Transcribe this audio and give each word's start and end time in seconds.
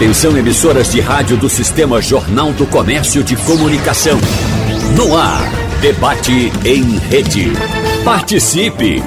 Atenção 0.00 0.34
emissoras 0.34 0.90
de 0.90 0.98
rádio 0.98 1.36
do 1.36 1.46
Sistema 1.46 2.00
Jornal 2.00 2.54
do 2.54 2.64
Comércio 2.64 3.22
de 3.22 3.36
Comunicação. 3.36 4.18
No 4.96 5.14
ar, 5.14 5.42
debate 5.82 6.50
em 6.64 6.96
rede. 6.96 7.52
Participe! 8.02 9.02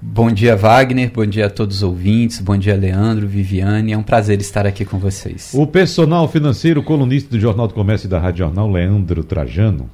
Bom 0.00 0.30
dia, 0.30 0.54
Wagner. 0.54 1.10
Bom 1.12 1.24
dia 1.24 1.46
a 1.46 1.50
todos 1.50 1.76
os 1.76 1.82
ouvintes. 1.82 2.40
Bom 2.40 2.56
dia, 2.56 2.76
Leandro, 2.76 3.26
Viviane. 3.26 3.92
É 3.92 3.98
um 3.98 4.02
prazer 4.02 4.40
estar 4.40 4.66
aqui 4.66 4.84
com 4.84 4.98
vocês. 4.98 5.52
O 5.54 5.66
personal 5.66 6.28
financeiro, 6.28 6.82
colunista 6.82 7.30
do 7.30 7.40
Jornal 7.40 7.66
do 7.66 7.74
Comércio 7.74 8.06
e 8.06 8.10
da 8.10 8.18
Rádio 8.18 8.40
Jornal, 8.44 8.70
Leandro 8.70 9.24
Trajano. 9.24 9.90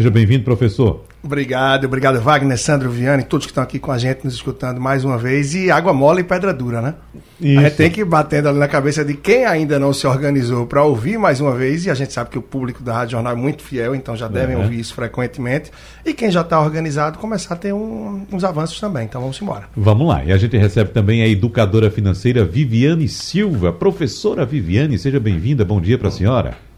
Seja 0.00 0.10
bem-vindo, 0.10 0.42
professor. 0.44 1.04
Obrigado, 1.22 1.84
obrigado, 1.84 2.18
Wagner, 2.22 2.56
Sandro, 2.56 2.88
Viane, 2.88 3.22
todos 3.22 3.44
que 3.44 3.50
estão 3.50 3.62
aqui 3.62 3.78
com 3.78 3.92
a 3.92 3.98
gente, 3.98 4.24
nos 4.24 4.32
escutando 4.32 4.80
mais 4.80 5.04
uma 5.04 5.18
vez. 5.18 5.54
E 5.54 5.70
água 5.70 5.92
mole 5.92 6.22
e 6.22 6.24
pedra 6.24 6.54
dura, 6.54 6.80
né? 6.80 6.94
Isso. 7.38 7.58
A 7.60 7.62
gente 7.64 7.76
tem 7.76 7.90
que 7.90 8.00
ir 8.00 8.04
batendo 8.06 8.48
ali 8.48 8.58
na 8.58 8.66
cabeça 8.66 9.04
de 9.04 9.12
quem 9.12 9.44
ainda 9.44 9.78
não 9.78 9.92
se 9.92 10.06
organizou 10.06 10.66
para 10.66 10.82
ouvir 10.82 11.18
mais 11.18 11.38
uma 11.38 11.54
vez. 11.54 11.84
E 11.84 11.90
a 11.90 11.94
gente 11.94 12.14
sabe 12.14 12.30
que 12.30 12.38
o 12.38 12.40
público 12.40 12.82
da 12.82 12.94
Rádio 12.94 13.12
Jornal 13.12 13.34
é 13.34 13.36
muito 13.36 13.62
fiel, 13.62 13.94
então 13.94 14.16
já 14.16 14.26
devem 14.26 14.56
uhum. 14.56 14.62
ouvir 14.62 14.80
isso 14.80 14.94
frequentemente. 14.94 15.70
E 16.02 16.14
quem 16.14 16.30
já 16.30 16.40
está 16.40 16.58
organizado, 16.58 17.18
começar 17.18 17.52
a 17.52 17.58
ter 17.58 17.74
um, 17.74 18.22
uns 18.32 18.42
avanços 18.42 18.80
também. 18.80 19.04
Então 19.04 19.20
vamos 19.20 19.38
embora. 19.42 19.64
Vamos 19.76 20.08
lá. 20.08 20.24
E 20.24 20.32
a 20.32 20.38
gente 20.38 20.56
recebe 20.56 20.92
também 20.92 21.20
a 21.20 21.28
educadora 21.28 21.90
financeira 21.90 22.42
Viviane 22.42 23.06
Silva. 23.06 23.70
Professora 23.70 24.46
Viviane, 24.46 24.98
seja 24.98 25.20
bem-vinda. 25.20 25.62
Bom 25.62 25.78
dia 25.78 25.98
para 25.98 26.08
a 26.08 26.10
senhora. 26.10 26.69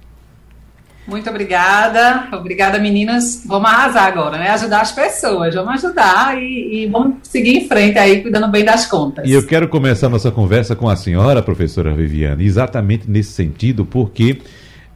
Muito 1.07 1.29
obrigada. 1.29 2.29
Obrigada, 2.33 2.79
meninas. 2.79 3.43
Vamos 3.45 3.69
arrasar 3.69 4.07
agora, 4.07 4.39
né? 4.39 4.51
Ajudar 4.51 4.83
as 4.83 4.93
pessoas. 4.93 5.55
Vamos 5.55 5.85
ajudar 5.85 6.41
e, 6.41 6.85
e, 6.85 6.87
vamos 6.87 7.17
seguir 7.25 7.57
em 7.57 7.69
frente 7.69 7.99
aí, 7.99 8.23
cuidando 8.23 8.49
bem 8.49 8.65
das 8.65 8.87
contas. 8.87 9.29
E 9.29 9.33
eu 9.33 9.45
quero 9.45 9.69
começar 9.69 10.09
nossa 10.09 10.31
conversa 10.31 10.77
com 10.77 10.89
a 10.89 10.95
senhora, 10.95 11.43
professora 11.43 11.93
Viviane, 11.93 12.45
exatamente 12.45 13.11
nesse 13.11 13.33
sentido, 13.33 13.85
porque 13.85 14.39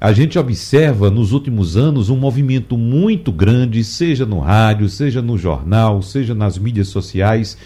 a 0.00 0.12
gente 0.12 0.38
observa 0.38 1.10
nos 1.10 1.32
últimos 1.32 1.76
anos 1.76 2.08
um 2.08 2.16
movimento 2.16 2.78
muito 2.78 3.32
grande, 3.32 3.82
seja 3.82 4.24
no 4.24 4.38
rádio, 4.38 4.88
seja 4.88 5.20
no 5.20 5.36
jornal, 5.36 6.02
seja 6.02 6.34
nas 6.34 6.56
mídias 6.56 6.88
sociais 6.88 7.58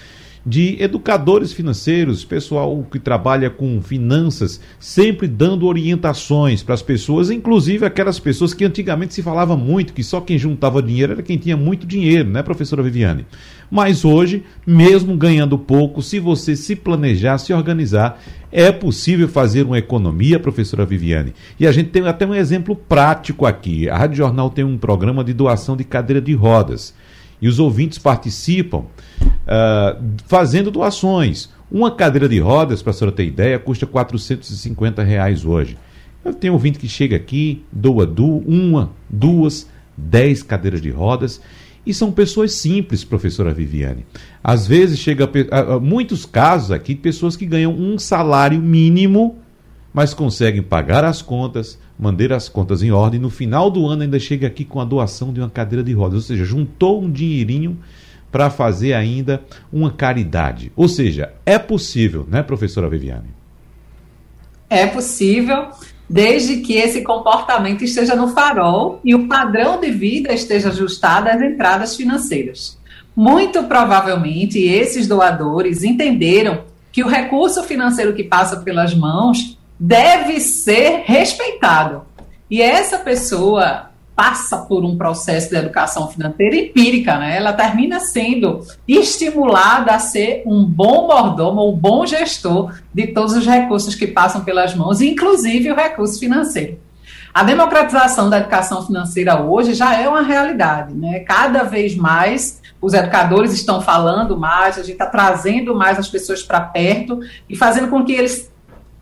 de 0.45 0.83
educadores 0.83 1.53
financeiros, 1.53 2.25
pessoal 2.25 2.87
que 2.91 2.99
trabalha 2.99 3.51
com 3.51 3.81
finanças, 3.83 4.61
sempre 4.79 5.29
dando 5.29 5.67
orientações 5.67 6.63
para 6.63 6.75
as 6.75 6.83
pessoas, 6.83 7.31
inclusive 7.31 7.85
aquelas 7.85 8.19
pessoas 8.19 8.55
que 8.55 8.65
antigamente 8.65 9.15
se 9.15 9.23
falava 9.23 9.57
muito 9.57 9.93
que 9.93 10.03
só 10.03 10.21
quem 10.21 10.39
juntava 10.39 10.83
dinheiro 10.83 11.13
era 11.13 11.23
quem 11.23 11.37
tinha 11.37 11.57
muito 11.57 11.87
dinheiro, 11.87 12.31
né, 12.31 12.43
professora 12.43 12.83
Viviane? 12.83 13.27
Mas 13.71 14.05
hoje, 14.05 14.43
mesmo 14.67 15.17
ganhando 15.17 15.57
pouco, 15.57 16.03
se 16.03 16.19
você 16.19 16.57
se 16.57 16.75
planejar, 16.75 17.39
se 17.39 17.53
organizar, 17.53 18.21
é 18.51 18.73
possível 18.73 19.29
fazer 19.29 19.65
uma 19.65 19.79
economia, 19.79 20.41
professora 20.41 20.85
Viviane. 20.85 21.33
E 21.59 21.67
a 21.67 21.71
gente 21.71 21.91
tem 21.91 22.05
até 22.05 22.27
um 22.27 22.35
exemplo 22.35 22.75
prático 22.75 23.47
aqui. 23.47 23.89
A 23.89 23.97
Rádio 23.97 24.17
Jornal 24.17 24.51
tem 24.51 24.65
um 24.65 24.77
programa 24.77 25.23
de 25.23 25.33
doação 25.33 25.77
de 25.77 25.85
cadeira 25.85 26.21
de 26.21 26.35
rodas 26.35 26.93
e 27.41 27.49
os 27.49 27.59
ouvintes 27.59 27.99
participam 27.99 28.85
uh, 29.21 30.03
fazendo 30.27 30.71
doações. 30.71 31.49
Uma 31.71 31.91
cadeira 31.91 32.29
de 32.29 32.39
rodas, 32.41 32.83
para 32.83 32.91
a 32.91 32.95
senhora 32.95 33.15
ter 33.15 33.25
ideia, 33.25 33.59
custa 33.59 33.87
450 33.87 35.03
reais 35.03 35.45
hoje. 35.45 35.79
Eu 36.25 36.35
tenho 36.35 36.53
ouvinte 36.53 36.79
que 36.79 36.89
chega 36.89 37.17
aqui, 37.17 37.65
doa 37.73 38.05
du 38.05 38.39
uma, 38.47 38.91
duas, 39.09 39.69
dez 39.97 40.43
cadeiras 40.43 40.83
de 40.83 40.91
rodas. 40.91 41.41
E 41.87 41.95
são 41.95 42.13
pessoas 42.13 42.53
simples, 42.53 43.05
professora 43.05 43.55
Viviane. 43.55 44.05
Às 44.45 44.67
vezes 44.67 44.99
chega 44.99 45.29
a, 45.51 45.59
a, 45.59 45.81
muitos 45.81 46.27
casos 46.27 46.71
aqui, 46.71 46.95
pessoas 46.95 47.37
que 47.37 47.47
ganham 47.47 47.73
um 47.73 47.99
salário 47.99 48.61
mínimo, 48.61 49.39
mas 49.93 50.15
conseguem 50.15 50.63
pagar 50.63 51.05
as 51.05 51.21
contas, 51.21 51.79
manter 51.99 52.33
as 52.33 52.49
contas 52.49 52.83
em 52.83 52.91
ordem. 52.91 53.21
No 53.21 53.31
final 53.31 53.71
do 53.71 53.87
ano 53.87 54.03
ainda 54.03 54.19
chega 54.19 54.47
aqui 54.47 54.65
com 54.65 54.81
a 54.81 54.85
doação 54.85 55.33
de 55.33 55.41
uma 55.41 55.51
cadeira 55.51 55.83
de 55.83 55.93
rodas, 55.93 56.15
ou 56.15 56.21
seja, 56.21 56.45
juntou 56.45 57.03
um 57.03 57.11
dinheirinho 57.11 57.79
para 58.31 58.49
fazer 58.49 58.93
ainda 58.93 59.43
uma 59.73 59.91
caridade. 59.91 60.73
Ou 60.77 60.89
seja, 60.89 61.33
é 61.45 61.59
possível, 61.59 62.27
né, 62.31 62.43
professora 62.43 62.89
Viviane? 62.89 63.29
É 64.69 64.87
possível, 64.87 65.67
desde 66.09 66.59
que 66.59 66.75
esse 66.75 67.03
comportamento 67.03 67.83
esteja 67.83 68.15
no 68.15 68.29
farol 68.29 69.01
e 69.05 69.17
o 69.17 69.27
padrão 69.27 69.81
de 69.81 69.91
vida 69.91 70.33
esteja 70.33 70.69
ajustado 70.69 71.29
às 71.29 71.43
entradas 71.43 71.97
financeiras. 71.97 72.79
Muito 73.17 73.65
provavelmente 73.65 74.61
esses 74.61 75.09
doadores 75.09 75.83
entenderam 75.83 76.63
que 76.93 77.03
o 77.03 77.09
recurso 77.09 77.65
financeiro 77.65 78.15
que 78.15 78.23
passa 78.23 78.61
pelas 78.61 78.95
mãos 78.95 79.59
deve 79.81 80.39
ser 80.41 81.05
respeitado. 81.07 82.03
E 82.51 82.61
essa 82.61 82.99
pessoa 82.99 83.87
passa 84.15 84.59
por 84.59 84.85
um 84.85 84.99
processo 84.99 85.49
de 85.49 85.57
educação 85.57 86.09
financeira 86.09 86.55
empírica, 86.55 87.17
né? 87.17 87.39
Ela 87.39 87.55
termina 87.55 88.01
sendo 88.01 88.61
estimulada 88.87 89.93
a 89.93 89.99
ser 89.99 90.43
um 90.45 90.63
bom 90.63 91.07
mordomo, 91.07 91.71
um 91.71 91.75
bom 91.75 92.05
gestor 92.05 92.75
de 92.93 93.07
todos 93.07 93.35
os 93.35 93.47
recursos 93.47 93.95
que 93.95 94.07
passam 94.07 94.45
pelas 94.45 94.75
mãos, 94.75 95.01
inclusive 95.01 95.73
o 95.73 95.75
recurso 95.75 96.21
financeiro. 96.21 96.79
A 97.33 97.43
democratização 97.43 98.29
da 98.29 98.39
educação 98.39 98.85
financeira 98.85 99.41
hoje 99.41 99.73
já 99.73 99.95
é 99.95 100.07
uma 100.07 100.21
realidade, 100.21 100.93
né? 100.93 101.21
Cada 101.21 101.63
vez 101.63 101.97
mais 101.97 102.61
os 102.83 102.93
educadores 102.93 103.53
estão 103.53 103.81
falando 103.81 104.37
mais, 104.37 104.77
a 104.77 104.83
gente 104.83 104.93
está 104.93 105.07
trazendo 105.07 105.75
mais 105.75 105.99
as 105.99 106.09
pessoas 106.09 106.43
para 106.43 106.61
perto 106.61 107.21
e 107.49 107.57
fazendo 107.57 107.89
com 107.89 108.05
que 108.05 108.13
eles 108.13 108.50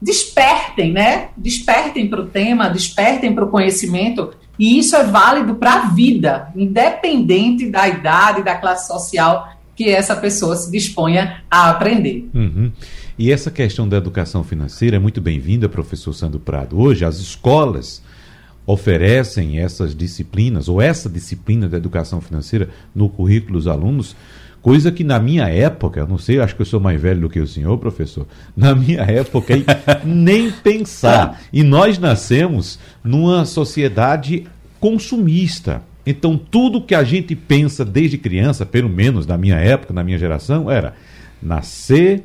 despertem, 0.01 0.93
né? 0.93 1.29
Despertem 1.37 2.09
para 2.09 2.21
o 2.21 2.27
tema, 2.27 2.69
despertem 2.69 3.35
para 3.35 3.45
o 3.45 3.51
conhecimento, 3.51 4.31
e 4.59 4.79
isso 4.79 4.97
é 4.97 5.05
válido 5.05 5.55
para 5.55 5.75
a 5.75 5.87
vida, 5.89 6.49
independente 6.57 7.71
da 7.71 7.89
idade, 7.89 8.43
da 8.43 8.57
classe 8.57 8.89
social 8.89 9.53
que 9.77 9.89
essa 9.89 10.17
pessoa 10.17 10.57
se 10.57 10.71
disponha 10.73 11.43
a 11.49 11.71
aprender. 11.71 12.29
Uhum. 12.35 12.73
E 13.17 13.31
essa 13.31 13.51
questão 13.51 13.89
da 13.89 13.97
educação 13.97 14.43
financeira 14.43 14.97
é 14.97 14.99
muito 14.99 15.21
bem-vinda, 15.21 15.69
professor 15.69 16.13
Sandro 16.13 16.41
Prado. 16.41 16.81
Hoje, 16.81 17.05
as 17.05 17.19
escolas 17.19 18.03
oferecem 18.67 19.61
essas 19.61 19.95
disciplinas, 19.95 20.69
ou 20.69 20.83
essa 20.83 21.09
disciplina 21.09 21.69
da 21.69 21.77
educação 21.77 22.21
financeira 22.21 22.69
no 22.95 23.09
currículo 23.09 23.55
dos 23.55 23.67
alunos, 23.67 24.15
Coisa 24.61 24.91
que 24.91 25.05
na 25.05 25.19
minha 25.19 25.49
época, 25.49 26.05
não 26.05 26.19
sei, 26.19 26.41
acho 26.41 26.57
que 26.57 26.63
eu 26.63 26.67
sou 26.67 26.81
mais 26.81 27.01
velho 27.01 27.21
do 27.21 27.29
que 27.29 27.39
o 27.39 27.47
senhor, 27.47 27.79
professor, 27.79 28.27
na 28.57 28.75
minha 28.75 29.03
época, 29.03 29.55
nem 30.05 30.51
pensar. 30.51 31.41
E 31.53 31.63
nós 31.63 31.99
nascemos 31.99 32.79
numa 33.03 33.45
sociedade 33.45 34.47
consumista. 34.81 35.83
Então, 36.05 36.37
tudo 36.37 36.83
que 36.83 36.95
a 36.95 37.05
gente 37.05 37.37
pensa 37.37 37.85
desde 37.85 38.19
criança, 38.19 38.65
pelo 38.65 38.89
menos 38.89 39.27
na 39.27 39.37
minha 39.37 39.57
época, 39.57 39.93
na 39.93 40.03
minha 40.03 40.19
geração, 40.19 40.71
era 40.71 40.95
nascer, 41.41 42.25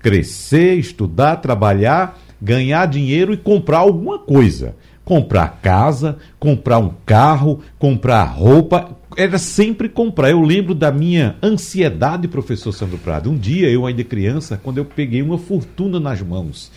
crescer, 0.00 0.74
estudar, 0.74 1.36
trabalhar, 1.36 2.18
ganhar 2.40 2.86
dinheiro 2.86 3.32
e 3.32 3.36
comprar 3.36 3.78
alguma 3.78 4.18
coisa. 4.18 4.74
Comprar 5.04 5.60
casa, 5.60 6.16
comprar 6.38 6.78
um 6.78 6.92
carro, 7.04 7.60
comprar 7.78 8.24
roupa. 8.24 8.96
Era 9.16 9.38
sempre 9.38 9.88
comprar. 9.88 10.30
Eu 10.30 10.40
lembro 10.40 10.74
da 10.74 10.90
minha 10.90 11.36
ansiedade, 11.42 12.26
professor 12.26 12.72
Sandro 12.72 12.98
Prado. 12.98 13.30
Um 13.30 13.36
dia, 13.36 13.68
eu 13.70 13.86
ainda 13.86 14.02
criança, 14.02 14.58
quando 14.62 14.78
eu 14.78 14.84
peguei 14.84 15.20
uma 15.22 15.38
fortuna 15.38 16.00
nas 16.00 16.22
mãos 16.22 16.70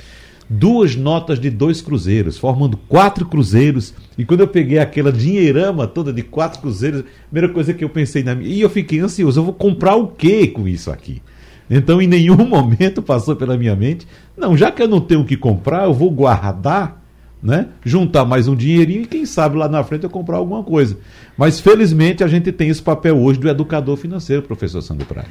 duas 0.49 0.95
notas 0.95 1.39
de 1.39 1.49
dois 1.49 1.81
cruzeiros, 1.81 2.37
formando 2.37 2.77
quatro 2.77 3.25
cruzeiros. 3.25 3.93
E 4.17 4.25
quando 4.25 4.41
eu 4.41 4.47
peguei 4.47 4.79
aquela 4.79 5.11
dinheirama 5.11 5.87
toda 5.87 6.13
de 6.13 6.23
quatro 6.23 6.61
cruzeiros, 6.61 7.01
a 7.01 7.29
primeira 7.29 7.53
coisa 7.53 7.73
que 7.73 7.83
eu 7.83 7.89
pensei 7.89 8.23
na 8.23 8.33
minha. 8.33 8.49
E 8.49 8.61
eu 8.61 8.69
fiquei 8.69 8.99
ansioso, 8.99 9.39
eu 9.39 9.43
vou 9.43 9.53
comprar 9.53 9.95
o 9.95 10.07
que 10.07 10.47
com 10.47 10.67
isso 10.67 10.89
aqui? 10.89 11.21
Então, 11.69 12.01
em 12.01 12.07
nenhum 12.07 12.37
momento 12.47 13.01
passou 13.01 13.35
pela 13.35 13.57
minha 13.57 13.75
mente, 13.75 14.07
não, 14.37 14.55
já 14.55 14.71
que 14.71 14.81
eu 14.81 14.87
não 14.87 15.01
tenho 15.01 15.21
o 15.21 15.25
que 15.25 15.35
comprar, 15.35 15.85
eu 15.85 15.93
vou 15.93 16.09
guardar, 16.09 17.03
né? 17.41 17.67
Juntar 17.85 18.25
mais 18.25 18.47
um 18.47 18.55
dinheirinho 18.55 19.03
e 19.03 19.05
quem 19.05 19.25
sabe 19.25 19.57
lá 19.57 19.69
na 19.69 19.83
frente 19.83 20.03
eu 20.03 20.09
comprar 20.09 20.37
alguma 20.37 20.63
coisa. 20.63 20.97
Mas 21.37 21.59
felizmente 21.59 22.23
a 22.23 22.27
gente 22.27 22.51
tem 22.51 22.69
esse 22.69 22.81
papel 22.81 23.17
hoje 23.17 23.39
do 23.39 23.47
educador 23.47 23.95
financeiro, 23.97 24.41
professor 24.41 24.81
Sandro 24.81 25.05
Praia. 25.05 25.27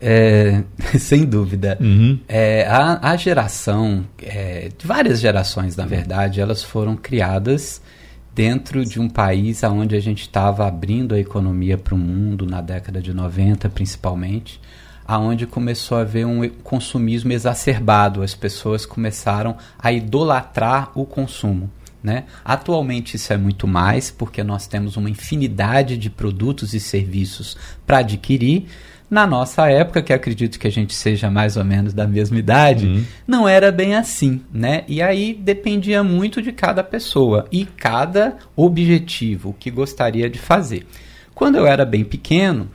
É, 0.00 0.62
sem 0.98 1.24
dúvida. 1.24 1.76
Uhum. 1.80 2.18
É, 2.28 2.66
a, 2.66 3.10
a, 3.10 3.16
geração, 3.16 4.04
é, 4.22 4.70
várias 4.82 5.20
gerações, 5.20 5.76
na 5.76 5.84
verdade, 5.84 6.40
elas 6.40 6.62
foram 6.62 6.96
criadas 6.96 7.82
dentro 8.34 8.84
de 8.84 8.98
um 9.00 9.08
país 9.08 9.62
onde 9.64 9.94
a 9.94 10.00
gente 10.00 10.22
estava 10.22 10.66
abrindo 10.66 11.14
a 11.14 11.18
economia 11.18 11.76
para 11.76 11.94
o 11.94 11.98
mundo, 11.98 12.46
na 12.46 12.60
década 12.60 13.02
de 13.02 13.12
90 13.12 13.68
principalmente, 13.68 14.60
aonde 15.10 15.44
começou 15.44 15.98
a 15.98 16.02
haver 16.02 16.24
um 16.24 16.48
consumismo 16.62 17.32
exacerbado. 17.32 18.22
As 18.22 18.32
pessoas 18.32 18.86
começaram 18.86 19.56
a 19.76 19.90
idolatrar 19.90 20.92
o 20.94 21.04
consumo. 21.04 21.68
Né? 22.00 22.24
Atualmente 22.44 23.16
isso 23.16 23.32
é 23.32 23.36
muito 23.36 23.66
mais, 23.66 24.08
porque 24.08 24.44
nós 24.44 24.68
temos 24.68 24.96
uma 24.96 25.10
infinidade 25.10 25.96
de 25.96 26.08
produtos 26.08 26.74
e 26.74 26.80
serviços 26.80 27.56
para 27.84 27.98
adquirir, 27.98 28.68
na 29.10 29.26
nossa 29.26 29.68
época, 29.68 30.00
que 30.00 30.12
acredito 30.12 30.56
que 30.56 30.68
a 30.68 30.70
gente 30.70 30.94
seja 30.94 31.28
mais 31.28 31.56
ou 31.56 31.64
menos 31.64 31.92
da 31.92 32.06
mesma 32.06 32.38
idade, 32.38 32.86
uhum. 32.86 33.04
não 33.26 33.48
era 33.48 33.72
bem 33.72 33.96
assim, 33.96 34.40
né? 34.52 34.84
E 34.86 35.02
aí 35.02 35.34
dependia 35.34 36.04
muito 36.04 36.40
de 36.40 36.52
cada 36.52 36.84
pessoa 36.84 37.48
e 37.50 37.64
cada 37.64 38.36
objetivo 38.54 39.56
que 39.58 39.68
gostaria 39.72 40.30
de 40.30 40.38
fazer. 40.38 40.86
Quando 41.34 41.56
eu 41.56 41.66
era 41.66 41.84
bem 41.84 42.04
pequeno, 42.04 42.70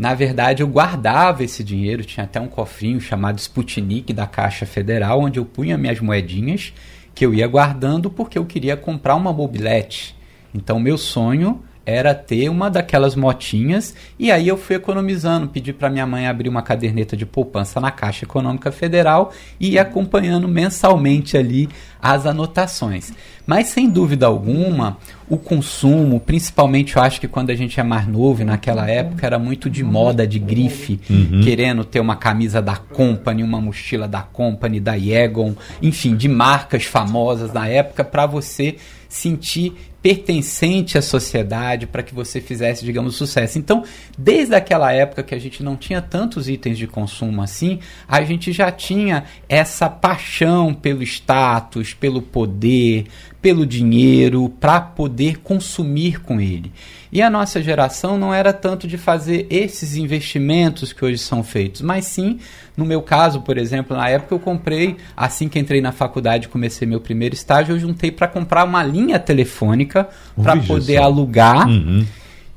na 0.00 0.14
verdade 0.14 0.62
eu 0.62 0.66
guardava 0.66 1.44
esse 1.44 1.62
dinheiro, 1.62 2.02
tinha 2.02 2.24
até 2.24 2.40
um 2.40 2.48
cofrinho 2.48 2.98
chamado 2.98 3.38
Sputnik 3.38 4.14
da 4.14 4.26
Caixa 4.26 4.64
Federal, 4.64 5.20
onde 5.20 5.38
eu 5.38 5.44
punha 5.44 5.76
minhas 5.76 6.00
moedinhas 6.00 6.72
que 7.14 7.26
eu 7.26 7.34
ia 7.34 7.46
guardando 7.46 8.08
porque 8.08 8.38
eu 8.38 8.46
queria 8.46 8.78
comprar 8.78 9.14
uma 9.14 9.30
mobilete. 9.30 10.16
Então 10.54 10.80
meu 10.80 10.96
sonho 10.96 11.62
era 11.84 12.14
ter 12.14 12.48
uma 12.48 12.70
daquelas 12.70 13.14
motinhas 13.14 13.94
e 14.18 14.32
aí 14.32 14.48
eu 14.48 14.56
fui 14.56 14.76
economizando, 14.76 15.48
pedi 15.48 15.70
para 15.70 15.90
minha 15.90 16.06
mãe 16.06 16.26
abrir 16.26 16.48
uma 16.48 16.62
caderneta 16.62 17.14
de 17.14 17.26
poupança 17.26 17.78
na 17.78 17.90
Caixa 17.90 18.24
Econômica 18.24 18.72
Federal 18.72 19.34
e 19.58 19.72
ia 19.72 19.82
acompanhando 19.82 20.48
mensalmente 20.48 21.36
ali 21.36 21.68
as 22.00 22.24
anotações. 22.24 23.12
Mas 23.46 23.68
sem 23.68 23.88
dúvida 23.88 24.26
alguma, 24.26 24.98
o 25.28 25.36
consumo, 25.36 26.20
principalmente 26.20 26.96
eu 26.96 27.02
acho 27.02 27.20
que 27.20 27.28
quando 27.28 27.50
a 27.50 27.54
gente 27.54 27.78
é 27.78 27.82
mais 27.82 28.06
novo, 28.06 28.44
naquela 28.44 28.88
época 28.88 29.26
era 29.26 29.38
muito 29.38 29.70
de 29.70 29.82
moda, 29.82 30.26
de 30.26 30.38
grife, 30.38 31.00
uhum. 31.08 31.40
querendo 31.42 31.84
ter 31.84 32.00
uma 32.00 32.16
camisa 32.16 32.60
da 32.60 32.76
Company, 32.76 33.42
uma 33.42 33.60
mochila 33.60 34.06
da 34.06 34.22
Company, 34.22 34.80
da 34.80 34.94
Yegon, 34.94 35.54
enfim, 35.82 36.16
de 36.16 36.28
marcas 36.28 36.84
famosas 36.84 37.52
na 37.52 37.66
época 37.68 38.04
para 38.04 38.26
você 38.26 38.76
sentir 39.08 39.74
pertencente 40.02 40.96
à 40.96 41.02
sociedade 41.02 41.86
para 41.86 42.02
que 42.02 42.14
você 42.14 42.40
fizesse, 42.40 42.84
digamos, 42.84 43.16
sucesso. 43.16 43.58
Então, 43.58 43.84
desde 44.16 44.54
aquela 44.54 44.92
época 44.92 45.22
que 45.22 45.34
a 45.34 45.38
gente 45.38 45.62
não 45.62 45.76
tinha 45.76 46.00
tantos 46.00 46.48
itens 46.48 46.78
de 46.78 46.86
consumo 46.86 47.42
assim, 47.42 47.80
a 48.08 48.22
gente 48.22 48.52
já 48.52 48.70
tinha 48.72 49.24
essa 49.48 49.88
paixão 49.88 50.72
pelo 50.72 51.02
status, 51.02 51.92
pelo 51.92 52.22
poder, 52.22 53.06
pelo 53.40 53.64
dinheiro, 53.64 54.48
para 54.60 54.80
poder 54.80 55.38
consumir 55.38 56.20
com 56.20 56.40
ele. 56.40 56.72
E 57.12 57.20
a 57.20 57.28
nossa 57.28 57.60
geração 57.60 58.16
não 58.16 58.32
era 58.32 58.52
tanto 58.52 58.86
de 58.86 58.96
fazer 58.96 59.46
esses 59.50 59.96
investimentos 59.96 60.92
que 60.92 61.04
hoje 61.04 61.18
são 61.18 61.42
feitos, 61.42 61.80
mas 61.80 62.04
sim, 62.04 62.38
no 62.76 62.84
meu 62.84 63.02
caso, 63.02 63.40
por 63.40 63.58
exemplo, 63.58 63.96
na 63.96 64.08
época 64.08 64.34
eu 64.34 64.38
comprei, 64.38 64.96
assim 65.16 65.48
que 65.48 65.58
entrei 65.58 65.80
na 65.80 65.90
faculdade 65.90 66.46
e 66.46 66.48
comecei 66.48 66.86
meu 66.86 67.00
primeiro 67.00 67.34
estágio, 67.34 67.74
eu 67.74 67.80
juntei 67.80 68.12
para 68.12 68.28
comprar 68.28 68.64
uma 68.64 68.82
linha 68.82 69.18
telefônica 69.18 70.08
para 70.40 70.56
poder 70.56 70.98
alugar. 70.98 71.68
Uhum. 71.68 72.06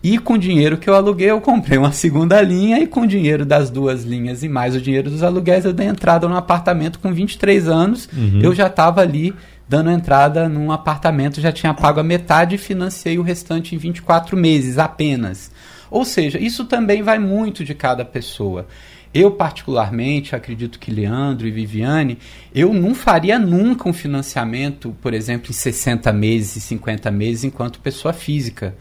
E 0.03 0.17
com 0.17 0.33
o 0.33 0.37
dinheiro 0.37 0.77
que 0.77 0.89
eu 0.89 0.95
aluguei, 0.95 1.31
eu 1.31 1.39
comprei 1.39 1.77
uma 1.77 1.91
segunda 1.93 2.41
linha 2.41 2.77
e 2.79 2.85
com 2.85 3.01
o 3.01 3.07
dinheiro 3.07 3.45
das 3.45 3.69
duas 3.69 4.03
linhas 4.03 4.43
e 4.43 4.49
mais 4.49 4.75
o 4.75 4.81
dinheiro 4.81 5.09
dos 5.09 5.23
aluguéis, 5.23 5.63
eu 5.63 5.71
dei 5.71 5.87
entrada 5.87 6.27
num 6.27 6.35
apartamento 6.35 6.99
com 6.99 7.13
23 7.13 7.69
anos. 7.69 8.09
Uhum. 8.15 8.41
Eu 8.43 8.53
já 8.53 8.67
estava 8.67 9.01
ali 9.01 9.33
dando 9.67 9.91
entrada 9.91 10.47
num 10.49 10.71
apartamento, 10.71 11.41
já 11.41 11.51
tinha 11.51 11.73
pago 11.73 11.99
a 11.99 12.03
metade 12.03 12.55
e 12.55 12.57
financiei 12.57 13.17
o 13.17 13.23
restante 13.23 13.75
em 13.75 13.77
24 13.77 14.35
meses 14.35 14.77
apenas. 14.77 15.51
Ou 15.89 16.03
seja, 16.03 16.39
isso 16.39 16.65
também 16.65 17.01
vai 17.01 17.19
muito 17.19 17.63
de 17.63 17.73
cada 17.73 18.03
pessoa. 18.03 18.67
Eu, 19.13 19.29
particularmente, 19.29 20.35
acredito 20.35 20.79
que 20.79 20.89
Leandro 20.89 21.47
e 21.47 21.51
Viviane, 21.51 22.17
eu 22.53 22.73
não 22.73 22.95
faria 22.95 23.37
nunca 23.37 23.87
um 23.87 23.93
financiamento, 23.93 24.95
por 24.99 25.13
exemplo, 25.13 25.51
em 25.51 25.53
60 25.53 26.11
meses 26.11 26.55
e 26.55 26.61
50 26.61 27.11
meses 27.11 27.43
enquanto 27.43 27.79
pessoa 27.79 28.11
física. 28.11 28.75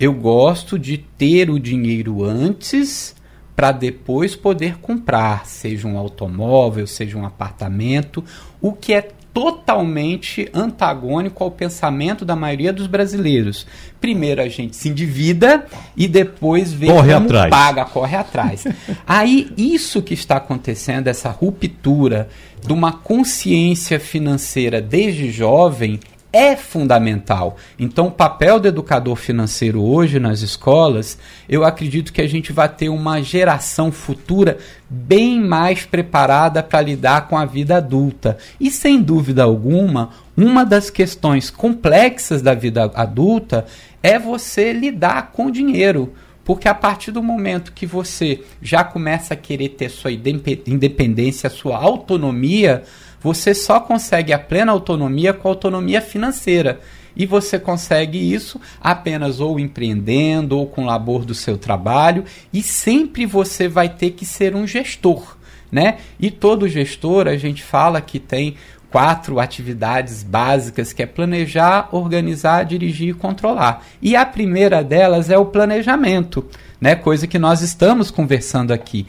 Eu 0.00 0.12
gosto 0.12 0.78
de 0.78 0.98
ter 0.98 1.48
o 1.48 1.60
dinheiro 1.60 2.24
antes 2.24 3.14
para 3.54 3.70
depois 3.70 4.34
poder 4.34 4.78
comprar, 4.78 5.46
seja 5.46 5.86
um 5.86 5.96
automóvel, 5.96 6.86
seja 6.86 7.16
um 7.16 7.24
apartamento, 7.24 8.24
o 8.60 8.72
que 8.72 8.92
é 8.92 9.10
totalmente 9.38 10.48
antagônico 10.52 11.44
ao 11.44 11.50
pensamento 11.52 12.24
da 12.24 12.34
maioria 12.34 12.72
dos 12.72 12.88
brasileiros. 12.88 13.68
Primeiro 14.00 14.42
a 14.42 14.48
gente 14.48 14.74
se 14.74 14.88
endivida 14.88 15.64
e 15.96 16.08
depois 16.08 16.72
vê 16.72 16.88
corre 16.88 17.14
como 17.14 17.26
atrás. 17.26 17.50
paga, 17.50 17.84
corre 17.84 18.16
atrás. 18.16 18.64
Aí 19.06 19.52
isso 19.56 20.02
que 20.02 20.12
está 20.12 20.38
acontecendo, 20.38 21.06
essa 21.06 21.30
ruptura 21.30 22.28
de 22.66 22.72
uma 22.72 22.90
consciência 22.90 24.00
financeira 24.00 24.82
desde 24.82 25.30
jovem, 25.30 26.00
é 26.32 26.56
fundamental. 26.56 27.56
Então, 27.78 28.08
o 28.08 28.12
papel 28.12 28.60
do 28.60 28.68
educador 28.68 29.16
financeiro 29.16 29.82
hoje 29.82 30.18
nas 30.18 30.40
escolas, 30.40 31.18
eu 31.48 31.64
acredito 31.64 32.12
que 32.12 32.20
a 32.20 32.28
gente 32.28 32.52
vai 32.52 32.68
ter 32.68 32.88
uma 32.88 33.22
geração 33.22 33.90
futura 33.90 34.58
bem 34.88 35.40
mais 35.40 35.86
preparada 35.86 36.62
para 36.62 36.82
lidar 36.82 37.28
com 37.28 37.36
a 37.36 37.44
vida 37.44 37.76
adulta. 37.76 38.36
E, 38.60 38.70
sem 38.70 39.00
dúvida 39.00 39.42
alguma, 39.42 40.10
uma 40.36 40.64
das 40.64 40.90
questões 40.90 41.50
complexas 41.50 42.42
da 42.42 42.54
vida 42.54 42.90
adulta 42.94 43.64
é 44.02 44.18
você 44.18 44.72
lidar 44.72 45.32
com 45.32 45.50
dinheiro. 45.50 46.12
Porque 46.44 46.66
a 46.66 46.74
partir 46.74 47.10
do 47.10 47.22
momento 47.22 47.74
que 47.74 47.84
você 47.84 48.42
já 48.62 48.82
começa 48.82 49.34
a 49.34 49.36
querer 49.36 49.68
ter 49.70 49.90
sua 49.90 50.10
independência, 50.10 51.50
sua 51.50 51.76
autonomia, 51.76 52.84
você 53.20 53.54
só 53.54 53.80
consegue 53.80 54.32
a 54.32 54.38
plena 54.38 54.72
autonomia 54.72 55.32
com 55.32 55.48
autonomia 55.48 56.00
financeira. 56.00 56.80
E 57.16 57.26
você 57.26 57.58
consegue 57.58 58.32
isso 58.32 58.60
apenas 58.80 59.40
ou 59.40 59.58
empreendendo 59.58 60.56
ou 60.56 60.66
com 60.66 60.84
o 60.84 60.86
labor 60.86 61.24
do 61.24 61.34
seu 61.34 61.58
trabalho, 61.58 62.24
e 62.52 62.62
sempre 62.62 63.26
você 63.26 63.66
vai 63.66 63.88
ter 63.88 64.10
que 64.10 64.24
ser 64.24 64.54
um 64.54 64.64
gestor, 64.64 65.36
né? 65.70 65.98
E 66.20 66.30
todo 66.30 66.68
gestor, 66.68 67.26
a 67.26 67.36
gente 67.36 67.60
fala 67.62 68.00
que 68.00 68.20
tem 68.20 68.54
quatro 68.90 69.38
atividades 69.38 70.22
básicas 70.22 70.92
que 70.92 71.02
é 71.02 71.06
planejar, 71.06 71.88
organizar, 71.92 72.64
dirigir 72.64 73.10
e 73.10 73.14
controlar. 73.14 73.84
E 74.00 74.16
a 74.16 74.24
primeira 74.24 74.82
delas 74.82 75.28
é 75.28 75.36
o 75.36 75.46
planejamento, 75.46 76.46
né? 76.80 76.94
Coisa 76.94 77.26
que 77.26 77.38
nós 77.38 77.62
estamos 77.62 78.10
conversando 78.10 78.72
aqui. 78.72 79.06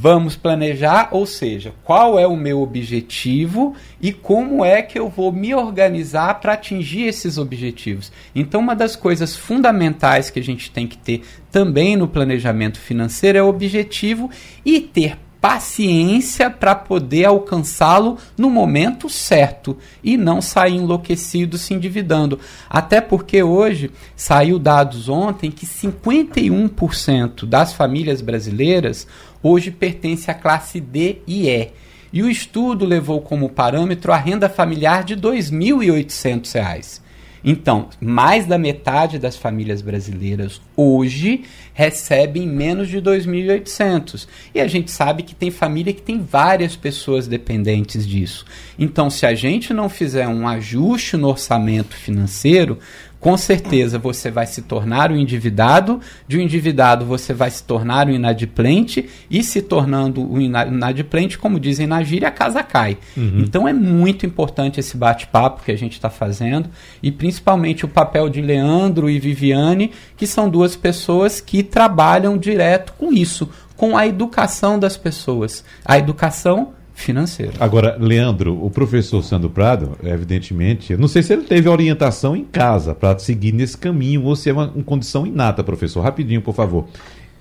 Vamos 0.00 0.36
planejar, 0.36 1.08
ou 1.10 1.26
seja, 1.26 1.74
qual 1.82 2.20
é 2.20 2.24
o 2.24 2.36
meu 2.36 2.62
objetivo 2.62 3.74
e 4.00 4.12
como 4.12 4.64
é 4.64 4.80
que 4.80 4.96
eu 4.96 5.08
vou 5.08 5.32
me 5.32 5.52
organizar 5.52 6.38
para 6.38 6.52
atingir 6.52 7.08
esses 7.08 7.36
objetivos. 7.36 8.12
Então, 8.32 8.60
uma 8.60 8.76
das 8.76 8.94
coisas 8.94 9.34
fundamentais 9.34 10.30
que 10.30 10.38
a 10.38 10.42
gente 10.42 10.70
tem 10.70 10.86
que 10.86 10.96
ter 10.96 11.22
também 11.50 11.96
no 11.96 12.06
planejamento 12.06 12.78
financeiro 12.78 13.38
é 13.38 13.42
o 13.42 13.48
objetivo 13.48 14.30
e 14.64 14.80
ter 14.80 15.18
paciência 15.40 16.50
para 16.50 16.74
poder 16.74 17.24
alcançá-lo 17.24 18.18
no 18.36 18.50
momento 18.50 19.08
certo 19.08 19.76
e 20.02 20.16
não 20.16 20.42
sair 20.42 20.74
enlouquecido 20.74 21.56
se 21.56 21.74
endividando. 21.74 22.40
Até 22.68 23.00
porque 23.00 23.42
hoje 23.42 23.90
saiu 24.16 24.58
dados 24.58 25.08
ontem 25.08 25.50
que 25.50 25.64
51% 25.64 27.46
das 27.46 27.72
famílias 27.72 28.20
brasileiras 28.20 29.06
hoje 29.42 29.70
pertence 29.70 30.30
à 30.30 30.34
classe 30.34 30.80
D 30.80 31.18
e 31.26 31.48
E. 31.48 31.70
E 32.12 32.22
o 32.22 32.30
estudo 32.30 32.86
levou 32.86 33.20
como 33.20 33.50
parâmetro 33.50 34.12
a 34.12 34.16
renda 34.16 34.48
familiar 34.48 35.04
de 35.04 35.14
R$ 35.14 35.20
2.800. 35.20 37.00
Então, 37.44 37.88
mais 38.00 38.46
da 38.46 38.58
metade 38.58 39.18
das 39.18 39.36
famílias 39.36 39.80
brasileiras 39.80 40.60
hoje 40.76 41.44
recebem 41.72 42.46
menos 42.46 42.88
de 42.88 43.00
2.800. 43.00 44.26
E 44.54 44.60
a 44.60 44.66
gente 44.66 44.90
sabe 44.90 45.22
que 45.22 45.34
tem 45.34 45.50
família 45.50 45.92
que 45.92 46.02
tem 46.02 46.20
várias 46.20 46.74
pessoas 46.74 47.28
dependentes 47.28 48.06
disso. 48.06 48.44
Então, 48.78 49.08
se 49.08 49.24
a 49.24 49.34
gente 49.34 49.72
não 49.72 49.88
fizer 49.88 50.26
um 50.26 50.48
ajuste 50.48 51.16
no 51.16 51.28
orçamento 51.28 51.94
financeiro, 51.94 52.78
com 53.20 53.36
certeza 53.36 53.98
você 53.98 54.30
vai 54.30 54.46
se 54.46 54.62
tornar 54.62 55.10
um 55.10 55.16
endividado, 55.16 56.00
de 56.26 56.38
um 56.38 56.40
endividado 56.40 57.04
você 57.04 57.34
vai 57.34 57.50
se 57.50 57.62
tornar 57.64 58.08
um 58.08 58.12
inadimplente, 58.12 59.08
e 59.30 59.42
se 59.42 59.60
tornando 59.62 60.20
um 60.20 60.40
inadimplente, 60.40 61.38
como 61.38 61.58
dizem 61.58 61.86
na 61.86 62.02
gíria, 62.02 62.28
a 62.28 62.32
casa 62.32 62.62
cai. 62.62 62.98
Uhum. 63.16 63.40
Então 63.40 63.66
é 63.66 63.72
muito 63.72 64.24
importante 64.24 64.80
esse 64.80 64.96
bate-papo 64.96 65.62
que 65.64 65.72
a 65.72 65.76
gente 65.76 65.92
está 65.92 66.10
fazendo, 66.10 66.68
e 67.02 67.10
principalmente 67.10 67.84
o 67.84 67.88
papel 67.88 68.28
de 68.28 68.40
Leandro 68.40 69.10
e 69.10 69.18
Viviane, 69.18 69.92
que 70.16 70.26
são 70.26 70.48
duas 70.48 70.76
pessoas 70.76 71.40
que 71.40 71.62
trabalham 71.62 72.38
direto 72.38 72.92
com 72.96 73.12
isso, 73.12 73.48
com 73.76 73.96
a 73.96 74.06
educação 74.06 74.78
das 74.78 74.96
pessoas. 74.96 75.64
A 75.84 75.98
educação 75.98 76.77
financeiro. 76.98 77.52
Agora, 77.60 77.96
Leandro, 77.98 78.58
o 78.62 78.68
professor 78.68 79.22
Sandro 79.22 79.48
Prado, 79.48 79.96
evidentemente, 80.02 80.92
eu 80.92 80.98
não 80.98 81.06
sei 81.06 81.22
se 81.22 81.32
ele 81.32 81.44
teve 81.44 81.68
orientação 81.68 82.34
em 82.34 82.44
casa 82.44 82.92
para 82.92 83.16
seguir 83.20 83.52
nesse 83.52 83.78
caminho 83.78 84.24
ou 84.24 84.34
se 84.34 84.50
é 84.50 84.52
uma, 84.52 84.66
uma, 84.66 84.82
condição 84.82 85.24
inata, 85.24 85.62
professor. 85.62 86.02
Rapidinho, 86.02 86.42
por 86.42 86.54
favor. 86.54 86.88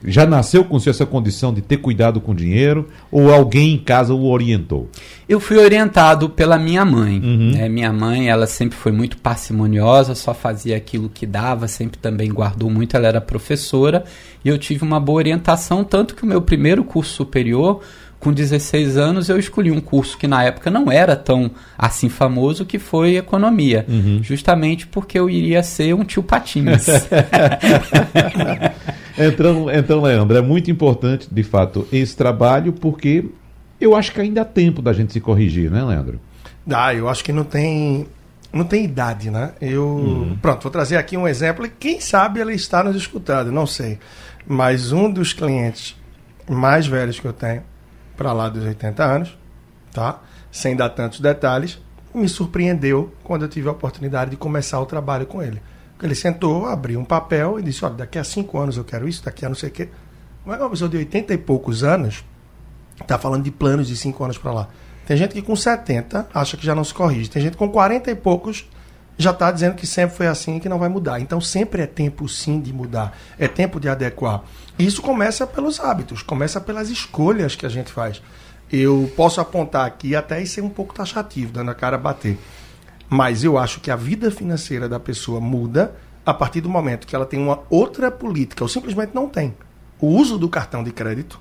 Já 0.06 0.28
nasceu 0.28 0.64
com 0.64 0.78
essa 0.78 1.08
condição 1.08 1.52
de 1.52 1.60
ter 1.60 1.78
cuidado 1.78 2.22
com 2.22 2.32
o 2.32 2.36
dinheiro 2.36 2.88
ou 3.12 3.34
alguém 3.34 3.74
em 3.74 3.78
casa 3.80 4.14
o 4.14 4.30
orientou? 4.30 4.88
Eu 5.28 5.40
fui 5.40 5.58
orientado 5.58 6.30
pela 6.30 6.60
minha 6.60 6.86
mãe. 6.86 7.20
Uhum. 7.20 7.54
É, 7.58 7.68
minha 7.68 7.92
mãe, 7.92 8.30
ela 8.30 8.46
sempre 8.46 8.78
foi 8.78 8.92
muito 8.92 9.18
parcimoniosa, 9.18 10.14
só 10.14 10.36
fazia 10.36 10.78
aquilo 10.78 11.10
que 11.10 11.26
dava, 11.26 11.68
sempre 11.68 11.98
também 11.98 12.32
guardou 12.32 12.70
muito. 12.70 12.96
Ela 12.96 13.08
era 13.08 13.20
professora 13.20 14.04
e 14.46 14.50
eu 14.50 14.58
tive 14.60 14.84
uma 14.84 15.00
boa 15.00 15.18
orientação, 15.18 15.84
tanto 15.84 16.14
que 16.14 16.22
o 16.22 16.28
meu 16.28 16.44
primeiro 16.44 16.84
curso 16.84 17.16
superior 17.16 17.82
com 18.20 18.34
16 18.34 18.98
anos 18.98 19.30
eu 19.30 19.38
escolhi 19.38 19.72
um 19.72 19.80
curso 19.80 20.18
que 20.18 20.28
na 20.28 20.44
época 20.44 20.72
não 20.72 20.92
era 20.92 21.16
tão 21.16 21.52
assim 21.78 22.10
famoso, 22.10 22.66
que 22.66 22.80
foi 22.80 23.16
economia. 23.16 23.86
Uhum. 23.88 24.20
Justamente 24.22 24.88
porque 24.88 25.20
eu 25.20 25.30
iria 25.30 25.62
ser 25.62 25.94
um 25.94 26.04
tio 26.04 26.24
Patinhas. 26.24 26.88
então, 29.18 29.72
então, 29.72 30.02
Leandro, 30.02 30.38
é 30.38 30.42
muito 30.42 30.72
importante, 30.72 31.28
de 31.32 31.44
fato, 31.44 31.88
esse 31.92 32.16
trabalho, 32.16 32.74
porque 32.74 33.26
eu 33.80 33.96
acho 33.96 34.12
que 34.12 34.20
ainda 34.20 34.42
há 34.42 34.46
tempo 34.46 34.82
da 34.82 34.94
gente 34.94 35.14
se 35.14 35.22
corrigir, 35.22 35.70
né, 35.70 35.84
Leandro? 35.84 36.20
Ah, 36.70 36.94
eu 36.94 37.08
acho 37.08 37.24
que 37.24 37.32
não 37.32 37.44
tem 37.44 38.08
não 38.52 38.64
tem 38.64 38.86
idade, 38.86 39.30
né? 39.30 39.52
Eu, 39.62 39.86
uhum. 39.86 40.38
pronto, 40.42 40.64
vou 40.64 40.72
trazer 40.72 40.98
aqui 40.98 41.16
um 41.16 41.28
exemplo 41.28 41.66
e 41.66 41.70
quem 41.70 42.00
sabe 42.00 42.40
ele 42.40 42.54
está 42.54 42.84
nos 42.84 42.96
escutando, 42.96 43.52
não 43.52 43.68
sei. 43.68 44.00
Mas 44.48 44.92
um 44.92 45.12
dos 45.12 45.34
clientes 45.34 45.96
mais 46.50 46.88
velhos 46.88 47.20
que 47.20 47.28
eu 47.28 47.34
tenho, 47.34 47.62
para 48.18 48.34
lá 48.34 48.50
dos 48.50 48.64
80 48.64 49.04
anos, 49.04 49.38
tá? 49.94 50.20
Sem 50.52 50.76
dar 50.76 50.90
tantos 50.90 51.20
detalhes, 51.20 51.80
me 52.14 52.28
surpreendeu 52.28 53.14
quando 53.24 53.44
eu 53.44 53.50
tive 53.50 53.70
a 53.70 53.72
oportunidade 53.72 54.32
de 54.32 54.38
começar 54.38 54.82
o 54.82 54.86
trabalho 54.86 55.26
com 55.26 55.42
ele. 55.42 55.62
Ele 56.02 56.16
sentou, 56.16 56.66
abriu 56.66 57.00
um 57.00 57.06
papel 57.06 57.60
e 57.60 57.64
disse: 57.64 57.86
Olha, 57.86 57.96
daqui 57.96 58.20
a 58.20 58.24
cinco 58.24 58.60
anos 58.60 58.78
eu 58.78 58.84
quero 58.84 59.08
isso, 59.08 59.24
daqui 59.24 59.46
a 59.46 59.50
não 59.50 59.56
sei 59.56 59.70
o 59.70 59.72
quê. 59.72 59.90
Mas 60.46 60.60
uma 60.60 60.70
pessoa 60.70 60.90
de 60.90 60.98
80 60.98 61.34
e 61.34 61.38
poucos 61.38 61.84
anos 61.84 62.24
está 63.02 63.18
falando 63.18 63.44
de 63.44 63.52
planos 63.52 63.88
de 63.88 63.96
cinco 63.96 64.24
anos 64.24 64.38
para 64.38 64.52
lá. 64.52 64.68
Tem 65.06 65.16
gente 65.16 65.34
que 65.34 65.42
com 65.42 65.56
70 65.56 66.28
acha 66.34 66.58
que 66.58 66.66
já 66.66 66.76
não 66.76 66.84
se 66.84 66.94
corrige. 66.94 67.30
Tem 67.30 67.42
gente 67.42 67.58
com 67.58 67.70
40 67.70 68.12
e 68.12 68.16
poucos 68.16 68.68
já 69.18 69.32
está 69.32 69.52
dizendo 69.52 69.76
que 69.76 69.88
sempre 69.88 70.16
foi 70.16 70.28
assim 70.28 70.58
e 70.58 70.60
que 70.60 70.70
não 70.70 70.78
vai 70.78 70.90
mudar. 70.90 71.20
Então 71.20 71.42
sempre 71.42 71.82
é 71.82 71.88
tempo 71.88 72.28
sim 72.30 72.60
de 72.60 72.72
mudar, 72.72 73.18
é 73.40 73.48
tempo 73.48 73.80
de 73.80 73.90
adequar. 73.90 74.44
Isso 74.78 75.02
começa 75.02 75.48
pelos 75.48 75.80
hábitos, 75.80 76.22
começa 76.22 76.62
pelas 76.62 76.90
escolhas 76.90 77.56
que 77.56 77.66
a 77.66 77.70
gente 77.70 77.92
faz. 77.92 78.22
Eu 78.72 79.12
posso 79.16 79.42
apontar 79.42 79.86
aqui 79.86 80.16
até 80.16 80.42
e 80.42 80.46
ser 80.46 80.62
um 80.62 80.70
pouco 80.70 80.94
taxativo, 80.94 81.52
dando 81.52 81.72
a 81.72 81.76
cara 81.76 81.96
a 81.96 82.00
bater. 82.00 82.38
Mas 83.10 83.44
eu 83.44 83.58
acho 83.58 83.80
que 83.80 83.90
a 83.90 83.96
vida 83.96 84.30
financeira 84.30 84.88
da 84.88 85.00
pessoa 85.00 85.40
muda 85.40 85.96
a 86.26 86.34
partir 86.34 86.62
do 86.62 86.70
momento 86.70 87.08
que 87.08 87.16
ela 87.16 87.26
tem 87.26 87.40
uma 87.40 87.62
outra 87.70 88.12
política, 88.12 88.64
ou 88.64 88.68
simplesmente 88.68 89.16
não 89.16 89.28
tem. 89.28 89.56
O 90.00 90.08
uso 90.08 90.38
do 90.38 90.50
cartão 90.50 90.84
de 90.84 90.92
crédito 90.92 91.40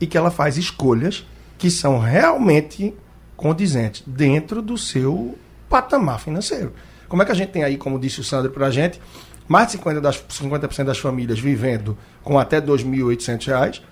e 0.00 0.06
que 0.06 0.16
ela 0.16 0.30
faz 0.30 0.56
escolhas 0.56 1.26
que 1.56 1.70
são 1.70 1.98
realmente 1.98 2.94
condizentes 3.36 4.02
dentro 4.06 4.60
do 4.60 4.76
seu 4.76 5.36
patamar 5.68 6.20
financeiro. 6.20 6.72
Como 7.08 7.22
é 7.22 7.26
que 7.26 7.32
a 7.32 7.34
gente 7.34 7.50
tem 7.50 7.64
aí, 7.64 7.76
como 7.76 7.98
disse 7.98 8.20
o 8.20 8.24
Sandro 8.24 8.50
para 8.50 8.66
a 8.66 8.70
gente, 8.70 9.00
mais 9.46 9.72
de 9.72 9.78
50%, 9.78 10.00
das, 10.00 10.24
50 10.28 10.84
das 10.84 10.98
famílias 10.98 11.38
vivendo 11.38 11.96
com 12.22 12.38
até 12.38 12.56
R$ 12.56 12.66
2.800, 12.66 13.82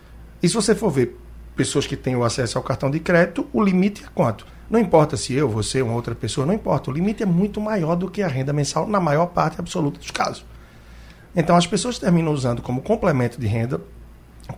e 0.43 0.49
se 0.49 0.55
você 0.55 0.75
for 0.75 0.91
ver 0.91 1.19
pessoas 1.55 1.87
que 1.87 1.97
têm 1.97 2.17
o 2.17 2.25
acesso 2.25 2.59
ao 2.59 2.65
cartão 2.65 2.91
de 2.91 2.99
crédito, 2.99 3.47
o 3.53 3.63
limite 3.63 4.03
é 4.05 4.09
quanto? 4.15 4.47
Não 4.69 4.81
importa 4.81 5.17
se 5.17 5.35
eu, 5.35 5.49
você, 5.49 5.83
uma 5.83 5.95
outra 5.95 6.15
pessoa, 6.15 6.47
não 6.47 6.55
importa. 6.55 6.91
O 6.91 6.95
limite 6.95 7.23
é 7.23 7.27
muito 7.27 7.61
maior 7.61 7.95
do 7.95 8.11
que 8.11 8.23
a 8.23 8.29
renda 8.29 8.53
mensal, 8.53 8.89
na 8.89 8.99
maior 8.99 9.27
parte 9.27 9.61
absoluta 9.61 9.99
dos 9.99 10.11
casos. 10.11 10.45
Então 11.37 11.57
as 11.57 11.67
pessoas 11.67 11.99
terminam 11.99 12.33
usando 12.33 12.63
como 12.63 12.81
complemento 12.81 13.39
de 13.39 13.47
renda, 13.47 13.81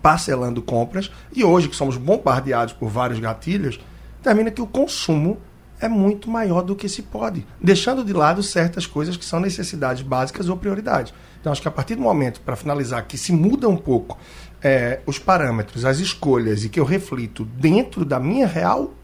parcelando 0.01 0.63
compras, 0.63 1.11
e 1.35 1.45
hoje 1.45 1.69
que 1.69 1.77
somos 1.77 1.97
bombardeados 1.97 2.73
por 2.73 2.89
vários 2.89 3.19
gatilhos, 3.19 3.81
termina 4.23 4.51
que 4.51 4.63
o 4.63 4.67
consumo 4.67 5.39
é 5.81 5.89
muito 5.89 6.31
maior 6.31 6.63
do 6.63 6.75
que 6.75 6.89
se 6.89 7.03
pode, 7.03 7.47
deixando 7.61 8.05
de 8.05 8.13
lado 8.13 8.43
certas 8.43 8.87
coisas 8.87 9.17
que 9.17 9.25
são 9.25 9.41
necessidades 9.41 10.03
básicas 10.03 10.49
ou 10.49 10.57
prioridades. 10.57 11.13
Então, 11.41 11.53
acho 11.53 11.61
que 11.61 11.69
a 11.69 11.71
partir 11.71 11.95
do 11.95 12.01
momento, 12.01 12.41
para 12.41 12.57
finalizar, 12.57 13.05
que 13.07 13.19
se 13.19 13.33
muda 13.33 13.69
um 13.69 13.77
pouco 13.77 14.19
é, 14.63 15.01
os 15.05 15.19
parâmetros, 15.19 15.85
as 15.85 15.99
escolhas 15.99 16.65
e 16.65 16.71
que 16.71 16.81
eu 16.81 16.85
reflito 16.85 17.45
dentro 17.45 18.05
da 18.05 18.19
minha 18.19 18.47
real, 18.47 18.95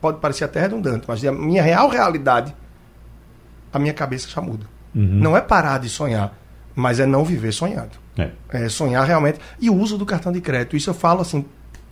pode 0.00 0.18
parecer 0.18 0.44
até 0.44 0.60
redundante, 0.60 1.04
mas 1.08 1.20
da 1.20 1.32
minha 1.32 1.62
real 1.62 1.88
realidade, 1.88 2.54
a 3.72 3.78
minha 3.78 3.92
cabeça 3.92 4.28
já 4.28 4.40
muda. 4.40 4.66
Uhum. 4.94 5.02
Não 5.02 5.36
é 5.36 5.40
parar 5.40 5.78
de 5.78 5.88
sonhar, 5.88 6.32
mas 6.74 7.00
é 7.00 7.06
não 7.06 7.24
viver 7.24 7.52
sonhando. 7.52 7.98
É. 8.16 8.30
é 8.50 8.68
sonhar 8.68 9.04
realmente. 9.06 9.38
E 9.60 9.70
o 9.70 9.74
uso 9.74 9.96
do 9.96 10.06
cartão 10.06 10.30
de 10.30 10.40
crédito, 10.40 10.76
isso 10.76 10.90
eu 10.90 10.94
falo 10.94 11.22
assim, 11.22 11.44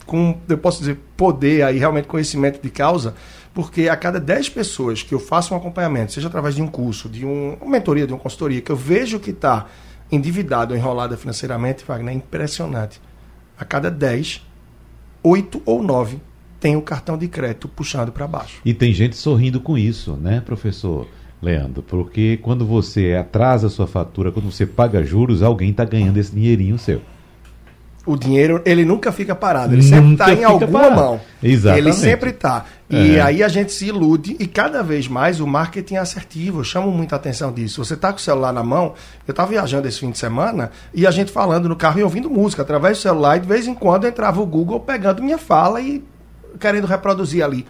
com, 0.07 0.39
eu 0.49 0.59
posso 0.59 0.81
dizer, 0.81 0.99
poder 1.17 1.63
aí, 1.63 1.79
realmente 1.79 2.07
conhecimento 2.07 2.61
de 2.61 2.71
causa, 2.71 3.15
porque 3.59 3.89
a 3.89 3.97
cada 3.97 4.21
10 4.21 4.51
pessoas 4.51 5.03
que 5.03 5.13
eu 5.13 5.19
faço 5.19 5.53
um 5.53 5.57
acompanhamento, 5.57 6.13
seja 6.13 6.29
através 6.29 6.55
de 6.55 6.63
um 6.63 6.69
curso, 6.69 7.09
de 7.09 7.27
um, 7.27 7.57
uma 7.61 7.73
mentoria, 7.73 8.07
de 8.07 8.13
uma 8.13 8.19
consultoria, 8.21 8.61
que 8.61 8.71
eu 8.71 8.77
vejo 8.77 9.19
que 9.19 9.31
está 9.31 9.67
endividado 10.13 10.73
ou 10.73 10.79
enrolada 10.79 11.17
financeiramente, 11.17 11.85
Wagner, 11.85 12.15
é 12.15 12.17
impressionante. 12.17 13.01
A 13.59 13.65
cada 13.65 13.91
10, 13.91 14.47
8 15.25 15.61
ou 15.67 15.83
9 15.83 16.21
tem 16.61 16.77
o 16.77 16.83
cartão 16.83 17.19
de 17.19 17.27
crédito 17.27 17.67
puxando 17.67 18.13
para 18.13 18.29
baixo. 18.29 18.61
E 18.65 18.73
tem 18.73 18.93
gente 18.93 19.17
sorrindo 19.17 19.61
com 19.61 19.77
isso, 19.77 20.13
né, 20.13 20.41
professor? 20.41 21.09
Leandro, 21.43 21.83
porque 21.83 22.39
quando 22.41 22.65
você 22.65 23.17
atrasa 23.19 23.67
a 23.67 23.71
sua 23.71 23.89
fatura, 23.89 24.31
quando 24.31 24.53
você 24.53 24.67
paga 24.67 25.03
juros, 25.03 25.43
alguém 25.43 25.71
está 25.71 25.85
ganhando 25.85 26.17
esse 26.19 26.33
dinheirinho 26.33 26.79
seu 26.79 27.03
o 28.09 28.17
dinheiro 28.17 28.63
ele 28.65 28.87
nunca 28.87 29.13
fica 29.13 29.35
parado, 29.35 29.75
ele 29.75 29.83
sempre 29.83 30.13
está 30.13 30.33
em 30.33 30.43
alguma 30.43 30.81
parado. 30.81 30.97
mão. 30.97 31.21
Exatamente. 31.43 31.87
Ele 31.87 31.93
sempre 31.93 32.31
está. 32.31 32.65
E 32.91 33.17
é. 33.17 33.21
aí 33.21 33.43
a 33.43 33.49
gente 33.49 33.71
se 33.73 33.87
ilude 33.87 34.35
e 34.39 34.47
cada 34.47 34.83
vez 34.83 35.07
mais 35.07 35.41
o 35.41 35.47
marketing 35.47 35.97
é 35.97 35.99
assertivo. 35.99 36.61
Eu 36.61 36.65
chamo 36.65 36.91
muita 36.91 37.17
atenção 37.17 37.53
disso. 37.53 37.85
Você 37.85 37.95
está 37.95 38.11
com 38.13 38.19
o 38.19 38.21
celular 38.21 38.53
na 38.53 38.63
mão. 38.63 38.95
Eu 39.27 39.33
estava 39.33 39.51
viajando 39.51 39.87
esse 39.87 40.01
fim 40.01 40.11
de 40.11 40.19
semana 40.19 40.71
e 40.95 41.07
a 41.07 41.11
gente 41.11 41.31
falando 41.31 41.69
no 41.69 41.77
carro 41.77 42.01
e 42.01 42.03
ouvindo 42.03 42.31
música 42.31 42.63
através 42.63 42.99
do 42.99 43.03
celular. 43.03 43.37
E 43.37 43.41
de 43.41 43.47
vez 43.47 43.67
em 43.67 43.75
quando 43.75 44.07
entrava 44.07 44.41
o 44.41 44.47
Google 44.47 44.81
pegando 44.81 45.23
minha 45.23 45.39
fala 45.39 45.81
e 45.83 46.03
querendo 46.59 46.87
reproduzir 46.87 47.45
ali. 47.45 47.67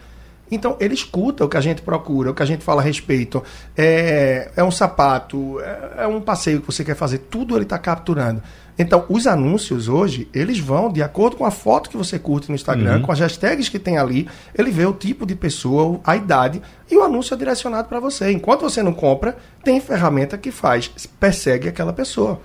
Então, 0.50 0.76
ele 0.80 0.94
escuta 0.94 1.44
o 1.44 1.48
que 1.48 1.56
a 1.56 1.60
gente 1.60 1.82
procura, 1.82 2.30
o 2.30 2.34
que 2.34 2.42
a 2.42 2.46
gente 2.46 2.64
fala 2.64 2.80
a 2.80 2.84
respeito. 2.84 3.42
É, 3.76 4.50
é 4.56 4.64
um 4.64 4.70
sapato, 4.70 5.60
é, 5.60 6.04
é 6.04 6.06
um 6.06 6.20
passeio 6.20 6.60
que 6.60 6.66
você 6.66 6.84
quer 6.84 6.94
fazer, 6.94 7.18
tudo 7.18 7.54
ele 7.54 7.64
está 7.64 7.78
capturando. 7.78 8.42
Então, 8.78 9.04
os 9.08 9.26
anúncios 9.26 9.88
hoje, 9.88 10.28
eles 10.32 10.60
vão 10.60 10.92
de 10.92 11.02
acordo 11.02 11.36
com 11.36 11.44
a 11.44 11.50
foto 11.50 11.90
que 11.90 11.96
você 11.96 12.16
curte 12.18 12.48
no 12.48 12.54
Instagram, 12.54 12.98
uhum. 12.98 13.02
com 13.02 13.12
as 13.12 13.18
hashtags 13.18 13.68
que 13.68 13.78
tem 13.78 13.98
ali, 13.98 14.28
ele 14.54 14.70
vê 14.70 14.86
o 14.86 14.92
tipo 14.92 15.26
de 15.26 15.34
pessoa, 15.34 16.00
a 16.04 16.14
idade, 16.14 16.62
e 16.88 16.96
o 16.96 17.02
anúncio 17.02 17.34
é 17.34 17.36
direcionado 17.36 17.88
para 17.88 17.98
você. 17.98 18.30
Enquanto 18.30 18.60
você 18.60 18.80
não 18.82 18.92
compra, 18.92 19.36
tem 19.64 19.80
ferramenta 19.80 20.38
que 20.38 20.52
faz, 20.52 20.88
persegue 21.18 21.68
aquela 21.68 21.92
pessoa. 21.92 22.40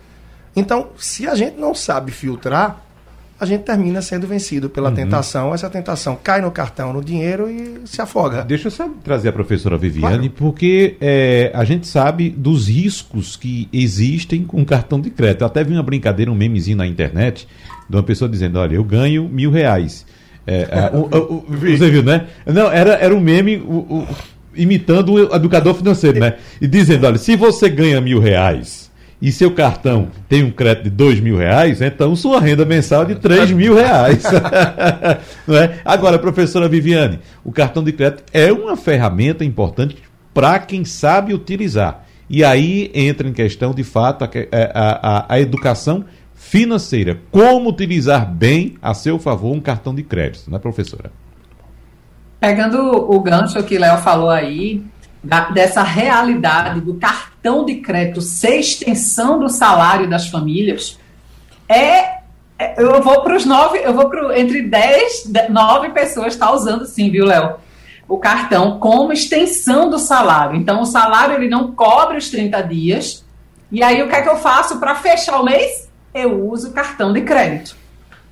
Então, 0.55 0.89
se 0.97 1.27
a 1.27 1.35
gente 1.35 1.59
não 1.59 1.75
sabe 1.75 2.11
filtrar, 2.11 2.81
a 3.39 3.45
gente 3.45 3.61
termina 3.61 4.01
sendo 4.01 4.27
vencido 4.27 4.69
pela 4.69 4.89
uhum. 4.89 4.95
tentação. 4.95 5.53
Essa 5.53 5.69
tentação 5.69 6.17
cai 6.21 6.41
no 6.41 6.51
cartão, 6.51 6.93
no 6.93 7.03
dinheiro 7.03 7.49
e 7.49 7.81
se 7.85 8.01
afoga. 8.01 8.43
Deixa 8.43 8.67
eu 8.67 8.71
só 8.71 8.89
trazer 9.03 9.29
a 9.29 9.33
professora 9.33 9.77
Viviane, 9.77 10.29
claro. 10.29 10.33
porque 10.37 10.95
é, 11.01 11.51
a 11.53 11.63
gente 11.63 11.87
sabe 11.87 12.29
dos 12.29 12.67
riscos 12.67 13.35
que 13.35 13.67
existem 13.73 14.43
com 14.43 14.63
cartão 14.63 14.99
de 14.99 15.09
crédito. 15.09 15.41
Eu 15.41 15.47
até 15.47 15.63
vi 15.63 15.73
uma 15.73 15.83
brincadeira, 15.83 16.31
um 16.31 16.35
memezinho 16.35 16.77
na 16.77 16.87
internet, 16.87 17.47
de 17.89 17.95
uma 17.95 18.03
pessoa 18.03 18.29
dizendo: 18.29 18.59
Olha, 18.59 18.75
eu 18.75 18.83
ganho 18.83 19.27
mil 19.27 19.51
reais. 19.51 20.05
É, 20.45 20.67
é, 20.71 20.91
o, 20.95 21.01
o, 21.01 21.33
o, 21.37 21.45
você 21.57 21.89
viu, 21.89 22.03
né? 22.03 22.27
Não, 22.45 22.71
era, 22.71 22.93
era 22.93 23.15
um 23.15 23.19
meme 23.19 23.57
o, 23.57 24.05
imitando 24.55 25.13
o 25.13 25.35
educador 25.35 25.73
financeiro, 25.73 26.19
né? 26.19 26.35
E 26.61 26.67
dizendo: 26.67 27.07
olha, 27.07 27.17
se 27.17 27.35
você 27.35 27.69
ganha 27.69 27.99
mil 27.99 28.19
reais 28.19 28.82
e 29.23 29.31
seu 29.31 29.51
cartão 29.51 30.09
tem 30.27 30.43
um 30.43 30.51
crédito 30.51 30.83
de 30.83 30.89
dois 30.89 31.17
mil 31.21 31.37
reais, 31.37 31.81
então 31.81 32.13
sua 32.13 32.41
renda 32.41 32.65
mensal 32.65 33.03
é 33.03 33.05
de 33.05 33.15
três 33.15 33.49
mil 33.51 33.73
reais. 33.73 34.21
Não 35.47 35.55
é? 35.55 35.79
Agora, 35.85 36.19
professora 36.19 36.67
Viviane, 36.67 37.21
o 37.41 37.49
cartão 37.49 37.81
de 37.81 37.93
crédito 37.93 38.21
é 38.33 38.51
uma 38.51 38.75
ferramenta 38.75 39.45
importante 39.45 39.95
para 40.33 40.59
quem 40.59 40.83
sabe 40.83 41.33
utilizar. 41.33 42.03
E 42.29 42.43
aí 42.43 42.91
entra 42.93 43.25
em 43.25 43.31
questão, 43.31 43.73
de 43.73 43.85
fato, 43.85 44.25
a, 44.25 44.29
a, 44.51 45.17
a, 45.19 45.25
a 45.35 45.39
educação 45.39 46.03
financeira. 46.35 47.21
Como 47.31 47.69
utilizar 47.69 48.29
bem 48.29 48.75
a 48.81 48.93
seu 48.93 49.17
favor 49.17 49.53
um 49.55 49.61
cartão 49.61 49.95
de 49.95 50.03
crédito, 50.03 50.51
né, 50.51 50.59
professora? 50.59 51.09
Pegando 52.41 52.77
o 53.09 53.21
gancho 53.21 53.63
que 53.63 53.77
Léo 53.77 53.99
falou 53.99 54.29
aí, 54.29 54.83
da, 55.23 55.49
dessa 55.49 55.81
realidade 55.81 56.81
do 56.81 56.95
cartão 56.95 57.63
de 57.63 57.75
crédito 57.75 58.21
ser 58.21 58.57
extensão 58.59 59.39
do 59.39 59.47
salário 59.47 60.09
das 60.09 60.27
famílias, 60.27 60.99
é, 61.69 62.17
é 62.59 62.75
eu 62.77 63.01
vou 63.01 63.21
para 63.21 63.35
os 63.35 63.45
nove, 63.45 63.79
eu 63.79 63.93
vou 63.93 64.09
para 64.09 64.37
entre 64.39 64.63
dez, 64.63 65.29
nove 65.49 65.89
pessoas 65.89 66.33
está 66.33 66.51
usando 66.51 66.85
sim, 66.85 67.09
viu, 67.09 67.25
Léo? 67.25 67.55
O 68.07 68.17
cartão 68.17 68.79
como 68.79 69.13
extensão 69.13 69.89
do 69.89 69.97
salário. 69.97 70.55
Então, 70.57 70.81
o 70.81 70.85
salário 70.85 71.35
ele 71.35 71.47
não 71.47 71.71
cobre 71.71 72.17
os 72.17 72.29
30 72.29 72.61
dias. 72.63 73.25
E 73.71 73.81
aí, 73.81 74.03
o 74.03 74.09
que 74.09 74.15
é 74.15 74.21
que 74.21 74.29
eu 74.29 74.35
faço 74.35 74.77
para 74.77 74.93
fechar 74.93 75.39
o 75.39 75.45
mês? 75.45 75.89
Eu 76.13 76.47
uso 76.47 76.69
o 76.69 76.73
cartão 76.73 77.13
de 77.13 77.21
crédito. 77.21 77.75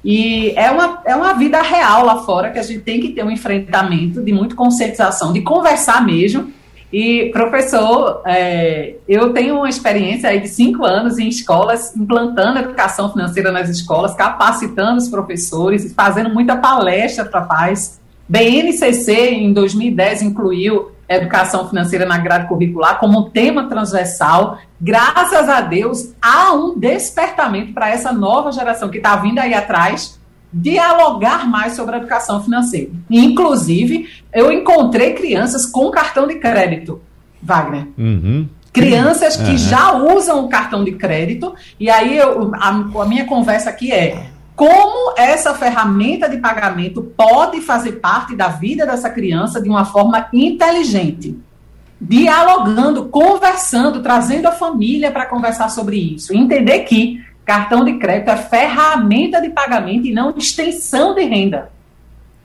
E 0.04 0.52
é 0.58 0.70
uma, 0.72 1.02
é 1.06 1.16
uma 1.16 1.34
vida 1.34 1.62
real 1.62 2.04
lá 2.04 2.24
fora 2.24 2.50
que 2.50 2.60
a 2.60 2.64
gente 2.64 2.82
tem 2.82 3.00
que 3.00 3.10
ter 3.10 3.24
um 3.24 3.32
enfrentamento 3.32 4.22
de 4.22 4.34
muita 4.34 4.56
conscientização, 4.56 5.32
de 5.32 5.42
conversar 5.42 6.04
mesmo. 6.04 6.52
E, 6.92 7.30
professor, 7.32 8.22
é, 8.26 8.96
eu 9.08 9.32
tenho 9.32 9.56
uma 9.56 9.70
experiência 9.70 10.30
aí 10.30 10.42
de 10.42 10.50
cinco 10.50 10.84
anos 10.84 11.18
em 11.18 11.28
escolas, 11.28 11.96
implantando 11.96 12.60
educação 12.60 13.12
financeira 13.12 13.52
nas 13.52 13.70
escolas, 13.70 14.14
capacitando 14.14 14.98
os 14.98 15.08
professores 15.08 15.86
e 15.86 15.94
fazendo 15.94 16.34
muita 16.34 16.58
palestra 16.58 17.24
para 17.24 17.42
pais. 17.42 18.02
BNCC, 18.28 19.32
em 19.32 19.54
2010, 19.54 20.22
incluiu 20.22 20.92
educação 21.08 21.68
financeira 21.68 22.06
na 22.06 22.18
grade 22.18 22.48
curricular 22.48 23.00
como 23.00 23.20
um 23.20 23.30
tema 23.30 23.68
transversal. 23.68 24.58
Graças 24.80 25.50
a 25.50 25.62
Deus, 25.62 26.14
há 26.22 26.54
um 26.54 26.78
despertamento 26.78 27.74
para 27.74 27.90
essa 27.90 28.12
nova 28.12 28.52
geração 28.52 28.90
que 28.90 28.98
está 28.98 29.16
vindo 29.18 29.40
aí 29.40 29.54
atrás 29.54 30.21
dialogar 30.54 31.48
mais 31.50 31.74
sobre 31.74 31.96
a 31.96 31.98
educação 32.00 32.44
financeira. 32.44 32.92
Inclusive, 33.10 34.10
eu 34.34 34.52
encontrei 34.52 35.14
crianças 35.14 35.66
com 35.66 35.90
cartão 35.92 36.28
de 36.28 36.36
crédito, 36.36 37.02
Wagner. 37.42 37.88
Uhum. 37.98 38.48
Crianças 38.74 39.36
que 39.36 39.52
uhum. 39.52 39.58
já 39.58 39.94
usam 39.94 40.46
o 40.46 40.50
cartão 40.50 40.84
de 40.84 40.94
crédito, 40.94 41.54
e 41.80 41.90
aí 41.90 42.18
eu, 42.18 42.52
a, 42.56 42.70
a 42.70 43.06
minha 43.06 43.26
conversa 43.26 43.70
aqui 43.70 43.92
é 43.92 44.28
como 44.56 45.16
essa 45.18 45.54
ferramenta 45.56 46.30
de 46.30 46.38
pagamento 46.38 47.02
pode 47.02 47.62
fazer 47.62 47.94
parte 47.94 48.36
da 48.36 48.48
vida 48.48 48.86
dessa 48.86 49.10
criança 49.10 49.62
de 49.62 49.68
uma 49.68 49.86
forma 49.86 50.28
inteligente. 50.32 51.36
Dialogando, 52.00 53.06
conversando, 53.06 54.02
trazendo 54.02 54.48
a 54.48 54.52
família 54.52 55.12
para 55.12 55.26
conversar 55.26 55.70
sobre 55.70 55.98
isso. 55.98 56.34
Entender 56.36 56.80
que 56.80 57.20
cartão 57.52 57.84
de 57.84 57.98
crédito 57.98 58.30
é 58.30 58.38
ferramenta 58.38 59.42
de 59.42 59.50
pagamento 59.50 60.08
e 60.08 60.14
não 60.14 60.34
extensão 60.38 61.14
de 61.14 61.24
renda. 61.24 61.70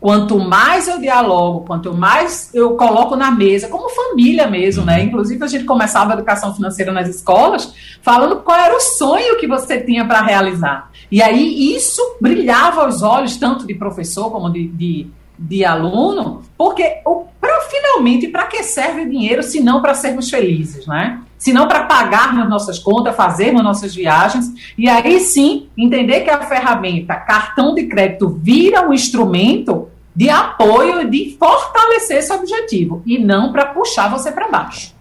Quanto 0.01 0.37
mais 0.37 0.89
eu 0.89 0.99
dialogo, 0.99 1.65
quanto 1.65 1.95
mais 1.95 2.51
eu 2.53 2.77
coloco 2.77 3.15
na 3.15 3.31
mesa, 3.31 3.69
como 3.69 3.89
família 3.89 4.49
mesmo, 4.49 4.85
né? 4.85 4.99
Uhum. 4.99 5.05
Inclusive, 5.05 5.45
a 5.45 5.47
gente 5.47 5.65
começava 5.65 6.11
a 6.11 6.15
educação 6.15 6.53
financeira 6.53 6.91
nas 6.91 7.09
escolas, 7.09 7.73
falando 8.03 8.41
qual 8.43 8.59
era 8.59 8.77
o 8.77 8.81
sonho 8.81 9.39
que 9.39 9.47
você 9.47 9.81
tinha 9.81 10.05
para 10.05 10.23
realizar. 10.23 10.91
E 11.09 11.23
aí 11.23 11.77
isso 11.77 12.03
brilhava 12.21 12.83
aos 12.83 13.01
olhos, 13.01 13.37
tanto 13.37 13.65
de 13.65 13.75
professor 13.77 14.29
como 14.33 14.51
de, 14.51 14.67
de, 14.67 15.07
de 15.39 15.65
aluno, 15.65 16.43
porque 16.59 16.97
para 17.41 17.61
finalmente, 17.71 18.27
para 18.27 18.47
que 18.47 18.61
serve 18.65 19.03
o 19.03 19.09
dinheiro 19.09 19.41
se 19.45 19.61
não 19.61 19.81
para 19.81 19.95
sermos 19.95 20.29
felizes, 20.29 20.85
né? 20.85 21.21
Se 21.39 21.53
não 21.53 21.69
para 21.69 21.85
pagarmos 21.85 22.49
nossas 22.49 22.79
contas, 22.79 23.15
fazermos 23.15 23.63
nossas 23.63 23.95
viagens. 23.95 24.47
E 24.77 24.89
aí 24.89 25.21
sim, 25.21 25.69
entender 25.77 26.21
que 26.21 26.31
a 26.31 26.43
ferramenta 26.43 27.15
cartão 27.15 27.75
de 27.75 27.87
crédito 27.87 28.29
vira 28.43 28.89
um 28.89 28.93
instrumento 28.93 29.89
de 30.15 30.31
apoio, 30.31 31.11
de 31.11 31.37
fortalecer 31.39 32.19
esse 32.19 32.33
objetivo, 32.33 33.03
e 33.05 33.19
não 33.19 33.53
para 33.53 33.67
puxar 33.67 34.09
você 34.11 34.33
para 34.33 34.49
baixo. 34.49 34.95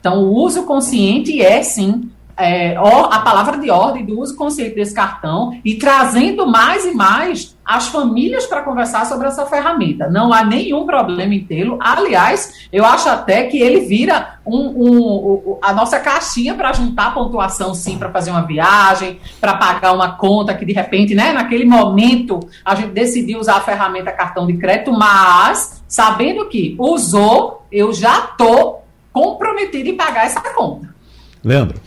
Então, 0.00 0.24
o 0.24 0.34
uso 0.34 0.64
consciente 0.64 1.40
é 1.40 1.62
sim 1.62 2.10
é, 2.36 2.76
a 2.76 3.18
palavra 3.20 3.58
de 3.58 3.70
ordem 3.70 4.04
do 4.04 4.20
uso 4.20 4.36
consciente 4.36 4.74
desse 4.74 4.94
cartão 4.94 5.58
e 5.64 5.76
trazendo 5.76 6.46
mais 6.46 6.84
e 6.84 6.92
mais 6.92 7.56
as 7.64 7.88
famílias 7.88 8.46
para 8.46 8.62
conversar 8.62 9.06
sobre 9.06 9.26
essa 9.26 9.44
ferramenta. 9.46 10.08
Não 10.08 10.32
há 10.32 10.44
nenhum 10.44 10.86
problema 10.86 11.34
em 11.34 11.42
tê-lo. 11.42 11.78
Aliás, 11.80 12.68
eu 12.72 12.84
acho 12.84 13.08
até 13.08 13.44
que 13.44 13.58
ele 13.58 13.80
vira 13.80 14.38
um, 14.46 14.56
um, 14.56 15.58
a 15.60 15.72
nossa 15.72 15.98
caixinha 15.98 16.54
para 16.54 16.72
juntar 16.72 17.12
pontuação, 17.12 17.74
sim, 17.74 17.98
para 17.98 18.10
fazer 18.10 18.30
uma 18.30 18.46
viagem, 18.46 19.18
para 19.40 19.54
pagar 19.54 19.92
uma 19.92 20.12
conta 20.12 20.54
que 20.54 20.64
de 20.64 20.72
repente, 20.72 21.14
né, 21.14 21.32
naquele 21.32 21.64
momento, 21.64 22.38
a 22.64 22.74
gente 22.76 22.90
decidiu 22.90 23.40
usar 23.40 23.56
a 23.56 23.60
ferramenta 23.60 24.12
cartão 24.12 24.46
de 24.46 24.56
crédito, 24.58 24.92
mas 24.92 25.82
sabendo 25.88 26.48
que 26.48 26.76
usou, 26.78 27.66
eu 27.72 27.92
já 27.92 28.26
estou 28.30 28.84
comprometido 29.12 29.88
em 29.88 29.96
pagar 29.96 30.26
essa 30.26 30.40
conta. 30.40 30.94
Leandro. 31.42 31.80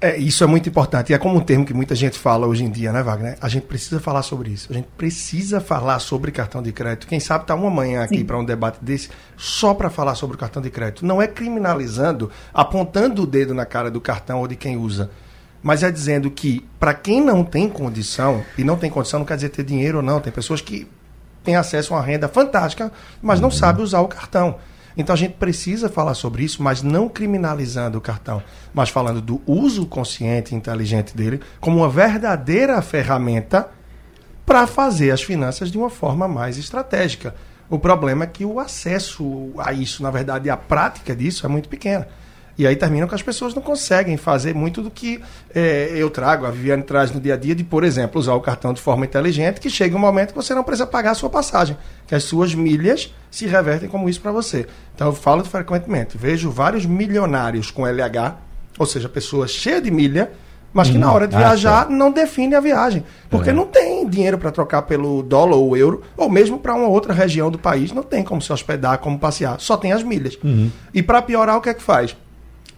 É, 0.00 0.16
isso 0.16 0.44
é 0.44 0.46
muito 0.46 0.68
importante. 0.68 1.10
E 1.10 1.14
é 1.14 1.18
como 1.18 1.36
um 1.36 1.40
termo 1.40 1.64
que 1.64 1.74
muita 1.74 1.94
gente 1.94 2.16
fala 2.16 2.46
hoje 2.46 2.62
em 2.62 2.70
dia, 2.70 2.92
né, 2.92 3.02
Wagner? 3.02 3.36
A 3.40 3.48
gente 3.48 3.66
precisa 3.66 3.98
falar 3.98 4.22
sobre 4.22 4.50
isso. 4.50 4.68
A 4.70 4.74
gente 4.74 4.88
precisa 4.96 5.60
falar 5.60 5.98
sobre 5.98 6.30
cartão 6.30 6.62
de 6.62 6.72
crédito. 6.72 7.08
Quem 7.08 7.18
sabe 7.18 7.46
tá 7.46 7.54
uma 7.54 7.70
manhã 7.70 8.02
aqui 8.02 8.22
para 8.22 8.38
um 8.38 8.44
debate 8.44 8.78
desse 8.80 9.10
só 9.36 9.74
para 9.74 9.90
falar 9.90 10.14
sobre 10.14 10.36
o 10.36 10.38
cartão 10.38 10.62
de 10.62 10.70
crédito. 10.70 11.04
Não 11.04 11.20
é 11.20 11.26
criminalizando, 11.26 12.30
apontando 12.54 13.22
o 13.22 13.26
dedo 13.26 13.52
na 13.52 13.66
cara 13.66 13.90
do 13.90 14.00
cartão 14.00 14.38
ou 14.38 14.46
de 14.46 14.54
quem 14.54 14.76
usa. 14.76 15.10
Mas 15.60 15.82
é 15.82 15.90
dizendo 15.90 16.30
que, 16.30 16.64
para 16.78 16.94
quem 16.94 17.20
não 17.20 17.42
tem 17.42 17.68
condição, 17.68 18.44
e 18.56 18.62
não 18.62 18.76
tem 18.76 18.88
condição 18.88 19.18
não 19.18 19.26
quer 19.26 19.34
dizer 19.34 19.48
ter 19.48 19.64
dinheiro 19.64 19.96
ou 19.98 20.02
não, 20.02 20.20
tem 20.20 20.32
pessoas 20.32 20.60
que 20.60 20.86
têm 21.42 21.56
acesso 21.56 21.92
a 21.92 21.96
uma 21.96 22.04
renda 22.04 22.28
fantástica, 22.28 22.92
mas 23.20 23.40
não 23.40 23.48
uhum. 23.48 23.54
sabem 23.54 23.82
usar 23.82 24.00
o 24.00 24.06
cartão. 24.06 24.58
Então 24.98 25.14
a 25.14 25.16
gente 25.16 25.34
precisa 25.34 25.88
falar 25.88 26.14
sobre 26.14 26.42
isso, 26.42 26.60
mas 26.60 26.82
não 26.82 27.08
criminalizando 27.08 27.96
o 27.96 28.00
cartão, 28.00 28.42
mas 28.74 28.90
falando 28.90 29.22
do 29.22 29.40
uso 29.46 29.86
consciente 29.86 30.52
e 30.52 30.58
inteligente 30.58 31.16
dele 31.16 31.40
como 31.60 31.78
uma 31.78 31.88
verdadeira 31.88 32.82
ferramenta 32.82 33.68
para 34.44 34.66
fazer 34.66 35.12
as 35.12 35.22
finanças 35.22 35.70
de 35.70 35.78
uma 35.78 35.88
forma 35.88 36.26
mais 36.26 36.58
estratégica. 36.58 37.36
O 37.70 37.78
problema 37.78 38.24
é 38.24 38.26
que 38.26 38.44
o 38.44 38.58
acesso 38.58 39.52
a 39.58 39.72
isso, 39.72 40.02
na 40.02 40.10
verdade, 40.10 40.50
a 40.50 40.56
prática 40.56 41.14
disso 41.14 41.46
é 41.46 41.48
muito 41.48 41.68
pequena. 41.68 42.08
E 42.58 42.66
aí 42.66 42.74
termina 42.74 43.06
que 43.06 43.14
as 43.14 43.22
pessoas 43.22 43.54
não 43.54 43.62
conseguem 43.62 44.16
fazer 44.16 44.52
muito 44.52 44.82
do 44.82 44.90
que 44.90 45.22
é, 45.54 45.92
eu 45.94 46.10
trago, 46.10 46.44
a 46.44 46.50
Viviane 46.50 46.82
traz 46.82 47.12
no 47.12 47.20
dia 47.20 47.34
a 47.34 47.36
dia, 47.36 47.54
de, 47.54 47.62
por 47.62 47.84
exemplo, 47.84 48.20
usar 48.20 48.34
o 48.34 48.40
cartão 48.40 48.72
de 48.72 48.80
forma 48.80 49.06
inteligente, 49.06 49.60
que 49.60 49.70
chega 49.70 49.96
um 49.96 50.00
momento 50.00 50.30
que 50.30 50.34
você 50.34 50.52
não 50.56 50.64
precisa 50.64 50.84
pagar 50.84 51.12
a 51.12 51.14
sua 51.14 51.30
passagem, 51.30 51.78
que 52.04 52.16
as 52.16 52.24
suas 52.24 52.56
milhas 52.56 53.14
se 53.30 53.46
revertem 53.46 53.88
como 53.88 54.08
isso 54.08 54.20
para 54.20 54.32
você. 54.32 54.66
Então 54.92 55.06
eu 55.06 55.12
falo 55.12 55.44
frequentemente, 55.44 56.18
vejo 56.18 56.50
vários 56.50 56.84
milionários 56.84 57.70
com 57.70 57.86
LH, 57.86 58.36
ou 58.76 58.86
seja, 58.86 59.08
pessoas 59.08 59.52
cheias 59.52 59.80
de 59.80 59.92
milha, 59.92 60.32
mas 60.72 60.90
que 60.90 60.98
na 60.98 61.12
hora 61.12 61.26
de 61.26 61.36
viajar 61.36 61.86
tá. 61.86 61.90
não 61.90 62.10
define 62.10 62.54
a 62.54 62.60
viagem. 62.60 63.04
Porque 63.30 63.50
é. 63.50 63.52
não 63.52 63.66
tem 63.66 64.06
dinheiro 64.08 64.36
para 64.36 64.50
trocar 64.50 64.82
pelo 64.82 65.22
dólar 65.22 65.56
ou 65.56 65.76
euro, 65.76 66.02
ou 66.16 66.28
mesmo 66.28 66.58
para 66.58 66.74
uma 66.74 66.88
outra 66.88 67.14
região 67.14 67.50
do 67.50 67.58
país, 67.58 67.92
não 67.92 68.02
tem 68.02 68.22
como 68.24 68.42
se 68.42 68.52
hospedar, 68.52 68.98
como 68.98 69.18
passear, 69.18 69.60
só 69.60 69.76
tem 69.76 69.92
as 69.92 70.02
milhas. 70.02 70.36
Uhum. 70.42 70.70
E 70.92 71.02
para 71.02 71.22
piorar, 71.22 71.56
o 71.56 71.60
que 71.60 71.70
é 71.70 71.74
que 71.74 71.82
faz? 71.82 72.16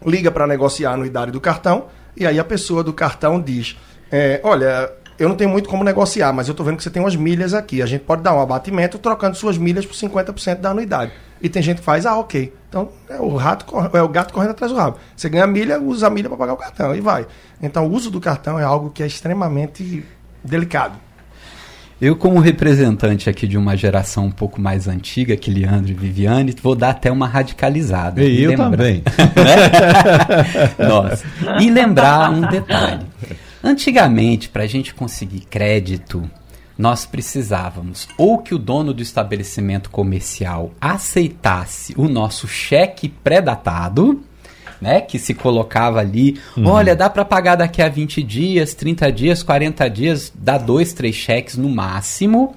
Liga 0.05 0.31
para 0.31 0.47
negociar 0.47 0.91
a 0.91 0.95
anuidade 0.95 1.31
do 1.31 1.41
cartão, 1.41 1.87
e 2.17 2.27
aí 2.27 2.39
a 2.39 2.45
pessoa 2.45 2.83
do 2.83 2.93
cartão 2.93 3.41
diz: 3.41 3.77
é, 4.11 4.41
Olha, 4.43 4.91
eu 5.19 5.29
não 5.29 5.37
tenho 5.37 5.51
muito 5.51 5.69
como 5.69 5.85
negociar, 5.85 6.33
mas 6.33 6.49
eu 6.49 6.53
estou 6.53 6.65
vendo 6.65 6.79
que 6.79 6.83
você 6.83 6.91
tem 6.91 7.03
umas 7.03 7.15
milhas 7.15 7.53
aqui. 7.53 7.83
A 7.83 7.87
gente 7.87 8.03
pode 8.05 8.23
dar 8.23 8.35
um 8.35 8.41
abatimento 8.41 8.99
trocando 8.99 9.37
suas 9.37 9.59
milhas 9.59 9.85
por 9.85 9.95
50% 9.95 10.57
da 10.57 10.71
anuidade. 10.71 11.13
E 11.43 11.49
tem 11.49 11.63
gente 11.63 11.79
que 11.79 11.85
faz, 11.85 12.07
ah, 12.07 12.17
ok. 12.17 12.55
Então 12.69 12.89
é 13.09 13.21
o, 13.21 13.37
rato, 13.37 13.67
é 13.95 14.03
o 14.03 14.09
gato 14.09 14.33
correndo 14.33 14.53
atrás 14.53 14.73
do 14.73 14.79
rabo. 14.79 14.99
Você 15.15 15.29
ganha 15.29 15.47
milha, 15.47 15.79
usa 15.81 16.07
a 16.07 16.11
milha 16.11 16.29
para 16.29 16.39
pagar 16.39 16.53
o 16.55 16.57
cartão 16.57 16.95
e 16.95 17.01
vai. 17.01 17.27
Então 17.63 17.87
o 17.87 17.93
uso 17.93 18.11
do 18.11 18.21
cartão 18.21 18.59
é 18.59 18.65
algo 18.65 18.91
que 18.91 19.03
é 19.03 19.07
extremamente 19.07 20.05
delicado. 20.43 20.99
Eu, 22.01 22.17
como 22.17 22.41
representante 22.41 23.29
aqui 23.29 23.47
de 23.47 23.59
uma 23.59 23.77
geração 23.77 24.25
um 24.25 24.31
pouco 24.31 24.59
mais 24.59 24.89
antiga 24.89 25.37
que 25.37 25.51
Leandro 25.51 25.91
e 25.91 25.95
Viviane, 25.95 26.55
vou 26.63 26.75
dar 26.75 26.91
até 26.91 27.13
uma 27.13 27.27
radicalizada. 27.27 28.23
E 28.23 28.43
eu 28.43 28.51
lembrar. 28.51 28.71
também. 28.71 29.03
Nossa. 30.79 31.27
E 31.61 31.71
lembrar 31.71 32.31
um 32.31 32.41
detalhe. 32.41 33.05
Antigamente, 33.63 34.49
para 34.49 34.63
a 34.63 34.67
gente 34.67 34.95
conseguir 34.95 35.41
crédito, 35.41 36.29
nós 36.79 37.05
precisávamos 37.05 38.09
ou 38.17 38.39
que 38.39 38.55
o 38.55 38.59
dono 38.59 38.95
do 38.95 39.03
estabelecimento 39.03 39.91
comercial 39.91 40.73
aceitasse 40.81 41.93
o 41.99 42.09
nosso 42.09 42.49
cheque 42.49 43.11
pré-datado, 43.11 44.23
né, 44.81 45.01
que 45.01 45.19
se 45.19 45.35
colocava 45.35 46.01
ali, 46.01 46.41
uhum. 46.57 46.67
olha, 46.67 46.97
dá 46.97 47.11
para 47.11 47.25
pagar 47.25 47.57
daqui 47.57 47.83
a 47.83 47.89
20 47.89 48.23
dias, 48.23 48.75
30 48.75 49.13
dias, 49.13 49.43
40 49.43 49.89
dias, 49.91 50.33
dá 50.35 50.57
dois, 50.57 50.93
três 50.93 51.15
cheques 51.15 51.57
no 51.57 51.69
máximo. 51.69 52.55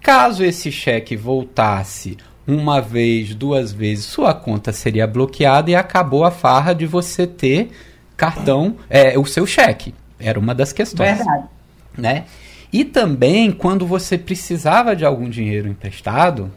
Caso 0.00 0.44
esse 0.44 0.70
cheque 0.72 1.16
voltasse 1.16 2.16
uma 2.46 2.80
vez, 2.80 3.34
duas 3.34 3.72
vezes, 3.72 4.04
sua 4.04 4.34
conta 4.34 4.72
seria 4.72 5.06
bloqueada 5.06 5.70
e 5.70 5.74
acabou 5.74 6.24
a 6.24 6.30
farra 6.30 6.74
de 6.74 6.86
você 6.86 7.26
ter 7.26 7.70
cartão, 8.16 8.76
é, 8.90 9.18
o 9.18 9.24
seu 9.24 9.46
cheque. 9.46 9.94
Era 10.18 10.38
uma 10.38 10.54
das 10.54 10.72
questões. 10.72 11.16
Verdade. 11.16 11.44
Né? 11.96 12.24
E 12.72 12.84
também, 12.84 13.50
quando 13.50 13.86
você 13.86 14.18
precisava 14.18 14.94
de 14.96 15.04
algum 15.04 15.28
dinheiro 15.28 15.68
emprestado, 15.68 16.50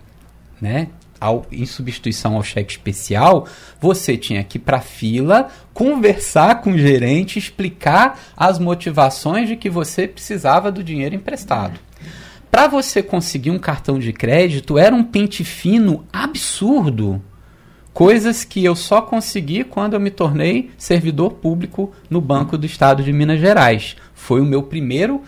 né, 0.59 0.87
ao, 1.19 1.45
em 1.51 1.65
substituição 1.65 2.35
ao 2.35 2.43
cheque 2.43 2.71
especial, 2.71 3.47
você 3.79 4.17
tinha 4.17 4.43
que 4.43 4.57
ir 4.57 4.61
para 4.61 4.79
fila, 4.79 5.47
conversar 5.73 6.61
com 6.61 6.71
o 6.71 6.77
gerente, 6.77 7.39
explicar 7.39 8.19
as 8.35 8.59
motivações 8.59 9.47
de 9.47 9.55
que 9.55 9.69
você 9.69 10.07
precisava 10.07 10.71
do 10.71 10.83
dinheiro 10.83 11.15
emprestado. 11.15 11.79
Para 12.49 12.67
você 12.67 13.03
conseguir 13.03 13.51
um 13.51 13.59
cartão 13.59 13.99
de 13.99 14.13
crédito, 14.13 14.77
era 14.77 14.95
um 14.95 15.03
pente 15.03 15.43
fino 15.43 16.05
absurdo. 16.11 17.21
Coisas 17.93 18.43
que 18.43 18.63
eu 18.63 18.75
só 18.75 19.01
consegui 19.01 19.63
quando 19.63 19.95
eu 19.95 19.99
me 19.99 20.11
tornei 20.11 20.69
servidor 20.77 21.33
público 21.33 21.91
no 22.09 22.21
Banco 22.21 22.57
do 22.57 22.65
Estado 22.65 23.03
de 23.03 23.11
Minas 23.11 23.39
Gerais. 23.39 23.95
Foi 24.13 24.39
o 24.39 24.45
meu 24.45 24.63
primeiro 24.63 25.21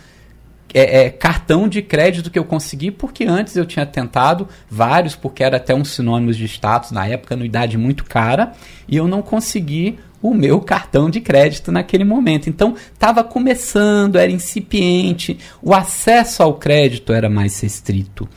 é, 0.73 1.05
é, 1.05 1.09
cartão 1.09 1.67
de 1.67 1.81
crédito 1.81 2.29
que 2.29 2.37
eu 2.37 2.45
consegui, 2.45 2.91
porque 2.91 3.23
antes 3.23 3.55
eu 3.55 3.65
tinha 3.65 3.85
tentado 3.85 4.47
vários, 4.69 5.15
porque 5.15 5.43
era 5.43 5.57
até 5.57 5.73
um 5.73 5.83
sinônimo 5.83 6.31
de 6.31 6.45
status 6.45 6.91
na 6.91 7.07
época, 7.07 7.33
anuidade 7.33 7.77
muito 7.77 8.03
cara, 8.03 8.53
e 8.87 8.95
eu 8.95 9.07
não 9.07 9.21
consegui 9.21 9.97
o 10.21 10.33
meu 10.33 10.59
cartão 10.59 11.09
de 11.09 11.21
crédito 11.21 11.71
naquele 11.71 12.03
momento. 12.03 12.49
Então, 12.49 12.75
estava 12.93 13.23
começando, 13.23 14.17
era 14.17 14.31
incipiente, 14.31 15.39
o 15.61 15.73
acesso 15.73 16.43
ao 16.43 16.55
crédito 16.55 17.13
era 17.13 17.29
mais 17.29 17.59
restrito. 17.59 18.27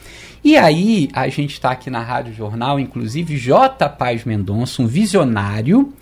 E 0.45 0.57
aí, 0.57 1.09
a 1.13 1.29
gente 1.29 1.53
está 1.53 1.71
aqui 1.71 1.91
na 1.91 2.01
Rádio 2.01 2.35
Jornal, 2.35 2.81
inclusive, 2.81 3.37
J. 3.37 3.89
Paz 3.91 4.25
Mendonça, 4.25 4.83
um 4.83 4.87
visionário, 4.87 5.93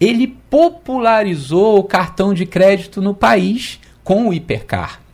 ele 0.00 0.26
popularizou 0.50 1.78
o 1.78 1.84
cartão 1.84 2.34
de 2.34 2.44
crédito 2.44 3.00
no 3.00 3.14
país 3.14 3.78
com 4.02 4.28
o 4.28 4.34
Hipercar 4.34 5.05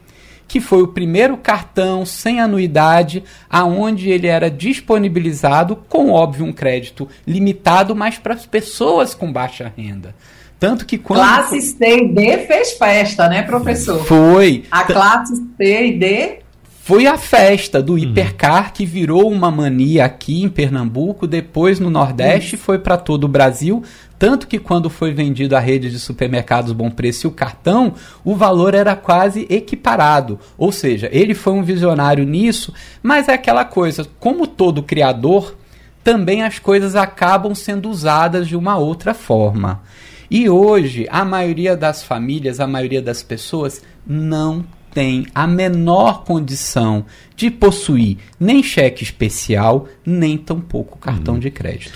que 0.53 0.61
foi 0.61 0.83
o 0.83 0.89
primeiro 0.89 1.39
cartão 1.39 2.05
sem 2.05 2.39
anuidade, 2.39 3.25
aonde 3.49 4.11
ele 4.11 4.27
era 4.27 4.51
disponibilizado 4.51 5.77
com 5.89 6.11
óbvio 6.11 6.45
um 6.45 6.53
crédito 6.53 7.09
limitado, 7.27 7.97
mas 7.97 8.19
para 8.19 8.35
as 8.35 8.45
pessoas 8.45 9.15
com 9.15 9.33
baixa 9.33 9.73
renda. 9.75 10.15
Tanto 10.61 10.85
que 10.85 10.99
quando. 10.99 11.21
Classe 11.21 11.59
C 11.59 11.97
e 11.97 12.09
D 12.09 12.39
fez 12.47 12.73
festa, 12.73 13.31
né, 13.31 13.41
professor? 13.41 14.05
Foi. 14.05 14.65
A 14.71 14.85
classe 14.85 15.37
C 15.57 15.87
e 15.87 15.99
D 15.99 16.43
foi 16.83 17.07
a 17.07 17.17
festa 17.17 17.81
do 17.81 17.97
hipercar 17.97 18.75
que 18.75 18.85
virou 18.85 19.31
uma 19.31 19.51
mania 19.51 20.05
aqui 20.05 20.43
em 20.43 20.51
Pernambuco, 20.51 21.27
depois 21.27 21.81
no 21.81 21.89
Nordeste, 21.89 22.59
foi 22.59 22.79
para 22.79 22.99
todo 22.99 23.25
o 23.25 23.29
Brasil, 23.29 23.83
tanto 24.23 24.47
que 24.47 24.61
quando 24.61 24.89
foi 24.89 25.13
vendido 25.13 25.57
a 25.57 25.59
rede 25.59 25.91
de 25.91 25.99
supermercados 25.99 26.71
Bom 26.71 26.89
Preço 26.89 27.27
e 27.27 27.29
o 27.29 27.33
cartão, 27.33 27.95
o 28.25 28.37
valor 28.37 28.73
era 28.73 28.95
quase 28.95 29.49
equiparado. 29.51 30.39
Ou 30.57 30.71
seja, 30.71 31.09
ele 31.11 31.35
foi 31.35 31.53
um 31.55 31.63
visionário 31.65 32.25
nisso, 32.25 32.73
mas 33.03 33.29
é 33.29 33.33
aquela 33.33 33.65
coisa, 33.65 34.07
como 34.21 34.47
todo 34.47 34.81
criador, 34.81 35.57
também 36.05 36.45
as 36.45 36.61
coisas 36.61 36.95
acabam 36.95 37.53
sendo 37.53 37.91
usadas 37.91 38.47
de 38.47 38.55
uma 38.55 38.79
outra 38.79 39.13
forma. 39.13 39.83
E 40.31 40.49
hoje, 40.49 41.09
a 41.11 41.25
maioria 41.25 41.77
das 41.77 42.05
famílias, 42.05 42.61
a 42.61 42.67
maioria 42.69 43.03
das 43.03 43.25
pessoas 43.25 43.83
não 44.07 44.65
tem 44.93 45.27
a 45.35 45.47
menor 45.47 46.25
condição 46.25 47.05
de 47.35 47.51
possuir 47.51 48.19
nem 48.39 48.63
cheque 48.63 49.03
especial, 49.03 49.89
nem 50.05 50.37
tampouco 50.37 50.99
cartão 50.99 51.35
hum. 51.35 51.39
de 51.39 51.51
crédito. 51.51 51.93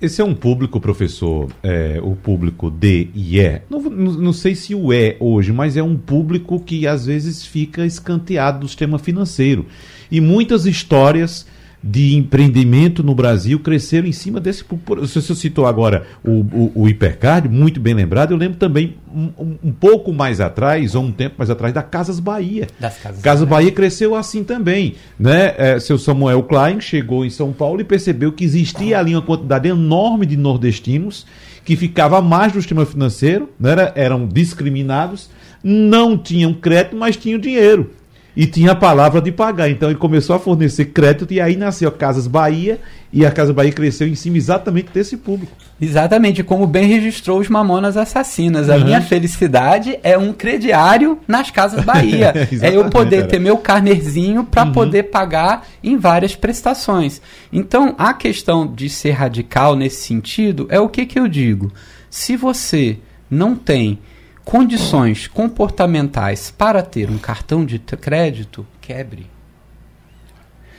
Esse 0.00 0.20
é 0.20 0.24
um 0.24 0.34
público, 0.34 0.80
professor, 0.80 1.50
é, 1.62 2.00
o 2.02 2.14
público 2.14 2.70
D 2.70 3.08
e 3.14 3.40
E. 3.40 3.62
Não, 3.70 3.80
não, 3.80 4.12
não, 4.12 4.32
sei 4.32 4.54
se 4.54 4.74
o 4.74 4.92
é 4.92 5.16
hoje, 5.20 5.52
mas 5.52 5.76
é 5.76 5.82
um 5.82 5.96
público 5.96 6.60
que 6.60 6.86
às 6.86 7.06
vezes 7.06 7.44
fica 7.46 7.86
escanteado 7.86 8.60
do 8.60 8.68
sistema 8.68 8.98
financeiro. 8.98 9.66
E 10.10 10.20
muitas 10.20 10.66
histórias 10.66 11.46
de 11.82 12.14
empreendimento 12.14 13.02
no 13.02 13.14
Brasil 13.14 13.58
cresceram 13.58 14.06
em 14.06 14.12
cima 14.12 14.38
desse. 14.38 14.62
Você 14.98 15.34
citou 15.34 15.66
agora 15.66 16.06
o, 16.22 16.40
o, 16.40 16.72
o 16.74 16.88
Hipercard, 16.88 17.48
muito 17.48 17.80
bem 17.80 17.94
lembrado. 17.94 18.32
Eu 18.32 18.36
lembro 18.36 18.58
também 18.58 18.96
um, 19.12 19.56
um, 19.64 19.72
pouco 19.72 20.12
mais 20.12 20.40
atrás, 20.40 20.94
ou 20.94 21.04
um 21.04 21.12
tempo 21.12 21.36
mais 21.38 21.48
atrás, 21.48 21.72
da 21.72 21.82
Casas 21.82 22.20
Bahia. 22.20 22.68
Das 22.78 22.98
Casas, 22.98 23.22
Casas 23.22 23.48
Bahia. 23.48 23.64
Bahia 23.64 23.72
cresceu 23.72 24.14
assim 24.14 24.44
também. 24.44 24.94
Né? 25.18 25.54
É, 25.56 25.80
seu 25.80 25.98
Samuel 25.98 26.42
Klein 26.42 26.80
chegou 26.80 27.24
em 27.24 27.30
São 27.30 27.52
Paulo 27.52 27.80
e 27.80 27.84
percebeu 27.84 28.30
que 28.30 28.44
existia 28.44 28.98
ali 28.98 29.14
uma 29.14 29.22
quantidade 29.22 29.68
enorme 29.68 30.26
de 30.26 30.36
nordestinos 30.36 31.26
que 31.64 31.76
ficava 31.76 32.20
mais 32.20 32.52
do 32.52 32.60
sistema 32.60 32.84
financeiro, 32.84 33.48
né? 33.58 33.92
eram 33.94 34.26
discriminados, 34.26 35.30
não 35.62 36.16
tinham 36.16 36.52
crédito, 36.52 36.96
mas 36.96 37.16
tinham 37.16 37.38
dinheiro 37.38 37.90
e 38.36 38.46
tinha 38.46 38.72
a 38.72 38.74
palavra 38.74 39.20
de 39.20 39.32
pagar. 39.32 39.68
Então 39.70 39.88
ele 39.88 39.98
começou 39.98 40.36
a 40.36 40.38
fornecer 40.38 40.86
crédito 40.86 41.32
e 41.32 41.40
aí 41.40 41.56
nasceu 41.56 41.88
a 41.88 41.92
Casas 41.92 42.26
Bahia 42.26 42.78
e 43.12 43.26
a 43.26 43.30
Casa 43.30 43.52
Bahia 43.52 43.72
cresceu 43.72 44.06
em 44.06 44.14
cima 44.14 44.36
exatamente 44.36 44.90
desse 44.92 45.16
público. 45.16 45.52
Exatamente, 45.80 46.44
como 46.44 46.66
bem 46.66 46.86
registrou 46.86 47.40
os 47.40 47.48
Mamonas 47.48 47.96
Assassinas. 47.96 48.68
A 48.68 48.76
uhum. 48.76 48.84
minha 48.84 49.00
felicidade 49.00 49.98
é 50.02 50.16
um 50.16 50.32
crediário 50.32 51.18
nas 51.26 51.50
Casas 51.50 51.84
Bahia. 51.84 52.32
é 52.60 52.76
eu 52.76 52.88
poder 52.90 53.26
ter 53.26 53.40
meu 53.40 53.56
carnerzinho 53.56 54.44
para 54.44 54.64
uhum. 54.64 54.72
poder 54.72 55.04
pagar 55.04 55.66
em 55.82 55.96
várias 55.96 56.36
prestações. 56.36 57.20
Então, 57.52 57.94
a 57.98 58.12
questão 58.12 58.66
de 58.66 58.88
ser 58.88 59.12
radical 59.12 59.74
nesse 59.74 60.02
sentido 60.02 60.66
é 60.70 60.78
o 60.78 60.88
que, 60.88 61.06
que 61.06 61.18
eu 61.18 61.26
digo. 61.26 61.72
Se 62.10 62.36
você 62.36 62.98
não 63.30 63.54
tem 63.54 63.98
condições 64.44 65.26
comportamentais 65.26 66.50
para 66.50 66.82
ter 66.82 67.10
um 67.10 67.18
cartão 67.18 67.64
de 67.64 67.78
crédito, 67.78 68.66
quebre. 68.80 69.26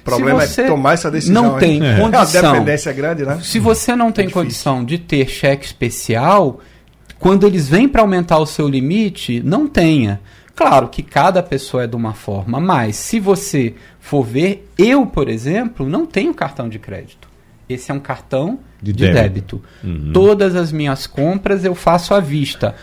O 0.01 0.03
problema 0.03 0.43
é 0.43 0.47
tomar 0.47 0.93
essa 0.93 1.11
decisão. 1.11 1.43
Não 1.43 1.59
tem 1.59 1.85
é. 1.85 1.97
condição. 1.97 2.49
A 2.49 2.53
dependência 2.53 2.89
é 2.89 2.93
grande, 2.93 3.23
né? 3.23 3.39
Se 3.41 3.59
você 3.59 3.95
não 3.95 4.11
tem 4.11 4.27
é 4.27 4.29
condição 4.29 4.83
de 4.83 4.97
ter 4.97 5.27
cheque 5.27 5.65
especial, 5.65 6.59
quando 7.19 7.45
eles 7.45 7.69
vêm 7.69 7.87
para 7.87 8.01
aumentar 8.01 8.39
o 8.39 8.45
seu 8.47 8.67
limite, 8.67 9.41
não 9.43 9.67
tenha. 9.67 10.19
Claro 10.55 10.89
que 10.89 11.03
cada 11.03 11.41
pessoa 11.41 11.83
é 11.83 11.87
de 11.87 11.95
uma 11.95 12.13
forma, 12.13 12.59
mas 12.59 12.95
se 12.95 13.19
você 13.19 13.75
for 13.99 14.23
ver, 14.23 14.67
eu, 14.77 15.05
por 15.05 15.29
exemplo, 15.29 15.87
não 15.87 16.05
tenho 16.05 16.33
cartão 16.33 16.67
de 16.67 16.79
crédito. 16.79 17.29
Esse 17.69 17.91
é 17.91 17.93
um 17.93 17.99
cartão 17.99 18.59
de, 18.81 18.91
de 18.91 19.11
débito. 19.11 19.57
débito. 19.57 19.63
Uhum. 19.83 20.13
Todas 20.13 20.55
as 20.55 20.71
minhas 20.71 21.07
compras 21.07 21.63
eu 21.63 21.75
faço 21.75 22.13
à 22.13 22.19
vista. 22.19 22.75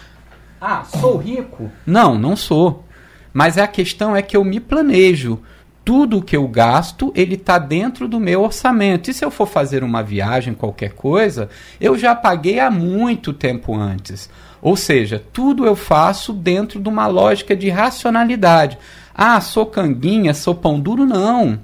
Ah, 0.61 0.85
sou 0.85 1.17
rico? 1.17 1.71
Não, 1.87 2.19
não 2.19 2.35
sou. 2.37 2.85
Mas 3.33 3.59
a 3.59 3.67
questão 3.67 4.17
é 4.17 4.23
que 4.23 4.37
eu 4.37 4.45
me 4.45 4.61
planejo. 4.61 5.41
Tudo 5.85 6.21
que 6.21 6.37
eu 6.37 6.47
gasto, 6.47 7.13
ele 7.15 7.35
está 7.35 7.59
dentro 7.59 8.07
do 8.07 8.21
meu 8.21 8.43
orçamento. 8.43 9.11
E 9.11 9.15
se 9.15 9.25
eu 9.25 9.31
for 9.31 9.47
fazer 9.47 9.83
uma 9.83 10.03
viagem, 10.03 10.53
qualquer 10.53 10.93
coisa, 10.93 11.49
eu 11.81 11.97
já 11.97 12.15
paguei 12.15 12.59
há 12.59 12.71
muito 12.71 13.33
tempo 13.33 13.75
antes. 13.75 14.29
Ou 14.61 14.77
seja, 14.77 15.23
tudo 15.33 15.65
eu 15.65 15.75
faço 15.75 16.33
dentro 16.33 16.81
de 16.81 16.89
uma 16.89 17.07
lógica 17.07 17.57
de 17.57 17.71
racionalidade. 17.71 18.77
Ah, 19.15 19.41
sou 19.41 19.67
canguinha, 19.67 20.35
sou 20.35 20.55
pão 20.55 20.79
duro? 20.79 21.07
Não. 21.07 21.59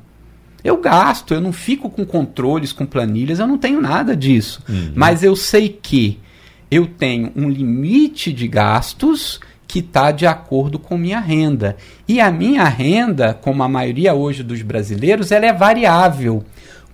Eu 0.63 0.79
gasto, 0.79 1.35
eu 1.35 1.41
não 1.43 1.53
fico 1.53 1.91
com 1.91 2.07
controles, 2.07 2.73
com 2.73 2.87
planilhas, 2.87 3.39
eu 3.39 3.47
não 3.47 3.59
tenho 3.59 3.83
nada 3.83 4.17
disso. 4.17 4.63
Uhum. 4.67 4.93
Mas 4.95 5.23
eu 5.23 5.37
sei 5.37 5.69
que 5.69 6.19
eu 6.75 6.87
tenho 6.87 7.31
um 7.37 7.49
limite 7.49 8.33
de 8.33 8.49
gastos 8.49 9.39
que 9.67 9.79
está 9.79 10.11
de 10.11 10.27
acordo 10.27 10.77
com 10.77 10.99
minha 10.99 11.21
renda. 11.21 11.77
E 12.09 12.21
a 12.21 12.33
minha 12.33 12.65
renda, 12.65 13.33
como 13.33 13.63
a 13.63 13.69
maioria 13.69 14.13
hoje 14.13 14.43
dos 14.43 14.61
brasileiros, 14.61 15.31
ela 15.31 15.47
é 15.47 15.53
variável. 15.53 16.45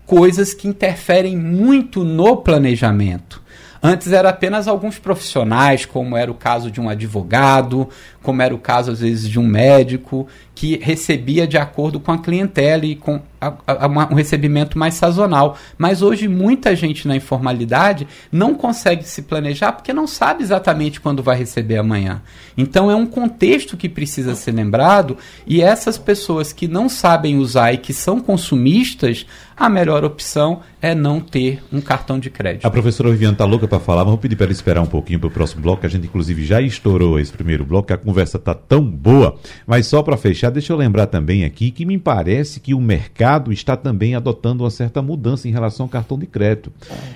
Coisas 0.04 0.52
que 0.52 0.68
interferem 0.68 1.34
muito 1.34 2.04
no 2.04 2.36
planejamento. 2.36 3.39
Antes 3.82 4.12
era 4.12 4.28
apenas 4.28 4.68
alguns 4.68 4.98
profissionais, 4.98 5.86
como 5.86 6.16
era 6.16 6.30
o 6.30 6.34
caso 6.34 6.70
de 6.70 6.80
um 6.80 6.88
advogado, 6.88 7.88
como 8.22 8.42
era 8.42 8.54
o 8.54 8.58
caso 8.58 8.90
às 8.90 9.00
vezes 9.00 9.28
de 9.28 9.38
um 9.38 9.46
médico, 9.46 10.28
que 10.54 10.76
recebia 10.76 11.46
de 11.46 11.56
acordo 11.56 11.98
com 11.98 12.12
a 12.12 12.18
clientela 12.18 12.84
e 12.84 12.94
com 12.94 13.22
a, 13.40 13.54
a, 13.66 13.86
um 13.86 14.14
recebimento 14.14 14.78
mais 14.78 14.92
sazonal. 14.92 15.56
Mas 15.78 16.02
hoje 16.02 16.28
muita 16.28 16.76
gente 16.76 17.08
na 17.08 17.16
informalidade 17.16 18.06
não 18.30 18.54
consegue 18.54 19.04
se 19.04 19.22
planejar 19.22 19.72
porque 19.72 19.92
não 19.94 20.06
sabe 20.06 20.42
exatamente 20.42 21.00
quando 21.00 21.22
vai 21.22 21.38
receber 21.38 21.78
amanhã. 21.78 22.20
Então 22.58 22.90
é 22.90 22.94
um 22.94 23.06
contexto 23.06 23.74
que 23.74 23.88
precisa 23.88 24.34
ser 24.34 24.52
lembrado 24.52 25.16
e 25.46 25.62
essas 25.62 25.96
pessoas 25.96 26.52
que 26.52 26.68
não 26.68 26.90
sabem 26.90 27.38
usar 27.38 27.72
e 27.72 27.78
que 27.78 27.94
são 27.94 28.20
consumistas, 28.20 29.24
a 29.56 29.68
melhor 29.68 30.04
opção 30.04 30.60
é 30.82 30.94
não 30.94 31.20
ter 31.20 31.62
um 31.72 31.80
cartão 31.80 32.18
de 32.18 32.28
crédito. 32.28 32.66
A 32.66 32.70
professora 32.70 33.10
Viviane 33.10 33.34
está 33.34 33.46
louca 33.46 33.66
para 33.70 33.78
falar, 33.78 34.02
vamos 34.02 34.18
pedir 34.18 34.34
para 34.34 34.46
ela 34.46 34.52
esperar 34.52 34.82
um 34.82 34.86
pouquinho 34.86 35.20
para 35.20 35.28
o 35.28 35.30
próximo 35.30 35.62
bloco, 35.62 35.80
que 35.80 35.86
a 35.86 35.90
gente 35.90 36.06
inclusive 36.06 36.44
já 36.44 36.60
estourou 36.60 37.20
esse 37.20 37.32
primeiro 37.32 37.64
bloco, 37.64 37.86
que 37.86 37.92
a 37.92 37.96
conversa 37.96 38.36
está 38.36 38.52
tão 38.52 38.84
boa. 38.84 39.38
Mas 39.64 39.86
só 39.86 40.02
para 40.02 40.16
fechar, 40.16 40.50
deixa 40.50 40.72
eu 40.72 40.76
lembrar 40.76 41.06
também 41.06 41.44
aqui 41.44 41.70
que 41.70 41.86
me 41.86 41.96
parece 41.96 42.58
que 42.58 42.74
o 42.74 42.80
mercado 42.80 43.52
está 43.52 43.76
também 43.76 44.16
adotando 44.16 44.64
uma 44.64 44.70
certa 44.70 45.00
mudança 45.00 45.48
em 45.48 45.52
relação 45.52 45.84
ao 45.84 45.90
cartão 45.90 46.18
de 46.18 46.26
crédito. 46.26 46.72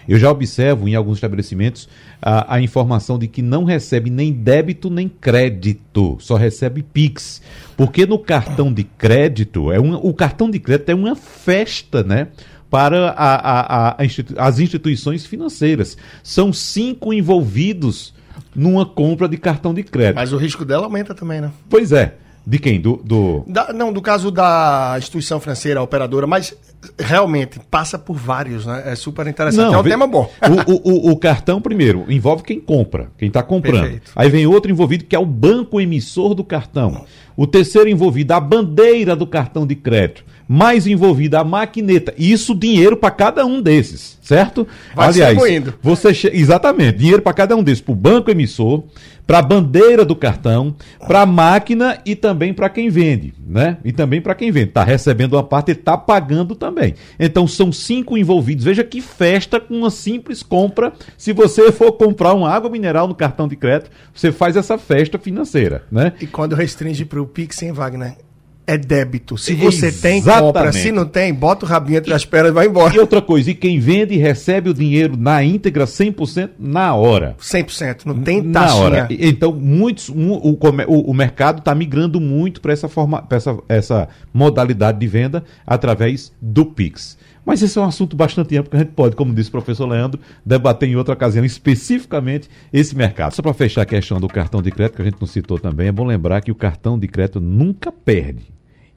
Eu 0.08 0.16
já 0.16 0.30
observo 0.30 0.88
em 0.88 0.94
alguns 0.94 1.16
estabelecimentos 1.16 1.88
a, 2.22 2.54
a 2.54 2.60
informação 2.60 3.18
de 3.18 3.26
que 3.26 3.42
não 3.42 3.64
recebe 3.64 4.08
nem 4.08 4.32
débito 4.32 4.88
nem 4.88 5.08
crédito, 5.08 6.16
só 6.20 6.36
recebe 6.36 6.84
PIX. 6.84 7.42
Porque 7.76 8.06
no 8.06 8.18
cartão 8.18 8.72
de 8.72 8.84
crédito, 8.84 9.72
é 9.72 9.80
um, 9.80 9.94
o 9.94 10.14
cartão 10.14 10.48
de 10.48 10.60
crédito 10.60 10.90
é 10.90 10.94
uma 10.94 11.16
festa, 11.16 12.04
né? 12.04 12.28
Para 12.74 13.10
a, 13.10 13.34
a, 13.34 13.88
a, 13.90 13.96
as 14.38 14.58
instituições 14.58 15.24
financeiras. 15.24 15.96
São 16.24 16.52
cinco 16.52 17.12
envolvidos 17.12 18.12
numa 18.52 18.84
compra 18.84 19.28
de 19.28 19.36
cartão 19.36 19.72
de 19.72 19.84
crédito. 19.84 20.16
Mas 20.16 20.32
o 20.32 20.36
risco 20.36 20.64
dela 20.64 20.86
aumenta 20.86 21.14
também, 21.14 21.40
né? 21.40 21.52
Pois 21.70 21.92
é. 21.92 22.16
De 22.44 22.58
quem? 22.58 22.80
Do. 22.80 22.96
do... 22.96 23.44
Da, 23.46 23.72
não, 23.72 23.92
do 23.92 24.02
caso 24.02 24.28
da 24.28 24.96
instituição 24.98 25.38
financeira, 25.38 25.80
operadora, 25.80 26.26
mas 26.26 26.52
realmente 26.98 27.60
passa 27.70 27.96
por 27.96 28.16
vários, 28.16 28.66
né? 28.66 28.82
É 28.86 28.96
super 28.96 29.26
interessante. 29.28 29.70
Não, 29.70 29.74
é 29.74 29.78
um 29.78 29.82
tema 29.84 30.06
bom. 30.08 30.28
O, 30.66 31.08
o, 31.08 31.12
o, 31.12 31.16
cartão, 31.16 31.60
primeiro, 31.60 32.04
envolve 32.08 32.42
quem 32.42 32.58
compra, 32.58 33.12
quem 33.16 33.28
está 33.28 33.40
comprando. 33.40 33.82
Perfeito. 33.82 34.10
Aí 34.16 34.28
vem 34.28 34.46
outro 34.46 34.68
envolvido 34.68 35.04
que 35.04 35.14
é 35.14 35.18
o 35.18 35.24
banco 35.24 35.80
emissor 35.80 36.34
do 36.34 36.42
cartão. 36.42 37.06
O 37.36 37.46
terceiro 37.46 37.88
envolvido, 37.88 38.34
a 38.34 38.40
bandeira 38.40 39.14
do 39.14 39.28
cartão 39.28 39.64
de 39.64 39.76
crédito 39.76 40.24
mais 40.48 40.86
envolvida 40.86 41.40
a 41.40 41.44
maquineta. 41.44 42.14
Isso 42.16 42.54
dinheiro 42.54 42.96
para 42.96 43.10
cada 43.10 43.46
um 43.46 43.60
desses, 43.60 44.18
certo? 44.22 44.66
Vai 44.94 45.08
Aliás, 45.08 45.38
você 45.82 46.14
che... 46.14 46.30
exatamente, 46.32 46.98
dinheiro 46.98 47.22
para 47.22 47.32
cada 47.32 47.56
um 47.56 47.62
desses, 47.62 47.80
para 47.80 47.92
o 47.92 47.96
banco 47.96 48.30
emissor, 48.30 48.84
para 49.26 49.38
a 49.38 49.42
bandeira 49.42 50.04
do 50.04 50.14
cartão, 50.14 50.74
para 51.06 51.22
a 51.22 51.26
máquina 51.26 51.98
e 52.04 52.14
também 52.14 52.52
para 52.52 52.68
quem 52.68 52.90
vende, 52.90 53.32
né? 53.46 53.78
E 53.84 53.92
também 53.92 54.20
para 54.20 54.34
quem 54.34 54.50
vende, 54.50 54.68
está 54.68 54.84
recebendo 54.84 55.34
uma 55.34 55.42
parte 55.42 55.68
e 55.68 55.72
está 55.72 55.96
pagando 55.96 56.54
também. 56.54 56.94
Então 57.18 57.46
são 57.46 57.72
cinco 57.72 58.18
envolvidos. 58.18 58.64
Veja 58.64 58.84
que 58.84 59.00
festa 59.00 59.58
com 59.58 59.74
uma 59.74 59.90
simples 59.90 60.42
compra. 60.42 60.92
Se 61.16 61.32
você 61.32 61.72
for 61.72 61.92
comprar 61.92 62.34
uma 62.34 62.50
água 62.50 62.68
mineral 62.68 63.08
no 63.08 63.14
cartão 63.14 63.48
de 63.48 63.56
crédito, 63.56 63.90
você 64.12 64.30
faz 64.30 64.56
essa 64.56 64.76
festa 64.76 65.18
financeira, 65.18 65.84
né? 65.90 66.12
E 66.20 66.26
quando 66.26 66.54
restringe 66.54 67.04
para 67.04 67.20
o 67.20 67.26
Pix, 67.26 67.62
hein, 67.62 67.72
Wagner? 67.72 68.23
É 68.66 68.78
débito. 68.78 69.36
Se 69.36 69.54
você 69.54 69.86
Exatamente. 69.86 70.00
tem, 70.00 70.22
compra. 70.22 70.72
Se 70.72 70.92
não 70.92 71.04
tem, 71.04 71.34
bota 71.34 71.66
o 71.66 71.68
rabinho 71.68 71.98
entre 71.98 72.14
as 72.14 72.24
pernas 72.24 72.50
e 72.50 72.54
vai 72.54 72.66
embora. 72.66 72.94
E 72.94 72.98
outra 72.98 73.20
coisa, 73.20 73.50
e 73.50 73.54
quem 73.54 73.78
vende 73.78 74.16
recebe 74.16 74.70
o 74.70 74.74
dinheiro 74.74 75.16
na 75.16 75.42
íntegra 75.44 75.84
100% 75.84 76.50
na 76.58 76.94
hora. 76.94 77.36
100%, 77.40 78.06
não 78.06 78.22
tem 78.22 78.42
taxa. 78.50 78.74
Na 78.74 78.80
hora. 78.80 79.08
Então, 79.10 79.52
muitos, 79.52 80.08
um, 80.08 80.32
o, 80.32 80.52
o, 80.52 81.10
o, 81.10 81.14
mercado 81.14 81.58
está 81.58 81.74
migrando 81.74 82.20
muito 82.20 82.60
para 82.60 82.72
essa, 82.72 82.88
forma, 82.88 83.26
essa, 83.30 83.58
essa 83.68 84.08
modalidade 84.32 84.98
de 84.98 85.06
venda 85.06 85.44
através 85.66 86.32
do 86.40 86.64
Pix. 86.64 87.18
Mas 87.44 87.62
esse 87.62 87.78
é 87.78 87.82
um 87.82 87.84
assunto 87.84 88.16
bastante 88.16 88.56
amplo 88.56 88.70
que 88.70 88.76
a 88.76 88.80
gente 88.80 88.92
pode, 88.92 89.14
como 89.14 89.34
disse 89.34 89.50
o 89.50 89.52
professor 89.52 89.86
Leandro, 89.86 90.18
debater 90.46 90.88
em 90.88 90.96
outra 90.96 91.12
ocasião, 91.12 91.44
especificamente 91.44 92.48
esse 92.72 92.96
mercado. 92.96 93.34
Só 93.34 93.42
para 93.42 93.52
fechar 93.52 93.82
a 93.82 93.86
questão 93.86 94.18
do 94.18 94.28
cartão 94.28 94.62
de 94.62 94.70
crédito, 94.70 94.96
que 94.96 95.02
a 95.02 95.04
gente 95.04 95.20
não 95.20 95.26
citou 95.26 95.58
também, 95.58 95.88
é 95.88 95.92
bom 95.92 96.06
lembrar 96.06 96.40
que 96.40 96.50
o 96.50 96.54
cartão 96.54 96.98
de 96.98 97.06
crédito 97.06 97.40
nunca 97.40 97.92
perde 97.92 98.53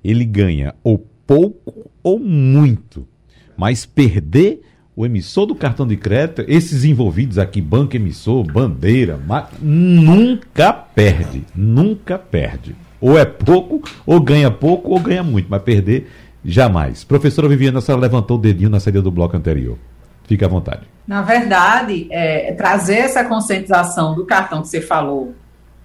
ele 0.09 0.25
ganha 0.25 0.73
ou 0.83 1.05
pouco 1.25 1.91
ou 2.01 2.19
muito. 2.19 3.07
Mas 3.57 3.85
perder 3.85 4.61
o 4.95 5.05
emissor 5.05 5.45
do 5.45 5.53
cartão 5.53 5.85
de 5.85 5.95
crédito, 5.97 6.43
esses 6.47 6.83
envolvidos 6.83 7.37
aqui, 7.37 7.61
banco 7.61 7.95
emissor, 7.95 8.43
bandeira, 8.43 9.19
nunca 9.61 10.73
perde, 10.73 11.43
nunca 11.55 12.17
perde. 12.17 12.75
Ou 12.99 13.17
é 13.17 13.25
pouco, 13.25 13.81
ou 14.05 14.19
ganha 14.19 14.49
pouco, 14.49 14.91
ou 14.91 14.99
ganha 14.99 15.21
muito, 15.21 15.47
mas 15.49 15.61
perder 15.61 16.09
jamais. 16.43 17.03
Professora 17.03 17.47
Viviana, 17.47 17.79
a 17.79 17.81
senhora 17.81 18.01
levantou 18.01 18.37
o 18.37 18.41
dedinho 18.41 18.69
na 18.69 18.79
saída 18.79 19.01
do 19.01 19.11
bloco 19.11 19.37
anterior. 19.37 19.77
Fique 20.23 20.43
à 20.43 20.47
vontade. 20.47 20.81
Na 21.07 21.21
verdade, 21.21 22.07
é, 22.09 22.51
trazer 22.53 22.97
essa 22.97 23.23
conscientização 23.23 24.15
do 24.15 24.25
cartão 24.25 24.61
que 24.61 24.67
você 24.67 24.81
falou 24.81 25.35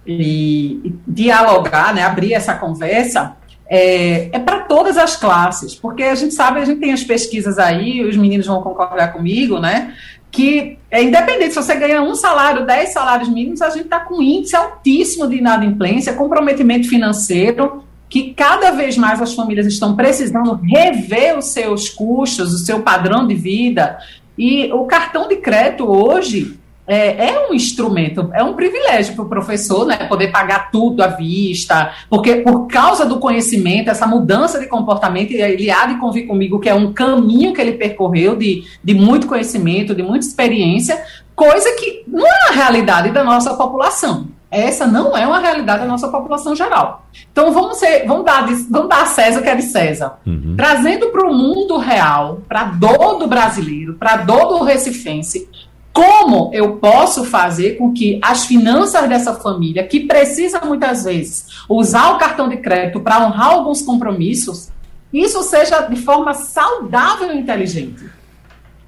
e, 0.05 0.95
dialogar, 1.07 1.93
né, 1.93 2.03
abrir 2.03 2.33
essa 2.33 2.55
conversa, 2.55 3.37
é, 3.67 4.29
é 4.31 4.39
para 4.39 4.61
todas 4.61 4.97
as 4.97 5.15
classes, 5.15 5.75
porque 5.75 6.03
a 6.03 6.15
gente 6.15 6.33
sabe, 6.33 6.59
a 6.59 6.65
gente 6.65 6.79
tem 6.79 6.93
as 6.93 7.03
pesquisas 7.03 7.57
aí, 7.57 8.03
os 8.03 8.17
meninos 8.17 8.45
vão 8.45 8.61
concordar 8.61 9.13
comigo, 9.13 9.59
né? 9.59 9.93
Que 10.31 10.77
é 10.89 11.03
independente 11.03 11.53
se 11.53 11.61
você 11.61 11.75
ganha 11.75 12.01
um 12.01 12.15
salário, 12.15 12.65
dez 12.65 12.91
salários 12.91 13.29
mínimos, 13.29 13.61
a 13.61 13.69
gente 13.69 13.85
está 13.85 13.99
com 13.99 14.15
um 14.15 14.21
índice 14.21 14.55
altíssimo 14.55 15.27
de 15.27 15.37
inadimplência, 15.37 16.13
comprometimento 16.13 16.89
financeiro, 16.89 17.83
que 18.09 18.33
cada 18.33 18.71
vez 18.71 18.97
mais 18.97 19.21
as 19.21 19.33
famílias 19.33 19.65
estão 19.65 19.95
precisando 19.95 20.53
rever 20.53 21.37
os 21.37 21.45
seus 21.45 21.89
custos, 21.89 22.53
o 22.53 22.59
seu 22.59 22.81
padrão 22.81 23.25
de 23.25 23.33
vida. 23.33 23.97
E 24.37 24.71
o 24.73 24.85
cartão 24.85 25.27
de 25.27 25.37
crédito 25.37 25.85
hoje 25.85 26.59
é, 26.87 27.29
é, 27.29 27.47
um 27.49 27.53
instrumento, 27.53 28.29
é 28.33 28.43
um 28.43 28.53
privilégio 28.53 29.15
para 29.15 29.23
o 29.23 29.29
professor, 29.29 29.85
né, 29.85 29.95
poder 30.07 30.31
pagar 30.31 30.69
tudo 30.71 31.01
à 31.01 31.07
vista, 31.07 31.93
porque 32.09 32.37
por 32.37 32.67
causa 32.67 33.05
do 33.05 33.19
conhecimento, 33.19 33.89
essa 33.89 34.05
mudança 34.05 34.59
de 34.59 34.67
comportamento, 34.67 35.31
ele 35.31 35.71
há 35.71 35.85
de 35.85 35.99
convir 35.99 36.27
comigo 36.27 36.59
que 36.59 36.69
é 36.69 36.73
um 36.73 36.91
caminho 36.91 37.53
que 37.53 37.61
ele 37.61 37.73
percorreu 37.73 38.35
de, 38.35 38.63
de 38.83 38.93
muito 38.93 39.27
conhecimento, 39.27 39.95
de 39.95 40.03
muita 40.03 40.25
experiência, 40.25 41.01
coisa 41.35 41.71
que 41.75 42.03
não 42.07 42.25
é 42.25 42.49
a 42.49 42.53
realidade 42.53 43.11
da 43.11 43.23
nossa 43.23 43.53
população. 43.55 44.27
Essa 44.53 44.85
não 44.85 45.17
é 45.17 45.25
uma 45.25 45.39
realidade 45.39 45.79
da 45.79 45.87
nossa 45.87 46.07
população 46.09 46.55
geral. 46.55 47.07
Então 47.31 47.51
vamos, 47.51 47.77
ser, 47.77 48.05
vamos, 48.05 48.23
dar, 48.23 48.45
vamos 48.69 48.87
dar 48.87 49.01
a 49.01 49.05
César 49.07 49.39
o 49.39 49.43
que 49.43 49.49
é 49.49 49.55
de 49.55 49.63
César. 49.63 50.19
Uhum. 50.27 50.53
Trazendo 50.55 51.09
para 51.09 51.27
o 51.27 51.33
mundo 51.33 51.77
real, 51.77 52.41
para 52.47 52.61
a 52.61 52.65
dor 52.65 53.17
do 53.17 53.25
brasileiro, 53.25 53.95
para 53.95 54.13
a 54.13 54.17
dor 54.17 54.49
do 54.49 54.63
recifense, 54.63 55.49
como 55.93 56.49
eu 56.53 56.77
posso 56.77 57.23
fazer 57.23 57.77
com 57.77 57.93
que 57.93 58.19
as 58.21 58.45
finanças 58.45 59.07
dessa 59.07 59.35
família, 59.35 59.85
que 59.85 60.01
precisa 60.01 60.59
muitas 60.65 61.03
vezes 61.03 61.45
usar 61.69 62.15
o 62.15 62.17
cartão 62.17 62.49
de 62.49 62.57
crédito 62.57 62.99
para 62.99 63.23
honrar 63.25 63.51
alguns 63.51 63.83
compromissos, 63.83 64.71
isso 65.13 65.43
seja 65.43 65.81
de 65.81 65.95
forma 65.95 66.33
saudável 66.33 67.31
e 67.31 67.37
inteligente? 67.37 68.09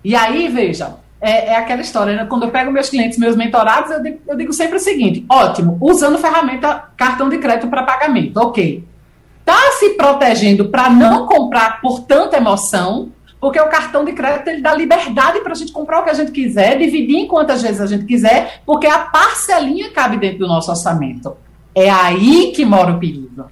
E 0.03 0.15
aí, 0.15 0.47
veja, 0.47 0.95
é, 1.21 1.49
é 1.49 1.55
aquela 1.57 1.81
história, 1.81 2.15
né? 2.15 2.25
quando 2.25 2.43
eu 2.43 2.51
pego 2.51 2.71
meus 2.71 2.89
clientes, 2.89 3.19
meus 3.19 3.35
mentorados, 3.35 3.91
eu 3.91 4.01
digo, 4.01 4.19
eu 4.27 4.35
digo 4.35 4.53
sempre 4.53 4.77
o 4.77 4.79
seguinte: 4.79 5.23
ótimo, 5.29 5.77
usando 5.79 6.17
ferramenta 6.17 6.89
cartão 6.97 7.29
de 7.29 7.37
crédito 7.37 7.67
para 7.67 7.83
pagamento, 7.83 8.37
ok. 8.37 8.83
Está 9.39 9.71
se 9.73 9.89
protegendo 9.91 10.69
para 10.69 10.89
não 10.89 11.27
comprar 11.27 11.79
por 11.79 12.01
tanta 12.01 12.37
emoção, 12.37 13.11
porque 13.45 13.59
o 13.59 13.67
cartão 13.67 14.03
de 14.03 14.11
crédito 14.11 14.47
ele 14.47 14.59
dá 14.59 14.73
liberdade 14.73 15.39
para 15.41 15.51
a 15.51 15.55
gente 15.55 15.71
comprar 15.71 15.99
o 15.99 16.03
que 16.03 16.09
a 16.09 16.15
gente 16.15 16.31
quiser, 16.31 16.79
dividir 16.79 17.17
em 17.17 17.27
quantas 17.27 17.61
vezes 17.61 17.79
a 17.79 17.85
gente 17.85 18.03
quiser, 18.03 18.63
porque 18.65 18.87
a 18.87 18.97
parcelinha 18.97 19.91
cabe 19.91 20.17
dentro 20.17 20.39
do 20.39 20.47
nosso 20.47 20.71
orçamento. 20.71 21.37
É 21.75 21.87
aí 21.87 22.51
que 22.55 22.65
mora 22.65 22.93
o 22.93 22.99
perigo. 22.99 23.45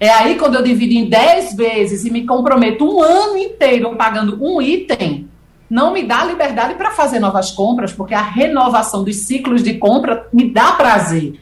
É 0.00 0.08
aí 0.10 0.34
quando 0.34 0.56
eu 0.56 0.64
divido 0.64 0.94
em 0.94 1.08
10 1.08 1.54
vezes 1.54 2.04
e 2.04 2.10
me 2.10 2.26
comprometo 2.26 2.84
um 2.84 3.00
ano 3.00 3.36
inteiro 3.36 3.94
pagando 3.94 4.36
um 4.44 4.60
item, 4.60 5.28
não 5.70 5.92
me 5.92 6.02
dá 6.02 6.24
liberdade 6.24 6.74
para 6.74 6.90
fazer 6.90 7.20
novas 7.20 7.52
compras, 7.52 7.92
porque 7.92 8.14
a 8.14 8.22
renovação 8.22 9.04
dos 9.04 9.14
ciclos 9.26 9.62
de 9.62 9.74
compra 9.74 10.26
me 10.32 10.50
dá 10.50 10.72
prazer. 10.72 11.38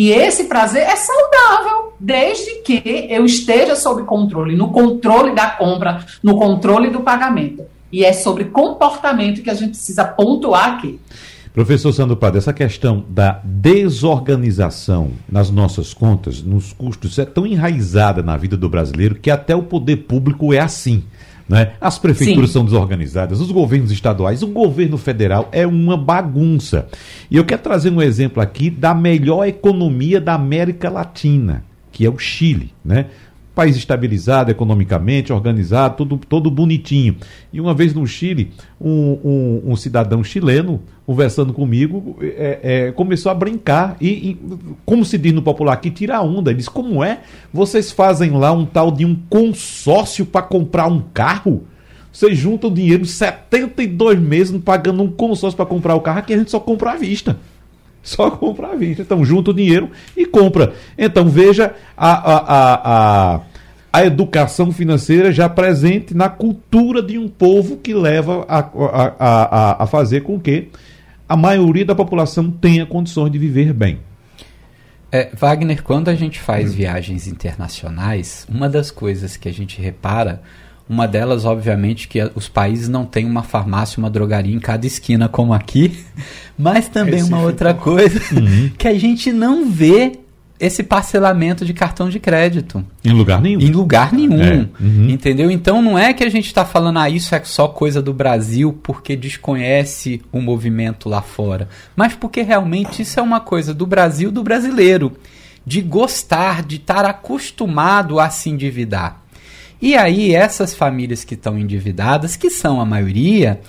E 0.00 0.12
esse 0.12 0.44
prazer 0.44 0.82
é 0.82 0.94
saudável, 0.94 1.92
desde 1.98 2.62
que 2.62 3.08
eu 3.10 3.24
esteja 3.24 3.74
sob 3.74 4.04
controle, 4.04 4.54
no 4.54 4.70
controle 4.70 5.34
da 5.34 5.50
compra, 5.50 6.06
no 6.22 6.38
controle 6.38 6.88
do 6.88 7.00
pagamento. 7.00 7.64
E 7.90 8.04
é 8.04 8.12
sobre 8.12 8.44
comportamento 8.44 9.42
que 9.42 9.50
a 9.50 9.54
gente 9.54 9.70
precisa 9.70 10.04
pontuar 10.04 10.74
aqui. 10.74 11.00
Professor 11.52 11.92
Sandro 11.92 12.16
Prado, 12.16 12.38
essa 12.38 12.52
questão 12.52 13.04
da 13.08 13.40
desorganização 13.42 15.10
nas 15.28 15.50
nossas 15.50 15.92
contas, 15.92 16.44
nos 16.44 16.72
custos, 16.72 17.18
é 17.18 17.24
tão 17.24 17.44
enraizada 17.44 18.22
na 18.22 18.36
vida 18.36 18.56
do 18.56 18.68
brasileiro 18.68 19.16
que 19.16 19.32
até 19.32 19.56
o 19.56 19.64
poder 19.64 19.96
público 19.96 20.54
é 20.54 20.60
assim. 20.60 21.02
Né? 21.48 21.72
As 21.80 21.98
prefeituras 21.98 22.50
Sim. 22.50 22.54
são 22.54 22.64
desorganizadas, 22.64 23.40
os 23.40 23.50
governos 23.50 23.90
estaduais, 23.90 24.42
o 24.42 24.48
governo 24.48 24.98
federal 24.98 25.48
é 25.50 25.66
uma 25.66 25.96
bagunça. 25.96 26.88
E 27.30 27.36
eu 27.36 27.44
quero 27.44 27.62
trazer 27.62 27.90
um 27.90 28.02
exemplo 28.02 28.42
aqui 28.42 28.68
da 28.68 28.94
melhor 28.94 29.46
economia 29.46 30.20
da 30.20 30.34
América 30.34 30.90
Latina, 30.90 31.64
que 31.90 32.04
é 32.04 32.10
o 32.10 32.18
Chile. 32.18 32.72
Né? 32.84 33.06
País 33.58 33.76
estabilizado 33.76 34.52
economicamente, 34.52 35.32
organizado, 35.32 35.96
tudo, 35.96 36.16
todo 36.16 36.48
bonitinho. 36.48 37.16
E 37.52 37.60
uma 37.60 37.74
vez 37.74 37.92
no 37.92 38.06
Chile, 38.06 38.52
um, 38.80 39.18
um, 39.24 39.72
um 39.72 39.76
cidadão 39.76 40.22
chileno, 40.22 40.80
conversando 41.04 41.52
comigo, 41.52 42.16
é, 42.22 42.60
é, 42.62 42.92
começou 42.92 43.32
a 43.32 43.34
brincar. 43.34 43.96
E, 44.00 44.30
e, 44.30 44.38
como 44.86 45.04
se 45.04 45.18
diz 45.18 45.32
no 45.32 45.42
popular 45.42 45.72
aqui, 45.72 45.90
tira 45.90 46.22
onda. 46.22 46.52
Ele 46.52 46.58
disse: 46.58 46.70
Como 46.70 47.02
é? 47.02 47.18
Vocês 47.52 47.90
fazem 47.90 48.30
lá 48.30 48.52
um 48.52 48.64
tal 48.64 48.92
de 48.92 49.04
um 49.04 49.16
consórcio 49.28 50.24
para 50.24 50.42
comprar 50.42 50.86
um 50.86 51.00
carro? 51.12 51.64
Vocês 52.12 52.38
juntam 52.38 52.72
dinheiro 52.72 53.04
72 53.04 54.20
meses 54.20 54.56
pagando 54.62 55.02
um 55.02 55.10
consórcio 55.10 55.56
para 55.56 55.66
comprar 55.66 55.96
o 55.96 56.00
carro, 56.00 56.20
aqui 56.20 56.32
a 56.32 56.38
gente 56.38 56.52
só 56.52 56.60
compra 56.60 56.92
à 56.92 56.96
vista. 56.96 57.36
Só 58.08 58.30
compra 58.30 58.68
à 58.68 58.74
vista. 58.74 59.02
Então, 59.02 59.24
junta 59.24 59.50
o 59.50 59.54
dinheiro 59.54 59.90
e 60.16 60.24
compra. 60.24 60.72
Então, 60.96 61.28
veja 61.28 61.74
a, 61.96 62.12
a, 62.12 62.36
a, 62.38 63.34
a, 63.34 63.40
a 63.98 64.06
educação 64.06 64.70
financeira 64.70 65.32
já 65.32 65.48
presente 65.48 66.14
na 66.14 66.28
cultura 66.28 67.02
de 67.02 67.18
um 67.18 67.28
povo 67.28 67.78
que 67.78 67.92
leva 67.92 68.46
a, 68.48 68.58
a, 68.60 69.16
a, 69.18 69.82
a 69.82 69.86
fazer 69.88 70.20
com 70.20 70.38
que 70.38 70.68
a 71.28 71.36
maioria 71.36 71.84
da 71.84 71.96
população 71.96 72.48
tenha 72.48 72.86
condições 72.86 73.32
de 73.32 73.38
viver 73.38 73.72
bem. 73.72 73.98
É, 75.10 75.30
Wagner, 75.34 75.82
quando 75.82 76.10
a 76.10 76.14
gente 76.14 76.38
faz 76.38 76.72
viagens 76.72 77.26
internacionais, 77.26 78.46
uma 78.48 78.68
das 78.68 78.92
coisas 78.92 79.36
que 79.36 79.48
a 79.48 79.52
gente 79.52 79.82
repara 79.82 80.42
uma 80.88 81.08
delas, 81.08 81.44
obviamente, 81.44 82.06
que 82.06 82.22
os 82.36 82.48
países 82.48 82.88
não 82.88 83.04
têm 83.04 83.26
uma 83.26 83.42
farmácia, 83.42 83.98
uma 83.98 84.08
drogaria 84.08 84.54
em 84.54 84.60
cada 84.60 84.86
esquina 84.86 85.28
como 85.28 85.52
aqui. 85.52 85.98
Mas 86.56 86.88
também 86.88 87.20
uma 87.24 87.40
outra 87.40 87.74
coisa 87.74 88.20
uhum. 88.32 88.70
que 88.78 88.86
a 88.86 88.96
gente 88.96 89.32
não 89.32 89.68
vê 89.68 90.20
esse 90.60 90.82
parcelamento 90.82 91.64
de 91.64 91.72
cartão 91.72 92.08
de 92.08 92.18
crédito. 92.18 92.84
Em 93.04 93.12
lugar 93.12 93.40
nenhum. 93.40 93.60
Em 93.60 93.70
lugar 93.70 94.12
nenhum. 94.12 94.42
É. 94.42 94.68
Uhum. 94.80 95.08
Entendeu? 95.08 95.50
Então 95.50 95.80
não 95.80 95.98
é 95.98 96.12
que 96.12 96.24
a 96.24 96.28
gente 96.28 96.46
está 96.46 96.64
falando, 96.64 96.98
ah, 96.98 97.08
isso 97.08 97.34
é 97.34 97.42
só 97.44 97.68
coisa 97.68 98.02
do 98.02 98.12
Brasil 98.12 98.78
porque 98.82 99.14
desconhece 99.14 100.20
o 100.32 100.40
movimento 100.40 101.08
lá 101.08 101.22
fora. 101.22 101.68
Mas 101.94 102.14
porque 102.14 102.42
realmente 102.42 103.02
isso 103.02 103.20
é 103.20 103.22
uma 103.22 103.40
coisa 103.40 103.72
do 103.72 103.86
Brasil, 103.86 104.32
do 104.32 104.42
brasileiro. 104.42 105.16
De 105.64 105.80
gostar, 105.80 106.62
de 106.62 106.76
estar 106.76 107.04
acostumado 107.04 108.18
a 108.18 108.30
se 108.30 108.50
endividar. 108.50 109.22
E 109.80 109.94
aí, 109.94 110.34
essas 110.34 110.74
famílias 110.74 111.24
que 111.24 111.34
estão 111.34 111.56
endividadas, 111.56 112.34
que 112.34 112.50
são 112.50 112.80
a 112.80 112.84
maioria, 112.84 113.60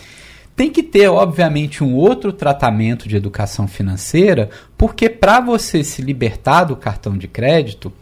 tem 0.59 0.69
que 0.69 0.83
ter, 0.83 1.07
obviamente, 1.07 1.85
um 1.85 1.95
outro 1.95 2.33
tratamento 2.33 3.07
de 3.07 3.15
educação 3.15 3.65
financeira, 3.65 4.49
porque 4.77 5.07
para 5.07 5.39
você 5.39 5.85
se 5.85 6.01
libertar 6.01 6.65
do 6.65 6.75
cartão 6.75 7.17
de 7.17 7.29
crédito, 7.29 7.93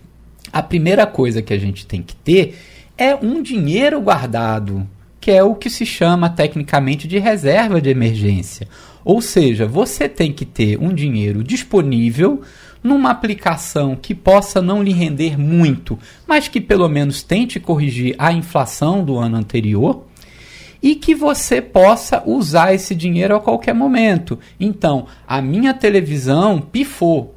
a 0.51 0.63
primeira 0.63 1.05
coisa 1.05 1.39
que 1.39 1.53
a 1.53 1.59
gente 1.59 1.85
tem 1.85 2.01
que 2.01 2.15
ter 2.15 2.57
é 2.97 3.13
um 3.13 3.43
dinheiro 3.43 4.01
guardado, 4.01 4.87
que 5.21 5.29
é 5.29 5.43
o 5.43 5.53
que 5.53 5.69
se 5.69 5.85
chama 5.85 6.31
tecnicamente 6.31 7.07
de 7.07 7.19
reserva 7.19 7.79
de 7.79 7.91
emergência. 7.91 8.67
Ou 9.05 9.21
seja, 9.21 9.67
você 9.67 10.09
tem 10.09 10.33
que 10.33 10.43
ter 10.43 10.79
um 10.79 10.95
dinheiro 10.95 11.43
disponível 11.43 12.41
numa 12.81 13.11
aplicação 13.11 13.95
que 13.95 14.15
possa 14.15 14.63
não 14.63 14.81
lhe 14.81 14.93
render 14.93 15.39
muito, 15.39 15.99
mas 16.25 16.47
que 16.47 16.59
pelo 16.59 16.89
menos 16.89 17.21
tente 17.21 17.59
corrigir 17.59 18.15
a 18.17 18.33
inflação 18.33 19.05
do 19.05 19.15
ano 19.15 19.37
anterior 19.37 20.06
e 20.81 20.95
que 20.95 21.15
você 21.15 21.61
possa 21.61 22.23
usar 22.25 22.73
esse 22.73 22.93
dinheiro 22.95 23.35
a 23.35 23.39
qualquer 23.39 23.73
momento. 23.73 24.39
Então, 24.59 25.07
a 25.27 25.41
minha 25.41 25.73
televisão 25.73 26.59
pifou. 26.59 27.35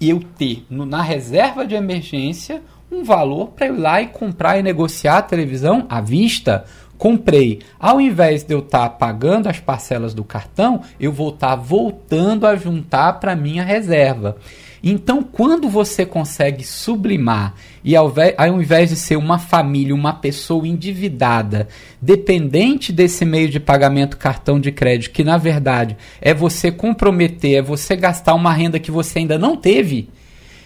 Eu 0.00 0.20
ter 0.38 0.64
no, 0.70 0.86
na 0.86 1.02
reserva 1.02 1.66
de 1.66 1.74
emergência 1.74 2.62
um 2.90 3.04
valor 3.04 3.48
para 3.48 3.66
ir 3.66 3.72
lá 3.72 4.02
e 4.02 4.08
comprar 4.08 4.58
e 4.58 4.62
negociar 4.62 5.18
a 5.18 5.22
televisão 5.22 5.86
à 5.88 6.00
vista 6.00 6.64
comprei, 7.00 7.60
ao 7.78 7.98
invés 7.98 8.44
de 8.44 8.52
eu 8.52 8.58
estar 8.58 8.90
tá 8.90 8.90
pagando 8.90 9.48
as 9.48 9.58
parcelas 9.58 10.12
do 10.12 10.22
cartão, 10.22 10.82
eu 11.00 11.10
vou 11.10 11.30
estar 11.30 11.48
tá 11.48 11.56
voltando 11.56 12.46
a 12.46 12.54
juntar 12.56 13.14
para 13.14 13.34
minha 13.34 13.64
reserva. 13.64 14.36
Então, 14.82 15.22
quando 15.22 15.68
você 15.68 16.06
consegue 16.06 16.64
sublimar 16.64 17.54
e 17.84 17.94
ao, 17.94 18.12
ao 18.36 18.60
invés 18.60 18.90
de 18.90 18.96
ser 18.96 19.16
uma 19.16 19.38
família, 19.38 19.94
uma 19.94 20.14
pessoa 20.14 20.66
endividada, 20.66 21.68
dependente 22.00 22.92
desse 22.92 23.24
meio 23.24 23.48
de 23.48 23.60
pagamento 23.60 24.16
cartão 24.16 24.58
de 24.58 24.72
crédito, 24.72 25.12
que 25.12 25.22
na 25.22 25.36
verdade 25.36 25.96
é 26.20 26.32
você 26.32 26.72
comprometer, 26.72 27.58
é 27.58 27.62
você 27.62 27.94
gastar 27.94 28.34
uma 28.34 28.52
renda 28.52 28.78
que 28.78 28.90
você 28.90 29.18
ainda 29.18 29.38
não 29.38 29.56
teve, 29.56 30.08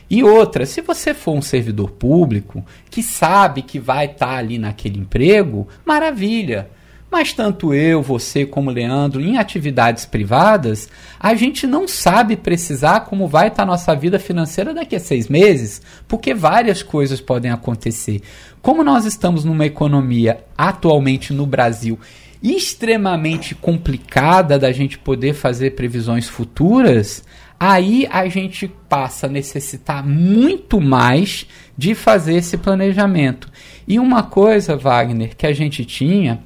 e 0.08 0.22
outra, 0.22 0.66
se 0.66 0.80
você 0.80 1.14
for 1.14 1.32
um 1.32 1.42
servidor 1.42 1.90
público 1.90 2.64
que 2.90 3.02
sabe 3.02 3.62
que 3.62 3.78
vai 3.78 4.06
estar 4.06 4.26
tá 4.26 4.36
ali 4.36 4.58
naquele 4.58 4.98
emprego, 4.98 5.66
maravilha. 5.84 6.68
Mas 7.14 7.32
tanto 7.32 7.72
eu, 7.72 8.02
você 8.02 8.44
como 8.44 8.72
Leandro, 8.72 9.20
em 9.20 9.38
atividades 9.38 10.04
privadas, 10.04 10.88
a 11.20 11.32
gente 11.36 11.64
não 11.64 11.86
sabe 11.86 12.34
precisar 12.34 13.02
como 13.02 13.28
vai 13.28 13.46
estar 13.46 13.62
tá 13.62 13.66
nossa 13.66 13.94
vida 13.94 14.18
financeira 14.18 14.74
daqui 14.74 14.96
a 14.96 15.00
seis 15.00 15.28
meses, 15.28 15.80
porque 16.08 16.34
várias 16.34 16.82
coisas 16.82 17.20
podem 17.20 17.52
acontecer. 17.52 18.20
Como 18.60 18.82
nós 18.82 19.04
estamos 19.04 19.44
numa 19.44 19.64
economia 19.64 20.40
atualmente 20.58 21.32
no 21.32 21.46
Brasil 21.46 22.00
extremamente 22.42 23.54
complicada 23.54 24.58
da 24.58 24.72
gente 24.72 24.98
poder 24.98 25.34
fazer 25.34 25.76
previsões 25.76 26.28
futuras, 26.28 27.22
aí 27.60 28.08
a 28.10 28.26
gente 28.26 28.66
passa 28.88 29.28
a 29.28 29.30
necessitar 29.30 30.04
muito 30.04 30.80
mais 30.80 31.46
de 31.78 31.94
fazer 31.94 32.34
esse 32.34 32.56
planejamento. 32.56 33.48
E 33.86 34.00
uma 34.00 34.24
coisa, 34.24 34.76
Wagner, 34.76 35.36
que 35.36 35.46
a 35.46 35.52
gente 35.52 35.84
tinha 35.84 36.42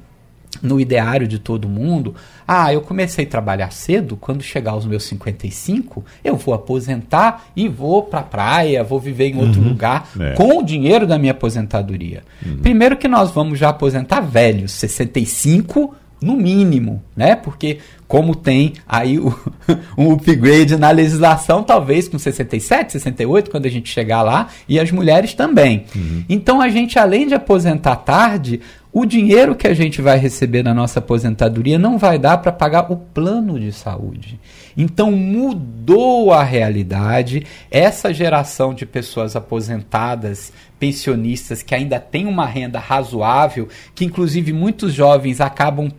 no 0.61 0.79
ideário 0.79 1.27
de 1.27 1.39
todo 1.39 1.69
mundo, 1.69 2.15
ah, 2.47 2.73
eu 2.73 2.81
comecei 2.81 3.25
a 3.25 3.27
trabalhar 3.27 3.71
cedo, 3.71 4.17
quando 4.17 4.41
chegar 4.41 4.71
aos 4.71 4.85
meus 4.85 5.03
55, 5.03 6.03
eu 6.23 6.35
vou 6.35 6.53
aposentar 6.53 7.45
e 7.55 7.67
vou 7.67 8.03
para 8.03 8.19
a 8.19 8.23
praia, 8.23 8.83
vou 8.83 8.99
viver 8.99 9.29
em 9.29 9.37
outro 9.37 9.61
uhum, 9.61 9.69
lugar 9.69 10.09
é. 10.19 10.33
com 10.33 10.57
o 10.57 10.63
dinheiro 10.63 11.05
da 11.05 11.17
minha 11.17 11.31
aposentadoria. 11.31 12.23
Uhum. 12.45 12.57
Primeiro 12.57 12.97
que 12.97 13.07
nós 13.07 13.31
vamos 13.31 13.59
já 13.59 13.69
aposentar 13.69 14.21
velhos, 14.21 14.71
65 14.71 15.95
no 16.21 16.35
mínimo, 16.35 17.01
né? 17.15 17.35
Porque 17.35 17.79
como 18.07 18.35
tem 18.35 18.73
aí 18.87 19.19
o, 19.19 19.33
um 19.97 20.11
upgrade 20.13 20.75
na 20.77 20.89
legislação, 20.89 21.63
talvez 21.63 22.07
com 22.07 22.17
67, 22.17 22.93
68, 22.93 23.49
quando 23.51 23.67
a 23.67 23.69
gente 23.69 23.89
chegar 23.89 24.21
lá, 24.21 24.47
e 24.67 24.79
as 24.79 24.91
mulheres 24.91 25.33
também. 25.33 25.85
Uhum. 25.95 26.23
Então 26.27 26.59
a 26.59 26.67
gente, 26.69 26.97
além 26.97 27.27
de 27.27 27.35
aposentar 27.35 27.97
tarde, 27.97 28.61
o 28.91 29.05
dinheiro 29.05 29.55
que 29.55 29.67
a 29.67 29.73
gente 29.73 30.01
vai 30.01 30.17
receber 30.17 30.63
na 30.63 30.73
nossa 30.73 30.97
aposentadoria 30.97 31.77
não 31.77 31.97
vai 31.97 32.17
dar 32.17 32.39
para 32.39 32.51
pagar 32.51 32.91
o 32.91 32.97
plano 32.97 33.59
de 33.59 33.71
saúde. 33.71 34.39
Então 34.75 35.11
mudou 35.11 36.33
a 36.33 36.43
realidade. 36.43 37.45
Essa 37.69 38.11
geração 38.11 38.73
de 38.73 38.87
pessoas 38.87 39.35
aposentadas, 39.35 40.51
pensionistas, 40.79 41.61
que 41.61 41.75
ainda 41.75 41.99
tem 41.99 42.25
uma 42.25 42.47
renda 42.47 42.79
razoável, 42.79 43.67
que 43.93 44.05
inclusive 44.05 44.51
muitos 44.51 44.91
jovens 44.91 45.39
acabam 45.39 45.91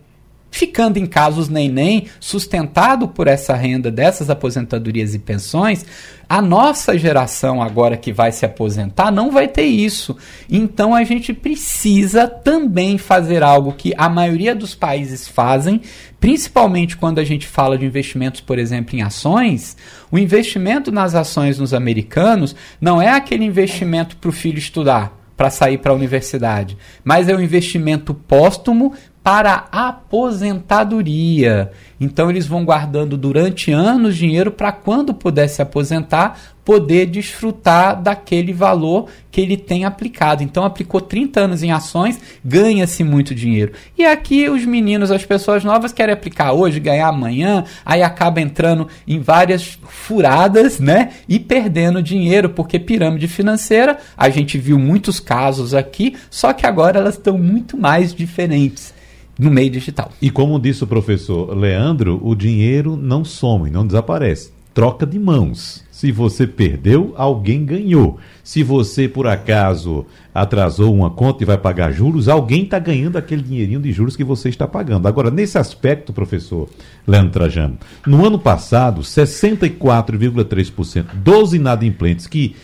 ficando 0.51 0.99
em 0.99 1.05
casos 1.05 1.47
nem-nem, 1.47 2.07
sustentado 2.19 3.07
por 3.07 3.27
essa 3.27 3.55
renda 3.55 3.89
dessas 3.89 4.29
aposentadorias 4.29 5.15
e 5.15 5.19
pensões, 5.19 5.85
a 6.27 6.41
nossa 6.41 6.97
geração 6.97 7.61
agora 7.61 7.97
que 7.97 8.11
vai 8.11 8.31
se 8.31 8.45
aposentar 8.45 9.11
não 9.11 9.31
vai 9.31 9.47
ter 9.47 9.65
isso. 9.65 10.15
Então 10.49 10.93
a 10.93 11.03
gente 11.03 11.33
precisa 11.33 12.27
também 12.27 12.97
fazer 12.97 13.41
algo 13.41 13.73
que 13.73 13.93
a 13.97 14.09
maioria 14.09 14.53
dos 14.53 14.75
países 14.75 15.27
fazem, 15.27 15.81
principalmente 16.19 16.97
quando 16.97 17.19
a 17.19 17.23
gente 17.23 17.47
fala 17.47 17.77
de 17.77 17.85
investimentos, 17.85 18.41
por 18.41 18.59
exemplo, 18.59 18.95
em 18.95 19.01
ações. 19.01 19.75
O 20.11 20.17
investimento 20.17 20.91
nas 20.91 21.15
ações 21.15 21.57
nos 21.57 21.73
americanos 21.73 22.55
não 22.79 23.01
é 23.01 23.09
aquele 23.09 23.45
investimento 23.45 24.17
para 24.17 24.29
o 24.29 24.33
filho 24.33 24.59
estudar 24.59 25.21
para 25.41 25.49
sair 25.49 25.79
para 25.79 25.91
a 25.91 25.95
universidade, 25.95 26.77
mas 27.03 27.27
é 27.27 27.35
um 27.35 27.41
investimento 27.41 28.13
póstumo 28.13 28.93
para 29.23 29.65
aposentadoria. 29.71 31.71
Então 31.99 32.29
eles 32.29 32.47
vão 32.47 32.65
guardando 32.65 33.15
durante 33.15 33.71
anos 33.71 34.17
dinheiro 34.17 34.51
para 34.51 34.71
quando 34.71 35.13
puder 35.13 35.47
se 35.47 35.61
aposentar, 35.61 36.39
poder 36.65 37.05
desfrutar 37.05 38.01
daquele 38.01 38.51
valor 38.51 39.07
que 39.29 39.39
ele 39.39 39.55
tem 39.55 39.85
aplicado. 39.85 40.41
Então 40.41 40.63
aplicou 40.63 40.99
30 40.99 41.41
anos 41.41 41.61
em 41.61 41.71
ações, 41.71 42.19
ganha-se 42.43 43.03
muito 43.03 43.35
dinheiro. 43.35 43.73
E 43.95 44.03
aqui 44.03 44.49
os 44.49 44.65
meninos, 44.65 45.11
as 45.11 45.23
pessoas 45.23 45.63
novas 45.63 45.93
querem 45.93 46.13
aplicar 46.13 46.53
hoje, 46.53 46.79
ganhar 46.79 47.07
amanhã, 47.07 47.63
aí 47.85 48.01
acaba 48.01 48.41
entrando 48.41 48.87
em 49.07 49.19
várias 49.19 49.77
furadas, 49.87 50.79
né? 50.79 51.11
E 51.29 51.39
perdendo 51.39 52.01
dinheiro, 52.01 52.49
porque 52.49 52.79
pirâmide 52.79 53.27
financeira, 53.27 53.99
a 54.17 54.29
gente 54.29 54.57
viu 54.57 54.79
muitos 54.79 55.19
casos 55.19 55.75
aqui, 55.75 56.15
só 56.31 56.53
que 56.53 56.65
agora 56.65 56.99
elas 56.99 57.15
estão 57.15 57.37
muito 57.37 57.77
mais 57.77 58.15
diferentes 58.15 58.99
no 59.37 59.51
meio 59.51 59.69
digital. 59.69 60.11
E 60.21 60.29
como 60.29 60.59
disse 60.59 60.83
o 60.83 60.87
professor 60.87 61.57
Leandro, 61.57 62.19
o 62.23 62.35
dinheiro 62.35 62.95
não 62.95 63.25
some, 63.25 63.69
não 63.69 63.85
desaparece. 63.85 64.51
troca 64.73 65.05
de 65.05 65.19
mãos. 65.19 65.83
Se 65.91 66.11
você 66.11 66.47
perdeu, 66.47 67.13
alguém 67.15 67.63
ganhou. 67.63 68.17
Se 68.43 68.63
você, 68.63 69.07
por 69.07 69.27
acaso, 69.27 70.03
atrasou 70.33 70.95
uma 70.95 71.11
conta 71.11 71.43
e 71.43 71.45
vai 71.45 71.59
pagar 71.59 71.91
juros, 71.91 72.27
alguém 72.27 72.63
está 72.63 72.79
ganhando 72.79 73.17
aquele 73.17 73.43
dinheirinho 73.43 73.79
de 73.79 73.91
juros 73.91 74.15
que 74.15 74.23
você 74.23 74.49
está 74.49 74.67
pagando. 74.67 75.07
Agora, 75.07 75.29
nesse 75.29 75.59
aspecto, 75.59 76.11
professor 76.11 76.67
Leandro 77.05 77.33
Trajano, 77.33 77.77
no 78.07 78.25
ano 78.25 78.39
passado, 78.39 79.01
64,3% 79.01 81.05
dos 81.13 81.53
inadimplentes 81.53 82.25
que 82.25 82.55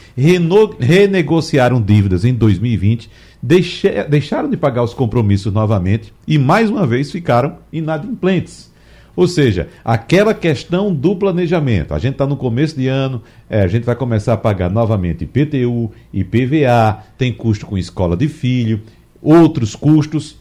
renegociaram 0.79 1.79
dívidas 1.79 2.25
em 2.25 2.33
2020 2.33 3.07
deixaram 3.41 4.49
de 4.49 4.57
pagar 4.57 4.83
os 4.83 4.93
compromissos 4.93 5.53
novamente 5.53 6.13
e, 6.27 6.37
mais 6.37 6.69
uma 6.69 6.85
vez, 6.85 7.11
ficaram 7.11 7.57
inadimplentes. 7.71 8.71
Ou 9.17 9.27
seja, 9.27 9.69
aquela 9.83 10.31
questão 10.31 10.93
do 10.93 11.15
planejamento. 11.15 11.95
A 11.95 11.97
gente 11.97 12.13
está 12.13 12.27
no 12.27 12.37
começo 12.37 12.75
de 12.75 12.87
ano, 12.87 13.23
é, 13.49 13.63
a 13.63 13.67
gente 13.67 13.83
vai 13.83 13.95
começar 13.95 14.33
a 14.33 14.37
pagar 14.37 14.69
novamente 14.69 15.23
IPTU, 15.23 15.91
IPVA, 16.13 17.03
tem 17.17 17.33
custo 17.33 17.65
com 17.65 17.79
escola 17.79 18.15
de 18.15 18.27
filho, 18.27 18.81
outros 19.19 19.75
custos. 19.75 20.37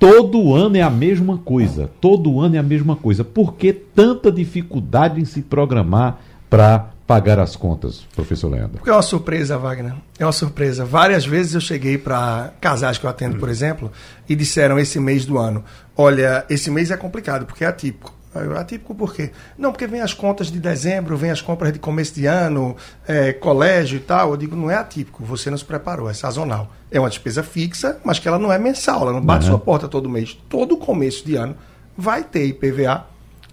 Todo 0.00 0.52
ano 0.52 0.76
é 0.76 0.82
a 0.82 0.90
mesma 0.90 1.38
coisa. 1.38 1.90
Todo 2.00 2.40
ano 2.40 2.56
é 2.56 2.58
a 2.58 2.62
mesma 2.62 2.96
coisa. 2.96 3.22
Por 3.22 3.54
que 3.54 3.72
tanta 3.72 4.32
dificuldade 4.32 5.20
em 5.20 5.24
se 5.24 5.42
programar 5.42 6.18
para 6.50 6.90
pagar 7.08 7.38
as 7.38 7.56
contas, 7.56 8.06
professor 8.14 8.50
Leandro? 8.50 8.76
Porque 8.76 8.90
é 8.90 8.92
uma 8.92 9.00
surpresa, 9.00 9.56
Wagner. 9.56 9.94
É 10.18 10.26
uma 10.26 10.32
surpresa. 10.32 10.84
Várias 10.84 11.24
vezes 11.24 11.54
eu 11.54 11.60
cheguei 11.60 11.96
para 11.96 12.52
casais 12.60 12.98
que 12.98 13.06
eu 13.06 13.08
atendo, 13.10 13.38
por 13.38 13.48
exemplo, 13.48 13.90
e 14.28 14.36
disseram 14.36 14.78
esse 14.78 15.00
mês 15.00 15.24
do 15.24 15.38
ano: 15.38 15.64
olha, 15.96 16.44
esse 16.50 16.70
mês 16.70 16.90
é 16.90 16.96
complicado, 16.98 17.46
porque 17.46 17.64
é 17.64 17.66
atípico. 17.66 18.14
Atípico 18.58 18.94
por 18.94 19.14
quê? 19.14 19.30
Não, 19.56 19.72
porque 19.72 19.86
vem 19.86 20.02
as 20.02 20.12
contas 20.12 20.48
de 20.52 20.60
dezembro, 20.60 21.16
vem 21.16 21.30
as 21.30 21.40
compras 21.40 21.72
de 21.72 21.78
começo 21.78 22.14
de 22.14 22.26
ano, 22.26 22.76
é, 23.06 23.32
colégio 23.32 23.96
e 23.96 24.00
tal. 24.00 24.32
Eu 24.32 24.36
digo, 24.36 24.54
não 24.54 24.70
é 24.70 24.74
atípico, 24.74 25.24
você 25.24 25.50
não 25.50 25.56
se 25.56 25.64
preparou, 25.64 26.10
é 26.10 26.12
sazonal. 26.12 26.70
É 26.90 27.00
uma 27.00 27.08
despesa 27.08 27.42
fixa, 27.42 27.98
mas 28.04 28.18
que 28.18 28.28
ela 28.28 28.38
não 28.38 28.52
é 28.52 28.58
mensal, 28.58 29.00
ela 29.00 29.12
não 29.12 29.22
bate 29.22 29.46
uhum. 29.46 29.52
sua 29.52 29.58
porta 29.58 29.88
todo 29.88 30.10
mês. 30.10 30.38
Todo 30.46 30.76
começo 30.76 31.24
de 31.24 31.36
ano 31.36 31.56
vai 31.96 32.22
ter 32.22 32.44
IPVA, 32.44 33.06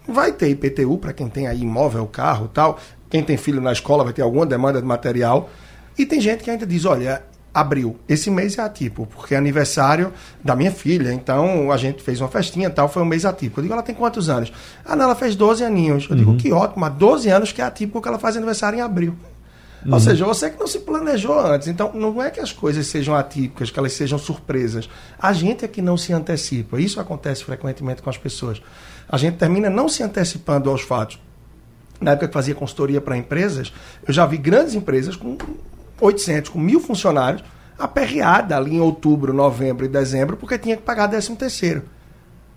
vai 0.08 0.32
ter 0.32 0.50
IPTU 0.50 0.98
para 0.98 1.14
quem 1.14 1.28
tem 1.30 1.48
aí 1.48 1.62
imóvel, 1.62 2.06
carro 2.06 2.50
tal. 2.54 2.78
Quem 3.10 3.24
tem 3.24 3.38
filho 3.38 3.62
na 3.62 3.72
escola 3.72 4.04
vai 4.04 4.14
ter 4.14 4.22
alguma 4.22 4.46
demanda 4.46 4.82
de 4.82 4.88
material. 4.88 5.50
E 5.98 6.06
tem 6.06 6.20
gente 6.20 6.44
que 6.44 6.50
ainda 6.50 6.66
diz: 6.66 6.86
olha, 6.86 7.24
abril, 7.54 7.98
esse 8.10 8.30
mês 8.30 8.58
é 8.58 8.62
atípico, 8.62 9.08
porque 9.08 9.34
é 9.34 9.38
aniversário 9.38 10.12
da 10.44 10.56
minha 10.56 10.72
filha, 10.72 11.14
então 11.14 11.72
a 11.72 11.78
gente 11.78 12.04
fez 12.04 12.20
uma 12.20 12.28
festinha 12.28 12.70
tal, 12.70 12.90
foi 12.90 13.02
um 13.02 13.06
mês 13.06 13.24
atípico. 13.24 13.60
Eu 13.60 13.64
digo: 13.64 13.74
ela 13.74 13.84
tem 13.84 13.96
quantos 13.96 14.30
anos? 14.30 14.52
Ah, 14.84 14.96
não, 14.96 15.06
ela 15.06 15.16
fez 15.16 15.36
12 15.36 15.64
aninhos. 15.64 16.06
Eu 16.06 16.12
uhum. 16.12 16.18
digo: 16.18 16.36
que 16.38 16.52
ótimo, 16.52 16.82
mas 16.82 16.94
12 16.96 17.30
anos 17.30 17.52
que 17.52 17.62
é 17.62 17.66
atípico 17.66 18.02
que 18.02 18.08
ela 18.08 18.20
faz 18.20 18.36
aniversário 18.36 18.78
em 18.78 18.82
abril. 18.82 19.16
Uhum. 19.86 19.94
Ou 19.94 20.00
seja, 20.00 20.26
você 20.26 20.50
que 20.50 20.60
não 20.60 20.68
se 20.68 20.80
planejou 20.80 21.40
antes. 21.40 21.68
Então, 21.68 21.92
não 21.94 22.22
é 22.22 22.32
que 22.32 22.40
as 22.40 22.52
coisas 22.52 22.88
sejam 22.88 23.16
atípicas, 23.16 23.70
que 23.70 23.78
elas 23.78 23.94
sejam 23.94 24.18
surpresas. 24.18 24.90
A 25.18 25.32
gente 25.32 25.64
é 25.64 25.68
que 25.68 25.82
não 25.82 25.96
se 25.96 26.12
antecipa. 26.12 26.82
Isso 26.82 27.00
acontece 27.00 27.44
frequentemente 27.44 28.02
com 28.02 28.10
as 28.10 28.18
pessoas. 28.18 28.62
A 29.08 29.16
gente 29.18 29.38
termina 29.38 29.70
não 29.70 29.88
se 29.88 30.02
antecipando 30.02 30.70
aos 30.70 30.82
fatos 30.82 31.20
na 32.00 32.12
época 32.12 32.28
que 32.28 32.34
fazia 32.34 32.56
consultoria 32.56 33.02
para 33.02 33.18
empresas, 33.18 33.74
eu 34.08 34.14
já 34.14 34.26
vi 34.26 34.38
grandes 34.38 34.76
empresas 34.76 35.16
com 35.16 35.38
800, 36.00 36.52
com 36.52 36.60
mil 36.60 36.80
funcionários, 36.80 37.44
aperreada 37.78 38.56
ali 38.56 38.76
em 38.76 38.80
outubro, 38.80 39.34
novembro 39.34 39.86
e 39.86 39.90
dezembro, 39.90 40.38
porque 40.38 40.58
tinha 40.58 40.78
que 40.78 40.84
pagar 40.84 41.08
13 41.08 41.36
terceiro. 41.36 41.84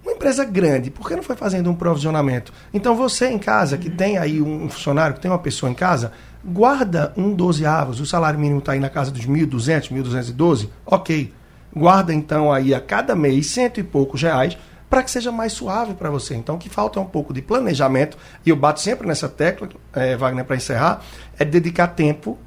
Uma 0.03 0.13
empresa 0.13 0.45
grande, 0.45 0.91
por 0.91 1.07
que 1.07 1.17
não 1.17 1.23
foi 1.23 1.37
fazendo 1.37 1.71
um 1.71 1.75
provisionamento? 1.75 2.53
Então 2.73 2.97
você 2.97 3.29
em 3.29 3.39
casa, 3.39 3.77
que 3.77 3.91
tem 3.91 4.17
aí 4.17 4.41
um 4.41 4.69
funcionário, 4.69 5.15
que 5.15 5.21
tem 5.21 5.31
uma 5.31 5.39
pessoa 5.39 5.71
em 5.71 5.75
casa, 5.75 6.13
guarda 6.45 7.13
um 7.17 7.35
12 7.35 7.67
avos, 7.67 8.01
o 8.01 8.07
salário 8.07 8.39
mínimo 8.39 8.61
está 8.61 8.73
aí 8.73 8.81
na 8.81 8.89
casa 8.89 9.11
dos 9.11 9.27
1.200, 9.27 9.91
1.212, 9.93 10.69
ok. 10.87 11.33
Guarda 11.77 12.15
então 12.15 12.51
aí 12.53 12.75
a 12.75 12.81
cada 12.81 13.15
mês 13.15 13.49
cento 13.49 13.79
e 13.79 13.83
poucos 13.83 14.23
reais 14.23 14.57
para 14.89 15.03
que 15.03 15.11
seja 15.11 15.31
mais 15.31 15.53
suave 15.53 15.95
para 15.95 16.11
você. 16.11 16.35
Então, 16.35 16.55
o 16.55 16.59
que 16.59 16.69
falta 16.69 16.99
é 16.99 17.03
um 17.03 17.07
pouco 17.07 17.33
de 17.33 17.43
planejamento, 17.43 18.17
e 18.45 18.51
eu 18.51 18.57
bato 18.57 18.81
sempre 18.81 19.07
nessa 19.07 19.29
tecla, 19.29 19.69
é, 19.93 20.17
Wagner, 20.17 20.45
para 20.45 20.57
encerrar, 20.57 21.03
é 21.39 21.45
dedicar 21.45 21.89
tempo 21.89 22.39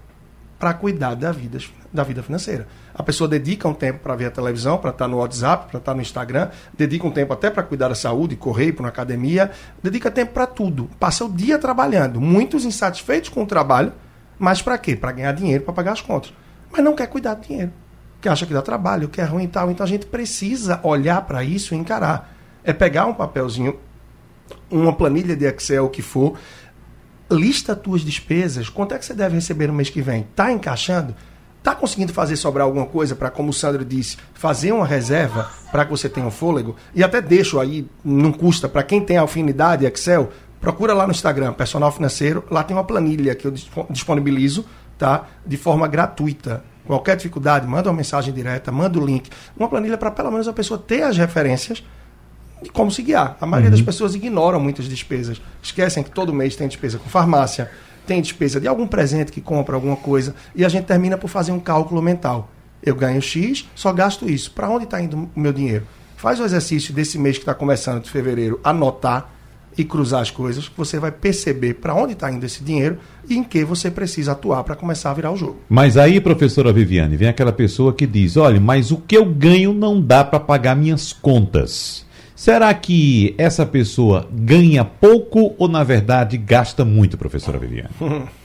para 0.58 0.74
cuidar 0.74 1.16
da 1.16 1.32
vida, 1.32 1.60
da 1.92 2.04
vida 2.04 2.22
financeira. 2.22 2.68
A 2.94 3.02
pessoa 3.02 3.28
dedica 3.28 3.68
um 3.68 3.74
tempo 3.74 4.00
para 4.00 4.16
ver 4.16 4.26
a 4.26 4.32
televisão, 4.32 4.78
para 4.78 4.92
estar 4.92 5.06
tá 5.06 5.08
no 5.08 5.18
WhatsApp, 5.18 5.70
para 5.70 5.80
estar 5.80 5.92
tá 5.92 5.96
no 5.96 6.02
Instagram, 6.02 6.50
dedica 6.78 7.08
um 7.08 7.12
tempo 7.12 7.34
até 7.34 7.50
para 7.50 7.64
cuidar 7.64 7.88
da 7.88 7.96
saúde, 7.96 8.36
correr, 8.36 8.72
para 8.72 8.84
uma 8.84 8.90
academia, 8.90 9.52
dedica 9.82 10.12
tempo 10.12 10.34
para 10.34 10.46
tudo. 10.46 10.90
Passa 11.00 11.26
o 11.26 11.30
dia 11.32 11.58
trabalhando, 11.58 12.22
muitos 12.22 12.64
insatisfeitos 12.64 13.30
com 13.30 13.44
o 13.44 13.48
trabalho, 13.48 13.94
mas 14.38 14.62
para 14.62 14.78
quê? 14.78 14.96
Para 14.96 15.12
ganhar 15.12 15.32
dinheiro, 15.32 15.64
para 15.64 15.74
pagar 15.74 15.94
as 15.94 16.02
contas. 16.02 16.34
Mas 16.72 16.84
não 16.84 16.96
quer 16.96 17.08
cuidar 17.08 17.34
do 17.36 17.46
dinheiro 17.46 17.72
que 18.22 18.30
acha 18.30 18.46
que 18.46 18.54
dá 18.54 18.62
trabalho, 18.62 19.10
que 19.10 19.20
é 19.20 19.24
ruim 19.26 19.46
e 19.46 19.48
tal. 19.48 19.72
Então 19.72 19.84
a 19.84 19.90
gente 19.90 20.06
precisa 20.06 20.80
olhar 20.84 21.22
para 21.24 21.44
isso 21.44 21.74
e 21.74 21.78
encarar. 21.78 22.34
É 22.64 22.72
pegar 22.72 23.08
um 23.08 23.14
papelzinho, 23.14 23.78
uma 24.70 24.94
planilha 24.94 25.36
de 25.36 25.46
Excel, 25.46 25.86
o 25.86 25.90
que 25.90 26.04
for, 26.04 26.38
lista 27.30 27.76
tuas 27.76 28.02
despesas, 28.02 28.70
quanto 28.70 28.94
é 28.94 29.00
que 29.00 29.06
você 29.06 29.14
deve 29.14 29.36
receber 29.36 29.68
no 29.68 29.74
mês 29.74 29.90
que 29.90 30.02
vem? 30.02 30.28
Tá 30.36 30.52
encaixando? 30.52 31.16
Tá 31.64 31.76
conseguindo 31.76 32.12
fazer 32.12 32.36
sobrar 32.36 32.66
alguma 32.66 32.86
coisa 32.86 33.16
para, 33.16 33.30
como 33.30 33.50
o 33.50 33.54
Sandro 33.54 33.86
disse, 33.86 34.18
fazer 34.34 34.72
uma 34.72 34.86
reserva 34.86 35.50
para 35.72 35.86
que 35.86 35.92
você 35.92 36.10
tenha 36.10 36.26
um 36.26 36.32
fôlego? 36.32 36.76
E 36.94 37.04
até 37.04 37.22
deixo 37.22 37.60
aí, 37.60 37.88
não 38.04 38.32
custa, 38.32 38.68
para 38.68 38.84
quem 38.84 39.00
tem 39.00 39.18
afinidade 39.18 39.86
Excel, 39.86 40.32
procura 40.60 40.94
lá 40.94 41.06
no 41.06 41.12
Instagram, 41.12 41.54
Personal 41.54 41.92
Financeiro, 41.92 42.44
lá 42.50 42.64
tem 42.64 42.76
uma 42.76 42.84
planilha 42.84 43.36
que 43.36 43.46
eu 43.46 43.54
disponibilizo, 43.90 44.66
tá? 44.98 45.28
De 45.46 45.56
forma 45.56 45.88
gratuita. 45.88 46.64
Qualquer 46.86 47.16
dificuldade, 47.16 47.68
manda 47.68 47.90
uma 47.90 47.96
mensagem 47.96 48.34
direta, 48.34 48.72
manda 48.72 49.00
o 49.00 49.06
link. 49.06 49.30
Uma 49.58 49.68
planilha 49.68 49.98
para 49.98 50.12
pelo 50.12 50.32
menos 50.32 50.48
a 50.48 50.54
pessoa 50.54 50.78
ter 50.78 51.04
as 51.04 51.18
referências 51.18 51.84
de 52.62 52.70
como 52.70 52.92
se 52.92 53.02
guiar. 53.02 53.38
A 53.40 53.46
maioria 53.46 53.70
uhum. 53.70 53.76
das 53.76 53.86
pessoas 53.86 54.16
ignoram 54.16 54.60
muitas 54.60 54.86
despesas. 54.86 55.42
Esquecem 55.62 56.04
que 56.04 56.12
todo 56.12 56.34
mês 56.34 56.56
tem 56.56 56.68
despesa 56.68 56.98
com 56.98 57.10
farmácia, 57.10 57.70
tem 58.06 58.22
despesa 58.22 58.60
de 58.60 58.68
algum 58.68 58.88
presente 58.88 59.32
que 59.32 59.42
compra, 59.42 59.76
alguma 59.76 59.96
coisa, 59.96 60.36
e 60.56 60.66
a 60.66 60.70
gente 60.70 60.86
termina 60.86 61.18
por 61.18 61.28
fazer 61.28 61.52
um 61.52 61.60
cálculo 61.60 62.02
mental. 62.02 62.50
Eu 62.84 62.96
ganho 62.96 63.22
X, 63.22 63.70
só 63.76 63.94
gasto 63.94 64.30
isso. 64.30 64.52
Para 64.52 64.70
onde 64.70 64.86
está 64.86 65.02
indo 65.02 65.30
o 65.36 65.40
meu 65.40 65.54
dinheiro? 65.54 65.86
Faz 66.18 66.40
o 66.40 66.44
exercício 66.44 66.94
desse 66.94 67.18
mês 67.18 67.38
que 67.38 67.44
está 67.44 67.54
começando, 67.54 68.04
de 68.04 68.10
fevereiro, 68.10 68.60
anotar 68.64 69.30
e 69.78 69.84
cruzar 69.84 70.22
as 70.22 70.32
coisas, 70.32 70.70
você 70.76 71.00
vai 71.00 71.12
perceber 71.12 71.76
para 71.76 71.96
onde 71.96 72.14
está 72.14 72.32
indo 72.32 72.46
esse 72.46 72.64
dinheiro 72.64 72.98
e 73.30 73.36
em 73.36 73.44
que 73.44 73.64
você 73.64 73.90
precisa 73.90 74.34
atuar 74.34 74.64
para 74.64 74.76
começar 74.76 75.12
a 75.12 75.14
virar 75.14 75.32
o 75.32 75.38
jogo. 75.38 75.58
Mas 75.70 75.98
aí, 75.98 76.20
professora 76.20 76.74
Viviane, 76.74 77.18
vem 77.18 77.28
aquela 77.28 77.54
pessoa 77.54 77.94
que 77.94 78.06
diz: 78.06 78.38
olha, 78.38 78.60
mas 78.60 78.92
o 78.92 78.98
que 78.98 79.16
eu 79.16 79.26
ganho 79.26 79.74
não 79.74 80.02
dá 80.02 80.24
para 80.24 80.40
pagar 80.40 80.76
minhas 80.76 81.14
contas. 81.14 82.06
Será 82.36 82.74
que 82.74 83.36
essa 83.38 83.68
pessoa 83.68 84.28
ganha 84.32 84.84
pouco 84.84 85.54
ou, 85.60 85.68
na 85.68 85.84
verdade, 85.84 86.38
gasta 86.38 86.84
muito, 86.84 87.16
professora 87.16 87.60
Viviane? 87.60 87.92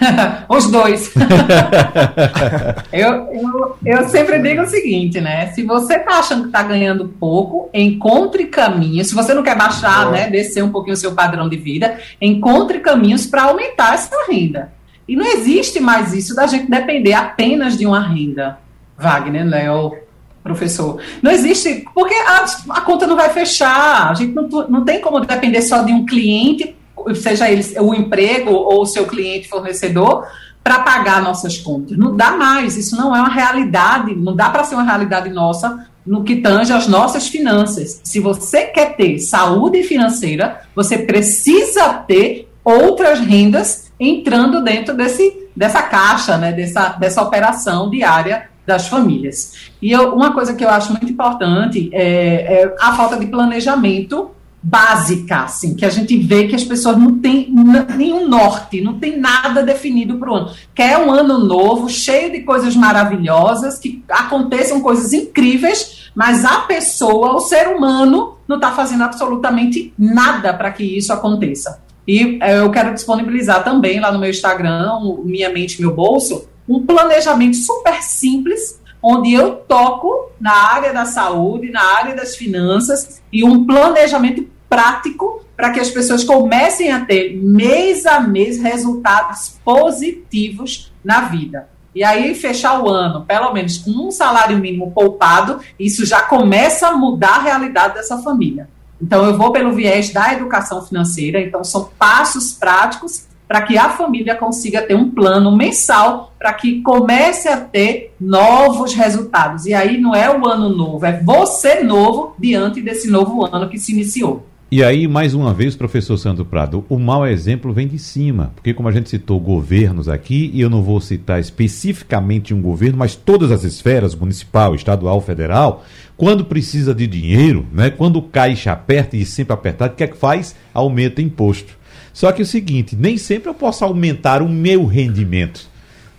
Os 0.48 0.70
dois. 0.70 1.12
eu, 2.92 3.12
eu, 3.32 3.78
eu, 3.84 4.08
sempre 4.08 4.38
digo 4.40 4.62
o 4.62 4.66
seguinte, 4.66 5.20
né? 5.20 5.48
Se 5.52 5.62
você 5.62 5.96
está 5.96 6.18
achando 6.18 6.42
que 6.42 6.48
está 6.48 6.62
ganhando 6.62 7.08
pouco, 7.08 7.68
encontre 7.72 8.46
caminhos. 8.46 9.08
Se 9.08 9.14
você 9.14 9.34
não 9.34 9.42
quer 9.42 9.56
baixar, 9.56 10.10
né, 10.10 10.28
descer 10.28 10.62
um 10.64 10.70
pouquinho 10.70 10.94
o 10.94 10.98
seu 10.98 11.12
padrão 11.12 11.48
de 11.48 11.56
vida, 11.56 11.98
encontre 12.20 12.80
caminhos 12.80 13.26
para 13.26 13.44
aumentar 13.44 13.94
essa 13.94 14.16
renda. 14.28 14.72
E 15.06 15.16
não 15.16 15.26
existe 15.26 15.80
mais 15.80 16.14
isso 16.14 16.34
da 16.34 16.46
gente 16.46 16.70
depender 16.70 17.12
apenas 17.12 17.76
de 17.76 17.86
uma 17.86 18.00
renda. 18.00 18.58
Wagner, 18.96 19.46
Léo, 19.46 19.96
professor. 20.42 21.00
Não 21.22 21.30
existe, 21.30 21.84
porque 21.94 22.14
a, 22.14 22.44
a 22.70 22.80
conta 22.82 23.06
não 23.06 23.16
vai 23.16 23.30
fechar. 23.30 24.10
A 24.10 24.14
gente 24.14 24.32
não, 24.32 24.48
não 24.68 24.84
tem 24.84 25.00
como 25.00 25.20
depender 25.20 25.62
só 25.62 25.82
de 25.82 25.92
um 25.92 26.06
cliente 26.06 26.76
seja 27.14 27.50
ele 27.50 27.64
o 27.80 27.94
emprego 27.94 28.52
ou 28.52 28.82
o 28.82 28.86
seu 28.86 29.06
cliente 29.06 29.48
fornecedor, 29.48 30.26
para 30.62 30.80
pagar 30.80 31.22
nossas 31.22 31.58
contas. 31.58 31.96
Não 31.96 32.14
dá 32.14 32.32
mais, 32.32 32.76
isso 32.76 32.96
não 32.96 33.16
é 33.16 33.20
uma 33.20 33.30
realidade, 33.30 34.14
não 34.14 34.36
dá 34.36 34.50
para 34.50 34.64
ser 34.64 34.74
uma 34.74 34.84
realidade 34.84 35.30
nossa 35.30 35.86
no 36.04 36.24
que 36.24 36.36
tange 36.36 36.72
as 36.72 36.86
nossas 36.86 37.28
finanças. 37.28 38.00
Se 38.04 38.20
você 38.20 38.66
quer 38.66 38.96
ter 38.96 39.18
saúde 39.18 39.82
financeira, 39.82 40.62
você 40.74 40.98
precisa 40.98 41.94
ter 41.94 42.48
outras 42.64 43.20
rendas 43.20 43.90
entrando 43.98 44.62
dentro 44.62 44.94
desse, 44.94 45.48
dessa 45.54 45.82
caixa, 45.82 46.36
né, 46.36 46.52
dessa, 46.52 46.90
dessa 46.90 47.22
operação 47.22 47.90
diária 47.90 48.48
das 48.66 48.88
famílias. 48.88 49.70
E 49.80 49.90
eu, 49.90 50.14
uma 50.14 50.32
coisa 50.32 50.54
que 50.54 50.64
eu 50.64 50.68
acho 50.68 50.90
muito 50.92 51.10
importante 51.10 51.90
é, 51.92 52.62
é 52.62 52.74
a 52.80 52.94
falta 52.94 53.16
de 53.16 53.26
planejamento 53.26 54.30
básica, 54.62 55.44
assim, 55.44 55.74
que 55.74 55.84
a 55.84 55.90
gente 55.90 56.16
vê 56.18 56.46
que 56.46 56.54
as 56.54 56.64
pessoas 56.64 56.98
não 56.98 57.18
têm 57.18 57.52
nenhum 57.96 58.28
norte, 58.28 58.80
não 58.80 58.98
tem 58.98 59.18
nada 59.18 59.62
definido 59.62 60.18
para 60.18 60.30
o 60.30 60.34
ano. 60.34 60.50
Quer 60.74 60.98
um 60.98 61.10
ano 61.10 61.38
novo, 61.38 61.88
cheio 61.88 62.30
de 62.30 62.40
coisas 62.40 62.76
maravilhosas, 62.76 63.78
que 63.78 64.04
aconteçam 64.08 64.80
coisas 64.80 65.12
incríveis, 65.12 66.10
mas 66.14 66.44
a 66.44 66.60
pessoa, 66.60 67.34
o 67.34 67.40
ser 67.40 67.68
humano, 67.68 68.36
não 68.46 68.56
está 68.56 68.72
fazendo 68.72 69.04
absolutamente 69.04 69.94
nada 69.98 70.52
para 70.52 70.70
que 70.70 70.84
isso 70.84 71.12
aconteça. 71.12 71.80
E 72.06 72.38
é, 72.42 72.58
eu 72.58 72.70
quero 72.70 72.92
disponibilizar 72.92 73.62
também 73.62 74.00
lá 74.00 74.10
no 74.12 74.18
meu 74.18 74.30
Instagram, 74.30 74.98
Minha 75.24 75.48
Mente 75.50 75.80
Meu 75.80 75.94
Bolso, 75.94 76.48
um 76.68 76.84
planejamento 76.84 77.56
super 77.56 78.02
simples, 78.02 78.79
onde 79.02 79.32
eu 79.32 79.56
toco 79.56 80.30
na 80.40 80.52
área 80.52 80.92
da 80.92 81.04
saúde, 81.04 81.70
na 81.70 81.82
área 81.82 82.14
das 82.14 82.36
finanças, 82.36 83.20
e 83.32 83.44
um 83.44 83.66
planejamento 83.66 84.46
prático 84.68 85.44
para 85.56 85.70
que 85.70 85.80
as 85.80 85.90
pessoas 85.90 86.24
comecem 86.24 86.90
a 86.90 87.04
ter 87.04 87.36
mês 87.36 88.06
a 88.06 88.20
mês 88.20 88.60
resultados 88.60 89.60
positivos 89.64 90.92
na 91.04 91.22
vida. 91.22 91.68
E 91.94 92.04
aí, 92.04 92.34
fechar 92.34 92.80
o 92.80 92.88
ano, 92.88 93.24
pelo 93.26 93.52
menos 93.52 93.78
com 93.78 93.90
um 93.90 94.10
salário 94.10 94.58
mínimo 94.58 94.92
poupado, 94.92 95.60
isso 95.78 96.06
já 96.06 96.22
começa 96.22 96.88
a 96.88 96.96
mudar 96.96 97.36
a 97.36 97.42
realidade 97.42 97.94
dessa 97.94 98.18
família. 98.18 98.68
Então, 99.02 99.24
eu 99.24 99.36
vou 99.36 99.50
pelo 99.50 99.72
viés 99.72 100.10
da 100.10 100.32
educação 100.32 100.82
financeira, 100.86 101.40
então, 101.40 101.64
são 101.64 101.90
passos 101.98 102.52
práticos 102.52 103.26
para 103.50 103.62
que 103.62 103.76
a 103.76 103.88
família 103.88 104.36
consiga 104.36 104.80
ter 104.80 104.94
um 104.94 105.10
plano 105.10 105.50
mensal 105.56 106.32
para 106.38 106.52
que 106.52 106.80
comece 106.82 107.48
a 107.48 107.56
ter 107.56 108.14
novos 108.20 108.94
resultados. 108.94 109.66
E 109.66 109.74
aí 109.74 110.00
não 110.00 110.14
é 110.14 110.30
o 110.30 110.46
ano 110.46 110.68
novo, 110.68 111.04
é 111.04 111.20
você 111.20 111.82
novo 111.82 112.32
diante 112.38 112.80
desse 112.80 113.10
novo 113.10 113.44
ano 113.44 113.68
que 113.68 113.76
se 113.76 113.90
iniciou. 113.90 114.46
E 114.70 114.84
aí, 114.84 115.08
mais 115.08 115.34
uma 115.34 115.52
vez, 115.52 115.74
professor 115.74 116.16
Santo 116.16 116.44
Prado, 116.44 116.84
o 116.88 116.96
mau 116.96 117.26
exemplo 117.26 117.72
vem 117.72 117.88
de 117.88 117.98
cima, 117.98 118.52
porque 118.54 118.72
como 118.72 118.88
a 118.88 118.92
gente 118.92 119.10
citou 119.10 119.40
governos 119.40 120.08
aqui, 120.08 120.52
e 120.54 120.60
eu 120.60 120.70
não 120.70 120.80
vou 120.80 121.00
citar 121.00 121.40
especificamente 121.40 122.54
um 122.54 122.62
governo, 122.62 122.98
mas 122.98 123.16
todas 123.16 123.50
as 123.50 123.64
esferas, 123.64 124.14
municipal, 124.14 124.76
estadual, 124.76 125.20
federal, 125.20 125.84
quando 126.16 126.44
precisa 126.44 126.94
de 126.94 127.04
dinheiro, 127.08 127.66
né, 127.72 127.90
quando 127.90 128.20
o 128.20 128.22
caixa 128.22 128.70
aperta 128.70 129.16
e 129.16 129.24
sempre 129.24 129.52
apertado, 129.52 129.94
o 129.94 129.96
que 129.96 130.04
é 130.04 130.06
que 130.06 130.16
faz? 130.16 130.54
Aumenta 130.72 131.20
imposto. 131.20 131.79
Só 132.20 132.30
que 132.32 132.42
é 132.42 132.44
o 132.44 132.46
seguinte, 132.46 132.94
nem 132.94 133.16
sempre 133.16 133.48
eu 133.48 133.54
posso 133.54 133.82
aumentar 133.82 134.42
o 134.42 134.48
meu 134.48 134.84
rendimento. 134.84 135.66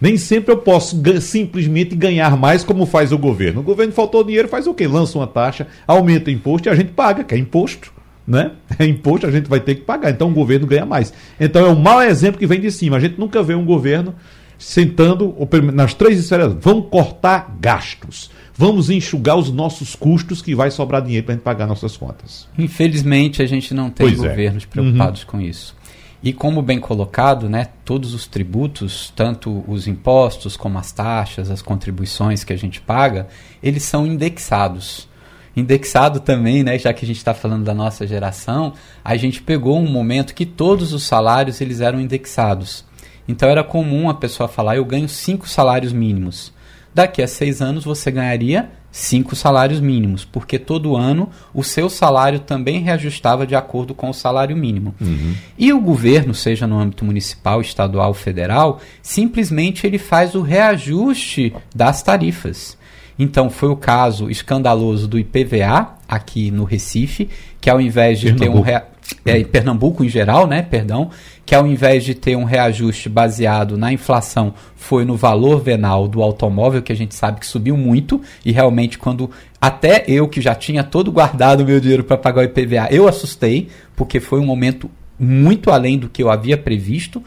Nem 0.01 0.17
sempre 0.17 0.51
eu 0.51 0.57
posso 0.57 0.99
simplesmente 1.21 1.93
ganhar 1.93 2.35
mais 2.35 2.63
como 2.63 2.87
faz 2.87 3.11
o 3.11 3.19
governo. 3.19 3.59
O 3.59 3.63
governo 3.63 3.93
faltou 3.93 4.23
dinheiro, 4.23 4.47
faz 4.47 4.65
o 4.65 4.73
quê? 4.73 4.87
Lança 4.87 5.19
uma 5.19 5.27
taxa, 5.27 5.67
aumenta 5.85 6.31
o 6.31 6.33
imposto 6.33 6.67
e 6.67 6.71
a 6.71 6.73
gente 6.73 6.91
paga, 6.93 7.23
que 7.23 7.35
é 7.35 7.37
imposto 7.37 7.93
né? 8.25 8.53
É 8.79 8.85
imposto, 8.87 9.27
a 9.27 9.31
gente 9.31 9.47
vai 9.47 9.59
ter 9.59 9.75
que 9.75 9.81
pagar. 9.81 10.09
Então 10.09 10.31
o 10.31 10.33
governo 10.33 10.65
ganha 10.65 10.87
mais. 10.87 11.13
Então 11.39 11.63
é 11.63 11.69
um 11.69 11.79
mau 11.79 12.01
exemplo 12.01 12.39
que 12.39 12.47
vem 12.47 12.59
de 12.59 12.71
cima. 12.71 12.97
A 12.97 12.99
gente 12.99 13.19
nunca 13.19 13.43
vê 13.43 13.53
um 13.53 13.63
governo 13.63 14.15
sentando 14.57 15.35
nas 15.71 15.93
três 15.93 16.17
esferas. 16.17 16.55
Vamos 16.59 16.87
cortar 16.89 17.55
gastos. 17.59 18.31
Vamos 18.55 18.89
enxugar 18.89 19.37
os 19.37 19.51
nossos 19.51 19.95
custos 19.95 20.41
que 20.41 20.55
vai 20.55 20.71
sobrar 20.71 21.01
dinheiro 21.03 21.25
para 21.25 21.33
a 21.33 21.35
gente 21.35 21.43
pagar 21.43 21.67
nossas 21.67 21.95
contas. 21.95 22.47
Infelizmente, 22.57 23.41
a 23.41 23.45
gente 23.45 23.71
não 23.71 23.91
tem 23.91 24.07
pois 24.07 24.23
é. 24.23 24.29
governos 24.29 24.63
é. 24.63 24.67
preocupados 24.67 25.21
uhum. 25.21 25.27
com 25.27 25.41
isso. 25.41 25.75
E 26.23 26.31
como 26.31 26.61
bem 26.61 26.79
colocado, 26.79 27.49
né, 27.49 27.69
todos 27.83 28.13
os 28.13 28.27
tributos, 28.27 29.11
tanto 29.15 29.63
os 29.67 29.87
impostos 29.87 30.55
como 30.55 30.77
as 30.77 30.91
taxas, 30.91 31.49
as 31.49 31.61
contribuições 31.61 32.43
que 32.43 32.53
a 32.53 32.57
gente 32.57 32.79
paga, 32.79 33.27
eles 33.61 33.83
são 33.83 34.05
indexados 34.05 35.09
indexado 35.55 36.19
também, 36.19 36.63
né, 36.63 36.77
já 36.77 36.93
que 36.93 37.03
a 37.03 37.07
gente 37.07 37.17
está 37.17 37.33
falando 37.33 37.63
da 37.63 37.73
nossa 37.73 38.07
geração, 38.07 38.73
a 39.03 39.15
gente 39.17 39.41
pegou 39.41 39.77
um 39.77 39.89
momento 39.89 40.33
que 40.33 40.45
todos 40.45 40.93
os 40.93 41.03
salários 41.03 41.59
eles 41.59 41.81
eram 41.81 41.99
indexados. 41.99 42.85
Então 43.27 43.49
era 43.49 43.63
comum 43.63 44.09
a 44.09 44.13
pessoa 44.13 44.47
falar, 44.47 44.77
eu 44.77 44.85
ganho 44.85 45.09
cinco 45.09 45.47
salários 45.47 45.93
mínimos. 45.93 46.53
Daqui 46.93 47.21
a 47.21 47.27
seis 47.27 47.61
anos 47.61 47.83
você 47.83 48.11
ganharia 48.11 48.69
cinco 48.91 49.35
salários 49.35 49.79
mínimos, 49.79 50.25
porque 50.25 50.59
todo 50.59 50.97
ano 50.97 51.29
o 51.53 51.63
seu 51.63 51.89
salário 51.89 52.39
também 52.39 52.81
reajustava 52.81 53.47
de 53.47 53.55
acordo 53.55 53.95
com 53.95 54.09
o 54.09 54.13
salário 54.13 54.55
mínimo. 54.55 54.93
Uhum. 54.99 55.33
E 55.57 55.71
o 55.71 55.79
governo, 55.79 56.33
seja 56.33 56.67
no 56.67 56.77
âmbito 56.77 57.05
municipal, 57.05 57.61
estadual, 57.61 58.13
federal, 58.13 58.81
simplesmente 59.01 59.87
ele 59.87 59.97
faz 59.97 60.35
o 60.35 60.41
reajuste 60.41 61.53
das 61.73 62.03
tarifas. 62.03 62.77
Então, 63.17 63.49
foi 63.49 63.69
o 63.69 63.75
caso 63.75 64.29
escandaloso 64.29 65.07
do 65.07 65.19
IPVA 65.19 65.89
aqui 66.07 66.49
no 66.49 66.63
Recife, 66.63 67.29
que 67.61 67.69
ao 67.69 67.79
invés 67.79 68.19
de 68.19 68.33
Pernambuco. 68.33 68.53
ter 68.53 68.59
um. 68.59 68.61
Rea... 68.61 68.87
É, 69.25 69.37
em 69.37 69.45
Pernambuco 69.45 70.03
em 70.03 70.09
geral, 70.09 70.47
né? 70.47 70.61
Perdão, 70.61 71.11
que 71.45 71.55
ao 71.55 71.67
invés 71.67 72.03
de 72.03 72.15
ter 72.15 72.35
um 72.35 72.43
reajuste 72.43 73.09
baseado 73.09 73.77
na 73.77 73.91
inflação, 73.91 74.53
foi 74.75 75.03
no 75.03 75.15
valor 75.15 75.61
venal 75.61 76.07
do 76.07 76.21
automóvel, 76.21 76.81
que 76.81 76.91
a 76.91 76.95
gente 76.95 77.15
sabe 77.15 77.39
que 77.39 77.45
subiu 77.45 77.75
muito, 77.75 78.21
e 78.45 78.51
realmente 78.51 78.97
quando 78.97 79.29
até 79.59 80.03
eu 80.07 80.27
que 80.27 80.41
já 80.41 80.55
tinha 80.55 80.83
todo 80.83 81.11
guardado 81.11 81.61
o 81.61 81.65
meu 81.65 81.79
dinheiro 81.79 82.03
para 82.03 82.17
pagar 82.17 82.41
o 82.41 82.43
IPVA, 82.43 82.87
eu 82.89 83.07
assustei, 83.07 83.69
porque 83.95 84.19
foi 84.19 84.39
um 84.39 84.45
momento 84.45 84.89
muito 85.19 85.69
além 85.69 85.99
do 85.99 86.09
que 86.09 86.23
eu 86.23 86.31
havia 86.31 86.57
previsto. 86.57 87.23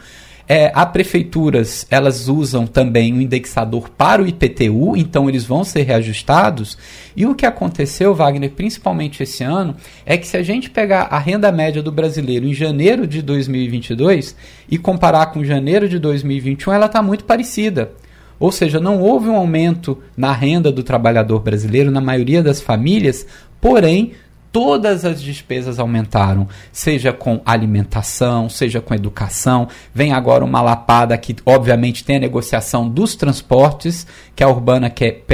É, 0.47 0.71
a 0.75 0.85
prefeituras 0.85 1.87
elas 1.89 2.27
usam 2.27 2.67
também 2.67 3.11
o 3.11 3.21
indexador 3.21 3.89
para 3.89 4.21
o 4.21 4.27
IPTU, 4.27 4.95
então 4.95 5.27
eles 5.27 5.43
vão 5.43 5.63
ser 5.63 5.81
reajustados. 5.83 6.77
E 7.15 7.25
o 7.25 7.33
que 7.33 7.45
aconteceu, 7.45 8.13
Wagner, 8.13 8.51
principalmente 8.51 9.23
esse 9.23 9.43
ano, 9.43 9.75
é 10.05 10.17
que 10.17 10.27
se 10.27 10.37
a 10.37 10.43
gente 10.43 10.69
pegar 10.69 11.07
a 11.09 11.17
renda 11.17 11.51
média 11.51 11.81
do 11.81 11.91
brasileiro 11.91 12.45
em 12.45 12.53
janeiro 12.53 13.07
de 13.07 13.23
2022 13.23 14.35
e 14.69 14.77
comparar 14.77 15.27
com 15.27 15.43
janeiro 15.43 15.89
de 15.89 15.97
2021, 15.97 16.73
ela 16.73 16.85
está 16.85 17.01
muito 17.01 17.23
parecida. 17.23 17.91
Ou 18.39 18.51
seja, 18.51 18.79
não 18.79 19.01
houve 19.01 19.29
um 19.29 19.35
aumento 19.35 19.97
na 20.15 20.31
renda 20.31 20.71
do 20.71 20.83
trabalhador 20.83 21.39
brasileiro, 21.39 21.89
na 21.89 22.01
maioria 22.01 22.43
das 22.43 22.61
famílias, 22.61 23.25
porém 23.61 24.11
todas 24.55 25.03
as 25.03 25.21
despesas 25.21 25.79
aumentaram, 25.79 26.47
seja 26.71 27.11
com 27.11 27.41
alimentação, 27.45 28.47
seja 28.47 28.79
com 28.79 28.95
educação. 28.95 29.67
Vem 29.93 30.13
agora 30.13 30.45
uma 30.45 30.61
lapada 30.61 31.17
que, 31.17 31.35
obviamente, 31.45 32.05
tem 32.05 32.15
a 32.15 32.21
negociação 32.21 32.87
dos 32.87 33.17
transportes, 33.17 34.07
que 34.33 34.41
a 34.41 34.47
Urbana 34.47 34.89
quer, 34.89 35.25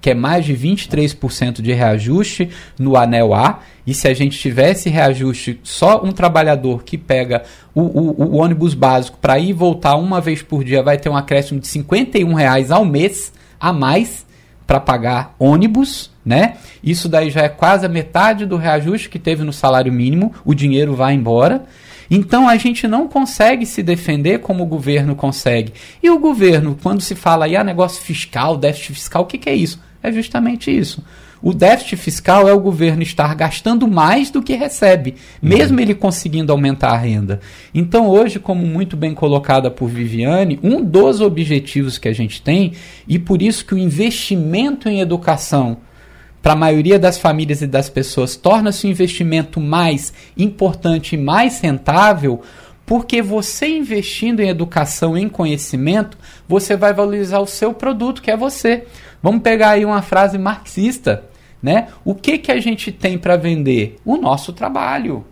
quer 0.00 0.16
mais 0.16 0.44
de 0.44 0.56
23% 0.56 1.62
de 1.62 1.72
reajuste 1.72 2.50
no 2.76 2.96
anel 2.96 3.32
A. 3.32 3.60
E 3.86 3.94
se 3.94 4.08
a 4.08 4.12
gente 4.12 4.36
tivesse 4.36 4.90
reajuste, 4.90 5.60
só 5.62 6.02
um 6.02 6.10
trabalhador 6.10 6.82
que 6.82 6.98
pega 6.98 7.44
o, 7.72 7.82
o, 7.82 8.24
o 8.24 8.36
ônibus 8.38 8.74
básico 8.74 9.18
para 9.18 9.38
ir 9.38 9.50
e 9.50 9.52
voltar 9.52 9.94
uma 9.94 10.20
vez 10.20 10.42
por 10.42 10.64
dia 10.64 10.82
vai 10.82 10.98
ter 10.98 11.08
um 11.08 11.16
acréscimo 11.16 11.60
de 11.60 11.68
51 11.68 12.34
reais 12.34 12.72
ao 12.72 12.84
mês 12.84 13.32
a 13.60 13.72
mais 13.72 14.26
para 14.66 14.80
pagar 14.80 15.36
ônibus, 15.38 16.10
né? 16.24 16.54
Isso 16.82 17.08
daí 17.08 17.30
já 17.30 17.42
é 17.42 17.48
quase 17.48 17.84
a 17.84 17.88
metade 17.88 18.46
do 18.46 18.56
reajuste 18.56 19.08
que 19.08 19.18
teve 19.18 19.44
no 19.44 19.52
salário 19.52 19.92
mínimo, 19.92 20.32
o 20.44 20.54
dinheiro 20.54 20.94
vai 20.94 21.14
embora. 21.14 21.64
Então 22.10 22.48
a 22.48 22.56
gente 22.56 22.86
não 22.86 23.08
consegue 23.08 23.66
se 23.66 23.82
defender 23.82 24.40
como 24.40 24.62
o 24.62 24.66
governo 24.66 25.14
consegue. 25.16 25.72
E 26.02 26.10
o 26.10 26.18
governo, 26.18 26.78
quando 26.82 27.00
se 27.00 27.14
fala 27.14 27.46
aí, 27.46 27.56
ah, 27.56 27.64
negócio 27.64 28.02
fiscal, 28.02 28.56
déficit 28.56 28.94
fiscal, 28.94 29.22
o 29.22 29.26
que, 29.26 29.38
que 29.38 29.48
é 29.48 29.54
isso? 29.54 29.80
É 30.02 30.12
justamente 30.12 30.76
isso. 30.76 31.02
O 31.42 31.52
déficit 31.52 31.96
fiscal 31.96 32.48
é 32.48 32.54
o 32.54 32.60
governo 32.60 33.02
estar 33.02 33.34
gastando 33.34 33.86
mais 33.86 34.30
do 34.30 34.42
que 34.42 34.54
recebe, 34.54 35.16
mesmo 35.42 35.76
uhum. 35.76 35.82
ele 35.82 35.94
conseguindo 35.94 36.50
aumentar 36.50 36.92
a 36.92 36.96
renda. 36.96 37.38
Então, 37.74 38.08
hoje, 38.08 38.38
como 38.38 38.64
muito 38.66 38.96
bem 38.96 39.12
colocada 39.12 39.70
por 39.70 39.88
Viviane, 39.88 40.58
um 40.62 40.82
dos 40.82 41.20
objetivos 41.20 41.98
que 41.98 42.08
a 42.08 42.14
gente 42.14 42.40
tem, 42.40 42.72
e 43.06 43.18
por 43.18 43.42
isso 43.42 43.66
que 43.66 43.74
o 43.74 43.78
investimento 43.78 44.88
em 44.88 45.00
educação 45.00 45.76
para 46.44 46.52
a 46.52 46.56
maioria 46.56 46.96
das 46.96 47.18
famílias 47.18 47.60
e 47.60 47.66
das 47.66 47.90
pessoas 47.90 48.36
torna-se 48.36 48.86
um 48.86 48.90
investimento 48.90 49.60
mais 49.60 50.12
importante 50.36 51.16
e 51.16 51.18
mais 51.18 51.58
rentável, 51.60 52.40
porque 52.86 53.20
você 53.20 53.66
investindo 53.66 54.38
em 54.38 54.48
educação, 54.48 55.18
em 55.18 55.28
conhecimento, 55.28 56.16
você 56.46 56.76
vai 56.76 56.94
valorizar 56.94 57.40
o 57.40 57.46
seu 57.46 57.74
produto, 57.74 58.22
que 58.22 58.30
é 58.30 58.36
você. 58.36 58.86
Vamos 59.20 59.42
pegar 59.42 59.70
aí 59.70 59.84
uma 59.84 60.02
frase 60.02 60.38
marxista 60.38 61.24
né? 61.64 61.88
O 62.04 62.14
que, 62.14 62.36
que 62.36 62.52
a 62.52 62.60
gente 62.60 62.92
tem 62.92 63.16
para 63.16 63.38
vender? 63.38 63.96
O 64.04 64.18
nosso 64.18 64.52
trabalho. 64.52 65.24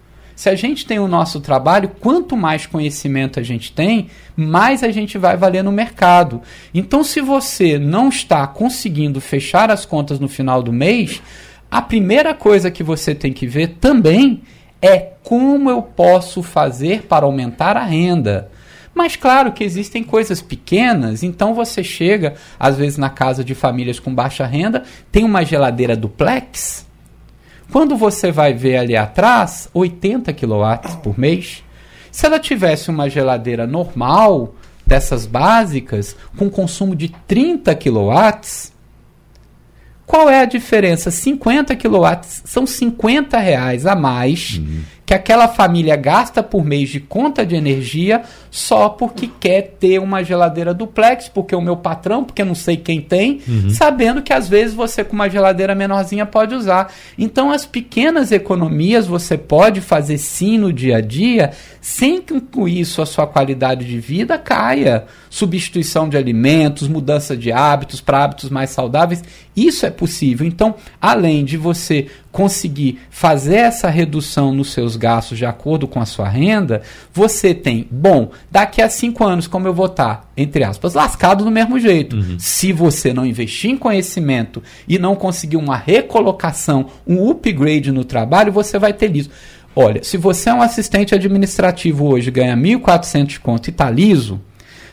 Se 0.42 0.50
a 0.50 0.56
gente 0.56 0.84
tem 0.84 0.98
o 0.98 1.06
nosso 1.06 1.40
trabalho, 1.40 1.88
quanto 2.00 2.36
mais 2.36 2.66
conhecimento 2.66 3.38
a 3.38 3.44
gente 3.44 3.70
tem, 3.70 4.08
mais 4.34 4.82
a 4.82 4.90
gente 4.90 5.16
vai 5.16 5.36
valer 5.36 5.62
no 5.62 5.70
mercado. 5.70 6.42
Então, 6.74 7.04
se 7.04 7.20
você 7.20 7.78
não 7.78 8.08
está 8.08 8.44
conseguindo 8.48 9.20
fechar 9.20 9.70
as 9.70 9.86
contas 9.86 10.18
no 10.18 10.28
final 10.28 10.60
do 10.60 10.72
mês, 10.72 11.22
a 11.70 11.80
primeira 11.80 12.34
coisa 12.34 12.72
que 12.72 12.82
você 12.82 13.14
tem 13.14 13.32
que 13.32 13.46
ver 13.46 13.76
também 13.80 14.42
é 14.82 15.12
como 15.22 15.70
eu 15.70 15.80
posso 15.80 16.42
fazer 16.42 17.02
para 17.02 17.24
aumentar 17.24 17.76
a 17.76 17.84
renda. 17.84 18.50
Mas 18.92 19.14
claro 19.14 19.52
que 19.52 19.62
existem 19.62 20.02
coisas 20.02 20.42
pequenas, 20.42 21.22
então 21.22 21.54
você 21.54 21.84
chega, 21.84 22.34
às 22.58 22.76
vezes, 22.76 22.98
na 22.98 23.10
casa 23.10 23.44
de 23.44 23.54
famílias 23.54 24.00
com 24.00 24.12
baixa 24.12 24.44
renda, 24.44 24.82
tem 25.12 25.22
uma 25.22 25.44
geladeira 25.44 25.94
duplex. 25.94 26.84
Quando 27.72 27.96
você 27.96 28.30
vai 28.30 28.52
ver 28.52 28.76
ali 28.76 28.94
atrás, 28.94 29.66
80 29.72 30.30
kW 30.34 31.00
por 31.02 31.18
mês. 31.18 31.64
Se 32.10 32.26
ela 32.26 32.38
tivesse 32.38 32.90
uma 32.90 33.08
geladeira 33.08 33.66
normal, 33.66 34.54
dessas 34.86 35.24
básicas, 35.24 36.14
com 36.36 36.50
consumo 36.50 36.94
de 36.94 37.08
30 37.26 37.74
kW, 37.74 38.70
qual 40.04 40.28
é 40.28 40.40
a 40.40 40.44
diferença? 40.44 41.10
50 41.10 41.74
kW 41.74 42.06
são 42.44 42.66
50 42.66 43.38
reais 43.38 43.86
a 43.86 43.96
mais 43.96 44.58
uhum. 44.58 44.82
Que 45.12 45.12
que 45.12 45.14
aquela 45.14 45.46
família 45.46 45.94
gasta 45.94 46.42
por 46.42 46.64
mês 46.64 46.88
de 46.88 46.98
conta 46.98 47.44
de 47.44 47.54
energia 47.54 48.22
só 48.50 48.88
porque 48.88 49.28
quer 49.40 49.76
ter 49.78 49.98
uma 49.98 50.22
geladeira 50.22 50.72
duplex, 50.72 51.28
porque 51.28 51.54
o 51.54 51.60
meu 51.60 51.76
patrão, 51.76 52.24
porque 52.24 52.44
não 52.44 52.54
sei 52.54 52.76
quem 52.76 53.00
tem, 53.00 53.40
uhum. 53.46 53.70
sabendo 53.70 54.22
que 54.22 54.32
às 54.32 54.48
vezes 54.48 54.74
você 54.74 55.04
com 55.04 55.14
uma 55.14 55.28
geladeira 55.28 55.74
menorzinha 55.74 56.24
pode 56.24 56.54
usar. 56.54 56.92
Então 57.18 57.50
as 57.50 57.66
pequenas 57.66 58.32
economias 58.32 59.06
você 59.06 59.36
pode 59.36 59.80
fazer 59.80 60.16
sim 60.18 60.56
no 60.56 60.72
dia 60.72 60.96
a 60.96 61.00
dia, 61.00 61.50
sem 61.80 62.20
que 62.20 62.40
com 62.40 62.66
isso 62.68 63.02
a 63.02 63.06
sua 63.06 63.26
qualidade 63.26 63.84
de 63.84 63.98
vida 63.98 64.38
caia. 64.38 65.04
Substituição 65.28 66.08
de 66.08 66.16
alimentos, 66.16 66.88
mudança 66.88 67.34
de 67.34 67.50
hábitos 67.50 68.00
para 68.02 68.22
hábitos 68.22 68.50
mais 68.50 68.70
saudáveis, 68.70 69.24
isso 69.56 69.86
é 69.86 69.90
possível. 69.90 70.46
Então, 70.46 70.74
além 71.00 71.42
de 71.42 71.56
você 71.56 72.06
conseguir 72.30 72.98
fazer 73.10 73.56
essa 73.56 73.88
redução 73.88 74.52
nos 74.54 74.72
seus 74.72 74.96
gastos 75.02 75.36
de 75.36 75.44
acordo 75.44 75.88
com 75.88 76.00
a 76.00 76.06
sua 76.06 76.28
renda, 76.28 76.82
você 77.12 77.52
tem, 77.52 77.88
bom, 77.90 78.30
daqui 78.48 78.80
a 78.80 78.88
cinco 78.88 79.24
anos, 79.24 79.48
como 79.48 79.66
eu 79.66 79.74
vou 79.74 79.86
estar, 79.86 80.30
entre 80.36 80.62
aspas, 80.62 80.94
lascado 80.94 81.44
do 81.44 81.50
mesmo 81.50 81.80
jeito. 81.80 82.14
Uhum. 82.14 82.36
Se 82.38 82.72
você 82.72 83.12
não 83.12 83.26
investir 83.26 83.70
em 83.70 83.76
conhecimento 83.76 84.62
e 84.86 85.00
não 85.00 85.16
conseguir 85.16 85.56
uma 85.56 85.76
recolocação, 85.76 86.86
um 87.04 87.28
upgrade 87.28 87.90
no 87.90 88.04
trabalho, 88.04 88.52
você 88.52 88.78
vai 88.78 88.92
ter 88.92 89.08
liso. 89.08 89.30
Olha, 89.74 90.04
se 90.04 90.16
você 90.16 90.50
é 90.50 90.54
um 90.54 90.62
assistente 90.62 91.16
administrativo 91.16 92.06
hoje, 92.06 92.30
ganha 92.30 92.56
1.400 92.56 93.26
de 93.26 93.40
conto 93.40 93.66
e 93.66 93.70
está 93.70 93.90
liso, 93.90 94.40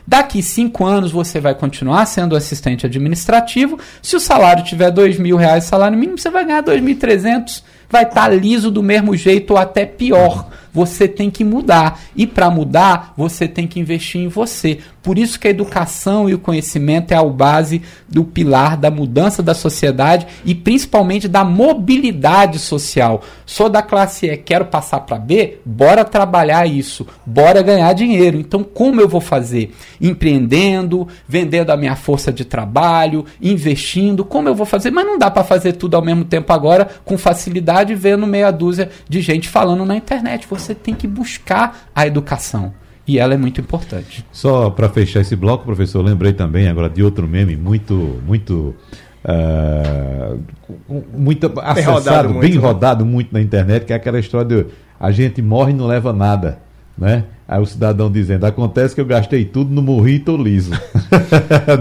Daqui 0.06 0.42
cinco 0.42 0.84
anos 0.84 1.12
você 1.12 1.38
vai 1.38 1.54
continuar 1.54 2.04
sendo 2.04 2.34
assistente 2.34 2.84
administrativo. 2.84 3.78
Se 4.02 4.16
o 4.16 4.20
salário 4.20 4.64
tiver 4.64 4.90
dois 4.90 5.16
mil 5.16 5.36
reais 5.36 5.64
salário 5.64 5.96
mínimo, 5.96 6.18
você 6.18 6.30
vai 6.30 6.44
ganhar 6.44 6.62
dois 6.62 6.82
mil 6.82 6.98
trezentos. 6.98 7.62
Vai 7.90 8.04
estar 8.04 8.22
tá 8.22 8.28
liso 8.28 8.70
do 8.70 8.82
mesmo 8.82 9.16
jeito 9.16 9.52
ou 9.52 9.58
até 9.58 9.84
pior 9.84 10.46
você 10.72 11.08
tem 11.08 11.30
que 11.30 11.44
mudar. 11.44 12.00
E 12.14 12.26
para 12.26 12.50
mudar, 12.50 13.12
você 13.16 13.46
tem 13.48 13.66
que 13.66 13.80
investir 13.80 14.20
em 14.20 14.28
você. 14.28 14.78
Por 15.02 15.18
isso 15.18 15.40
que 15.40 15.48
a 15.48 15.50
educação 15.50 16.28
e 16.28 16.34
o 16.34 16.38
conhecimento 16.38 17.12
é 17.12 17.16
a 17.16 17.24
base 17.24 17.80
do 18.06 18.22
pilar 18.22 18.76
da 18.76 18.90
mudança 18.90 19.42
da 19.42 19.54
sociedade 19.54 20.26
e 20.44 20.54
principalmente 20.54 21.26
da 21.26 21.42
mobilidade 21.42 22.58
social. 22.58 23.22
Sou 23.46 23.68
da 23.68 23.82
classe 23.82 24.26
E, 24.26 24.36
quero 24.36 24.66
passar 24.66 25.00
para 25.00 25.18
B, 25.18 25.58
bora 25.64 26.04
trabalhar 26.04 26.66
isso, 26.66 27.06
bora 27.24 27.62
ganhar 27.62 27.92
dinheiro. 27.94 28.38
Então, 28.38 28.62
como 28.62 29.00
eu 29.00 29.08
vou 29.08 29.20
fazer? 29.20 29.74
Empreendendo, 30.00 31.08
vendendo 31.26 31.70
a 31.70 31.76
minha 31.76 31.96
força 31.96 32.30
de 32.30 32.44
trabalho, 32.44 33.24
investindo, 33.40 34.24
como 34.24 34.48
eu 34.48 34.54
vou 34.54 34.66
fazer? 34.66 34.90
Mas 34.90 35.06
não 35.06 35.18
dá 35.18 35.30
para 35.30 35.44
fazer 35.44 35.72
tudo 35.72 35.94
ao 35.94 36.04
mesmo 36.04 36.24
tempo 36.24 36.52
agora 36.52 36.88
com 37.04 37.16
facilidade 37.16 37.94
vendo 37.94 38.26
meia 38.26 38.50
dúzia 38.50 38.90
de 39.08 39.20
gente 39.20 39.48
falando 39.48 39.84
na 39.86 39.96
internet. 39.96 40.46
Você 40.48 40.59
você 40.60 40.74
tem 40.74 40.94
que 40.94 41.06
buscar 41.06 41.88
a 41.94 42.06
educação. 42.06 42.72
E 43.06 43.18
ela 43.18 43.34
é 43.34 43.36
muito 43.36 43.60
importante. 43.60 44.24
Só 44.30 44.70
para 44.70 44.88
fechar 44.88 45.20
esse 45.20 45.34
bloco, 45.34 45.64
professor, 45.64 46.00
lembrei 46.04 46.32
também 46.32 46.68
agora 46.68 46.88
de 46.88 47.02
outro 47.02 47.26
meme 47.26 47.56
muito, 47.56 48.20
muito 48.26 48.74
Uh, 49.22 50.40
muito 51.14 51.52
acessado, 51.60 51.74
bem 51.74 51.84
rodado, 51.84 52.28
muito, 52.30 52.40
bem 52.40 52.54
né? 52.54 52.58
rodado 52.58 53.04
muito 53.04 53.32
na 53.34 53.40
internet, 53.42 53.84
que 53.84 53.92
é 53.92 53.96
aquela 53.96 54.18
história 54.18 54.46
de 54.46 54.70
a 54.98 55.10
gente 55.10 55.42
morre 55.42 55.72
e 55.72 55.74
não 55.74 55.86
leva 55.86 56.10
nada, 56.10 56.58
né? 56.96 57.24
Aí 57.50 57.60
o 57.60 57.66
cidadão 57.66 58.08
dizendo, 58.08 58.46
acontece 58.46 58.94
que 58.94 59.00
eu 59.00 59.04
gastei 59.04 59.44
tudo, 59.44 59.74
não 59.74 59.82
morri 59.82 60.14
e 60.14 60.18
tô 60.20 60.36
liso. 60.36 60.70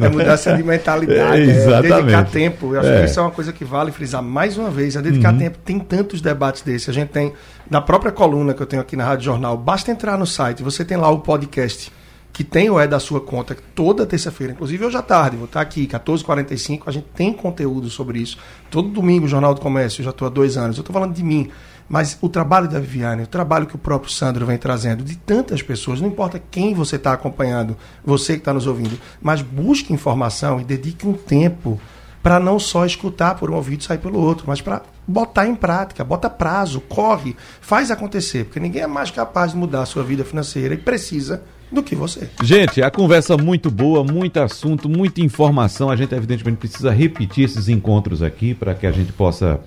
É 0.02 0.10
mudança 0.10 0.58
de 0.58 0.64
mentalidade, 0.64 1.42
é, 1.42 1.44
exatamente. 1.44 1.94
é 1.94 2.02
dedicar 2.02 2.26
tempo. 2.26 2.74
Eu 2.74 2.80
acho 2.80 2.90
é. 2.90 3.00
que 3.02 3.06
isso 3.06 3.20
é 3.20 3.22
uma 3.22 3.30
coisa 3.30 3.54
que 3.54 3.64
vale 3.64 3.92
frisar 3.92 4.24
mais 4.24 4.58
uma 4.58 4.72
vez, 4.72 4.96
é 4.96 5.02
dedicar 5.04 5.32
uhum. 5.32 5.38
tempo. 5.38 5.60
Tem 5.64 5.78
tantos 5.78 6.22
debates 6.22 6.64
desses. 6.64 6.90
A 6.90 6.92
gente 6.92 7.10
tem, 7.10 7.34
na 7.70 7.80
própria 7.80 8.12
coluna 8.12 8.56
que 8.56 8.62
eu 8.64 8.66
tenho 8.66 8.82
aqui 8.82 8.96
na 8.96 9.06
Rádio 9.06 9.26
Jornal, 9.26 9.56
basta 9.58 9.92
entrar 9.92 10.18
no 10.18 10.26
site, 10.26 10.64
você 10.64 10.84
tem 10.84 10.98
lá 10.98 11.08
o 11.12 11.20
podcast 11.20 11.92
que 12.34 12.44
tem 12.44 12.70
o 12.70 12.80
É 12.80 12.88
da 12.88 13.00
sua 13.00 13.22
conta 13.22 13.56
toda 13.76 14.06
terça-feira, 14.06 14.54
inclusive 14.54 14.86
hoje 14.86 14.98
à 14.98 15.02
tarde, 15.02 15.36
vou 15.36 15.46
estar 15.46 15.62
aqui, 15.62 15.86
14h45, 15.88 16.84
a 16.88 16.92
gente 16.92 17.08
tem 17.14 17.32
conteúdo 17.32 17.90
sobre 17.90 18.20
isso. 18.20 18.38
Todo 18.72 18.90
domingo, 18.90 19.28
Jornal 19.28 19.54
do 19.54 19.62
Comércio, 19.62 20.02
eu 20.02 20.06
já 20.06 20.12
estou 20.12 20.28
há 20.28 20.32
dois 20.32 20.58
anos. 20.58 20.78
Eu 20.78 20.82
estou 20.82 20.94
falando 20.94 21.14
de 21.14 21.24
mim. 21.24 21.50
Mas 21.90 22.18
o 22.22 22.30
trabalho 22.30 22.70
da 22.70 22.80
Viviane, 22.80 23.24
o 23.24 23.28
trabalho 23.28 23.66
que 23.66 23.76
o 23.76 23.80
próprio 23.80 24.12
Sandro 24.12 24.46
vem 24.46 24.58
trazendo, 24.58 25.04
de 25.04 25.18
tantas 25.18 25.64
pessoas, 25.64 26.00
não 26.00 26.08
importa 26.08 26.42
quem 26.52 26.76
você 26.76 26.98
está 26.98 27.12
acompanhando, 27.12 27.76
você 28.06 28.34
que 28.34 28.40
está 28.40 28.54
nos 28.54 28.68
ouvindo, 28.68 28.98
mas 29.20 29.42
busque 29.42 29.92
informação 29.92 30.62
e 30.62 30.64
dedique 30.64 31.08
um 31.08 31.14
tempo 31.14 31.82
para 32.22 32.40
não 32.40 32.60
só 32.60 32.86
escutar 32.86 33.36
por 33.36 33.50
um 33.50 33.56
ouvido 33.56 33.82
e 33.82 33.84
sair 33.86 33.98
pelo 33.98 34.20
outro, 34.20 34.46
mas 34.48 34.62
para 34.62 34.84
botar 35.08 35.48
em 35.48 35.56
prática, 35.56 36.04
bota 36.04 36.30
prazo, 36.30 36.82
corre, 36.82 37.36
faz 37.60 37.90
acontecer, 37.90 38.46
porque 38.46 38.60
ninguém 38.60 38.84
é 38.84 38.88
mais 38.88 39.10
capaz 39.10 39.52
de 39.52 39.58
mudar 39.58 39.82
a 39.82 39.86
sua 39.86 40.04
vida 40.04 40.24
financeira 40.24 40.74
e 40.74 40.78
precisa 40.78 41.42
do 41.72 41.84
que 41.84 41.96
você. 41.96 42.30
Gente, 42.44 42.82
a 42.82 42.90
conversa 42.90 43.38
muito 43.38 43.70
boa, 43.70 44.04
muito 44.04 44.40
assunto, 44.40 44.90
muita 44.90 45.22
informação. 45.22 45.90
A 45.90 45.96
gente 45.96 46.14
evidentemente 46.14 46.58
precisa 46.58 46.92
repetir 46.92 47.46
esses 47.46 47.70
encontros 47.70 48.24
aqui 48.24 48.54
para 48.54 48.74
que 48.74 48.88
a 48.88 48.92
gente 48.92 49.14
possa 49.14 49.60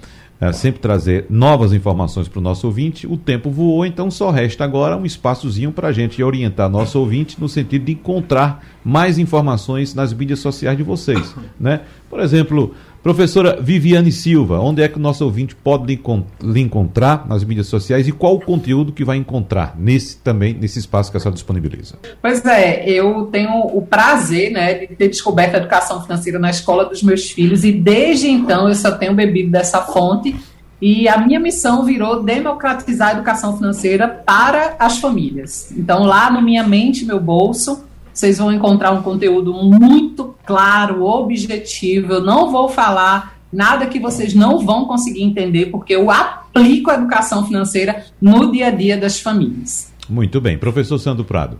é, 0.43 0.53
sempre 0.53 0.81
trazer 0.81 1.27
novas 1.31 1.73
informações 1.73 2.27
para 2.27 2.41
o 2.41 2.43
nosso 2.43 2.67
ouvinte. 2.67 3.07
O 3.07 3.17
tempo 3.17 3.49
voou, 3.49 3.87
então 3.87 4.11
só 4.11 4.29
resta 4.29 4.65
agora 4.65 4.97
um 4.97 5.07
espaçozinho 5.07 5.71
para 5.71 5.87
a 5.87 5.93
gente 5.93 6.21
orientar 6.21 6.69
nosso 6.69 6.99
ouvinte 6.99 7.41
no 7.41 7.49
sentido 7.49 7.85
de 7.85 7.93
encontrar 7.93 8.61
mais 8.85 9.19
informações 9.21 9.95
nas 9.95 10.13
mídias 10.13 10.41
sociais 10.41 10.77
de 10.77 10.83
vocês. 10.83 11.33
Né? 11.61 11.83
Por 12.11 12.19
exemplo, 12.19 12.75
Professora 13.03 13.59
Viviane 13.61 14.13
Silva, 14.13 14.61
onde 14.61 14.81
é 14.81 14.87
que 14.87 14.97
o 14.97 15.01
nosso 15.01 15.25
ouvinte 15.25 15.57
pode 15.57 16.01
lhe 16.41 16.61
encontrar 16.61 17.27
nas 17.27 17.43
mídias 17.43 17.67
sociais 17.67 18.07
e 18.07 18.13
qual 18.13 18.37
o 18.37 18.41
conteúdo 18.41 18.93
que 18.93 19.05
vai 19.05 19.17
encontrar 19.17 19.75
nesse 19.77 20.19
também 20.19 20.55
nesse 20.55 20.79
espaço 20.79 21.11
que 21.11 21.17
a 21.17 21.21
senhora 21.21 21.35
disponibiliza? 21.35 21.97
Pois 22.21 22.45
é, 22.47 22.89
eu 22.89 23.27
tenho 23.33 23.51
o 23.67 23.83
prazer 23.83 24.53
né, 24.53 24.75
de 24.75 24.87
ter 24.95 25.09
descoberto 25.09 25.57
a 25.57 25.59
educação 25.59 26.01
financeira 26.01 26.39
na 26.39 26.51
escola 26.51 26.85
dos 26.85 27.03
meus 27.03 27.29
filhos 27.31 27.65
e 27.65 27.73
desde 27.73 28.29
então 28.29 28.69
eu 28.69 28.75
só 28.77 28.93
tenho 28.93 29.15
bebido 29.15 29.51
dessa 29.51 29.81
fonte 29.81 30.37
e 30.81 31.09
a 31.09 31.19
minha 31.19 31.41
missão 31.41 31.85
virou 31.85 32.23
democratizar 32.23 33.09
a 33.09 33.13
educação 33.13 33.57
financeira 33.57 34.07
para 34.07 34.77
as 34.79 34.99
famílias. 34.99 35.73
Então 35.77 36.05
lá 36.05 36.31
no 36.31 36.41
Minha 36.41 36.63
Mente, 36.63 37.05
Meu 37.05 37.19
Bolso, 37.19 37.85
vocês 38.13 38.39
vão 38.39 38.53
encontrar 38.53 38.93
um 38.93 39.03
conteúdo 39.03 39.53
muito 39.55 40.35
claro, 40.45 41.05
objetivo. 41.05 42.15
Eu 42.15 42.21
não 42.23 42.51
vou 42.51 42.69
falar 42.69 43.39
nada 43.53 43.87
que 43.87 44.01
vocês 44.01 44.35
não 44.35 44.59
vão 44.65 44.87
conseguir 44.87 45.23
entender, 45.23 45.67
porque 45.67 45.95
eu 45.95 46.11
aplico 46.11 46.91
a 46.91 46.95
educação 46.95 47.47
financeira 47.47 48.07
no 48.21 48.51
dia 48.51 48.69
a 48.69 48.71
dia 48.71 48.97
das 48.97 49.21
famílias. 49.21 49.93
Muito 50.09 50.41
bem. 50.41 50.59
Professor 50.59 50.99
Sandro 50.99 51.25
Prado. 51.25 51.59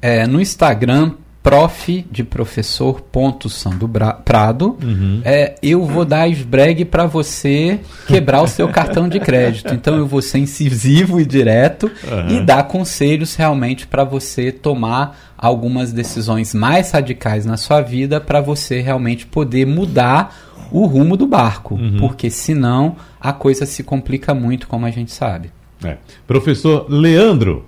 É, 0.00 0.26
no 0.26 0.40
Instagram, 0.40 1.12
prof 1.44 2.06
de 2.10 2.24
professor 2.24 3.02
ponto 3.02 3.50
Sandro 3.50 3.86
Prado, 4.24 4.78
uhum. 4.82 5.20
é, 5.22 5.54
eu 5.62 5.84
vou 5.84 6.02
dar 6.02 6.26
esbregue 6.26 6.86
para 6.86 7.04
você 7.04 7.80
quebrar 8.06 8.40
o 8.40 8.48
seu 8.48 8.66
cartão 8.68 9.10
de 9.10 9.20
crédito. 9.20 9.74
Então 9.74 9.94
eu 9.98 10.06
vou 10.06 10.22
ser 10.22 10.38
incisivo 10.38 11.20
e 11.20 11.26
direto 11.26 11.84
uhum. 12.02 12.38
e 12.38 12.40
dar 12.40 12.62
conselhos 12.62 13.36
realmente 13.36 13.86
para 13.86 14.04
você 14.04 14.50
tomar 14.50 15.34
algumas 15.36 15.92
decisões 15.92 16.54
mais 16.54 16.92
radicais 16.92 17.44
na 17.44 17.58
sua 17.58 17.82
vida 17.82 18.22
para 18.22 18.40
você 18.40 18.80
realmente 18.80 19.26
poder 19.26 19.66
mudar 19.66 20.34
o 20.72 20.86
rumo 20.86 21.14
do 21.14 21.26
barco, 21.26 21.74
uhum. 21.74 21.98
porque 21.98 22.30
senão 22.30 22.96
a 23.20 23.34
coisa 23.34 23.66
se 23.66 23.82
complica 23.82 24.32
muito, 24.32 24.66
como 24.66 24.86
a 24.86 24.90
gente 24.90 25.12
sabe. 25.12 25.52
É. 25.84 25.98
Professor 26.26 26.86
Leandro 26.88 27.66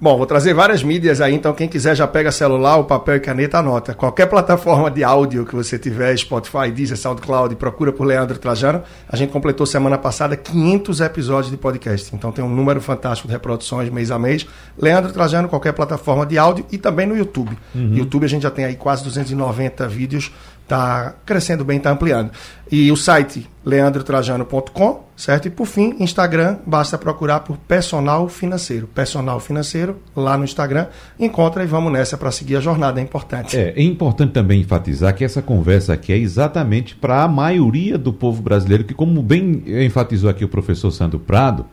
Bom, 0.00 0.18
vou 0.18 0.26
trazer 0.26 0.52
várias 0.52 0.82
mídias 0.82 1.20
aí, 1.20 1.32
então 1.32 1.52
quem 1.54 1.68
quiser 1.68 1.94
já 1.94 2.06
pega 2.06 2.32
celular, 2.32 2.76
o 2.76 2.84
papel 2.84 3.14
e 3.14 3.20
caneta, 3.20 3.58
anota. 3.58 3.94
Qualquer 3.94 4.26
plataforma 4.26 4.90
de 4.90 5.04
áudio 5.04 5.46
que 5.46 5.54
você 5.54 5.78
tiver, 5.78 6.16
Spotify, 6.18 6.70
Deezer, 6.72 6.96
SoundCloud, 6.96 7.54
procura 7.54 7.92
por 7.92 8.04
Leandro 8.04 8.36
Trajano. 8.36 8.82
A 9.08 9.16
gente 9.16 9.30
completou 9.30 9.64
semana 9.64 9.96
passada 9.96 10.36
500 10.36 11.00
episódios 11.00 11.50
de 11.50 11.56
podcast, 11.56 12.14
então 12.14 12.32
tem 12.32 12.44
um 12.44 12.48
número 12.48 12.80
fantástico 12.80 13.28
de 13.28 13.34
reproduções 13.34 13.88
mês 13.88 14.10
a 14.10 14.18
mês. 14.18 14.44
Leandro 14.76 15.12
Trajano, 15.12 15.48
qualquer 15.48 15.72
plataforma 15.72 16.26
de 16.26 16.36
áudio 16.36 16.66
e 16.72 16.76
também 16.76 17.06
no 17.06 17.16
YouTube. 17.16 17.56
Uhum. 17.72 17.94
YouTube 17.94 18.24
a 18.24 18.28
gente 18.28 18.42
já 18.42 18.50
tem 18.50 18.64
aí 18.64 18.74
quase 18.74 19.04
290 19.04 19.86
vídeos 19.86 20.32
Está 20.64 21.14
crescendo 21.26 21.62
bem, 21.62 21.76
está 21.76 21.90
ampliando. 21.90 22.30
E 22.72 22.90
o 22.90 22.96
site 22.96 23.46
leandrotrajano.com, 23.64 25.04
certo? 25.14 25.46
E 25.46 25.50
por 25.50 25.66
fim, 25.66 25.94
Instagram, 26.00 26.56
basta 26.66 26.96
procurar 26.96 27.40
por 27.40 27.58
Personal 27.58 28.28
Financeiro. 28.30 28.86
Personal 28.86 29.38
Financeiro, 29.40 29.98
lá 30.16 30.38
no 30.38 30.44
Instagram, 30.44 30.86
encontra 31.20 31.62
e 31.62 31.66
vamos 31.66 31.92
nessa 31.92 32.16
para 32.16 32.30
seguir 32.30 32.56
a 32.56 32.60
jornada, 32.60 32.98
é 32.98 33.02
importante. 33.02 33.56
É, 33.56 33.74
é 33.76 33.82
importante 33.82 34.32
também 34.32 34.62
enfatizar 34.62 35.14
que 35.14 35.22
essa 35.22 35.42
conversa 35.42 35.92
aqui 35.92 36.12
é 36.12 36.16
exatamente 36.16 36.94
para 36.96 37.22
a 37.22 37.28
maioria 37.28 37.98
do 37.98 38.12
povo 38.12 38.42
brasileiro, 38.42 38.84
que 38.84 38.94
como 38.94 39.22
bem 39.22 39.62
enfatizou 39.66 40.30
aqui 40.30 40.44
o 40.44 40.48
professor 40.48 40.90
Sandro 40.90 41.18
Prado, 41.18 41.66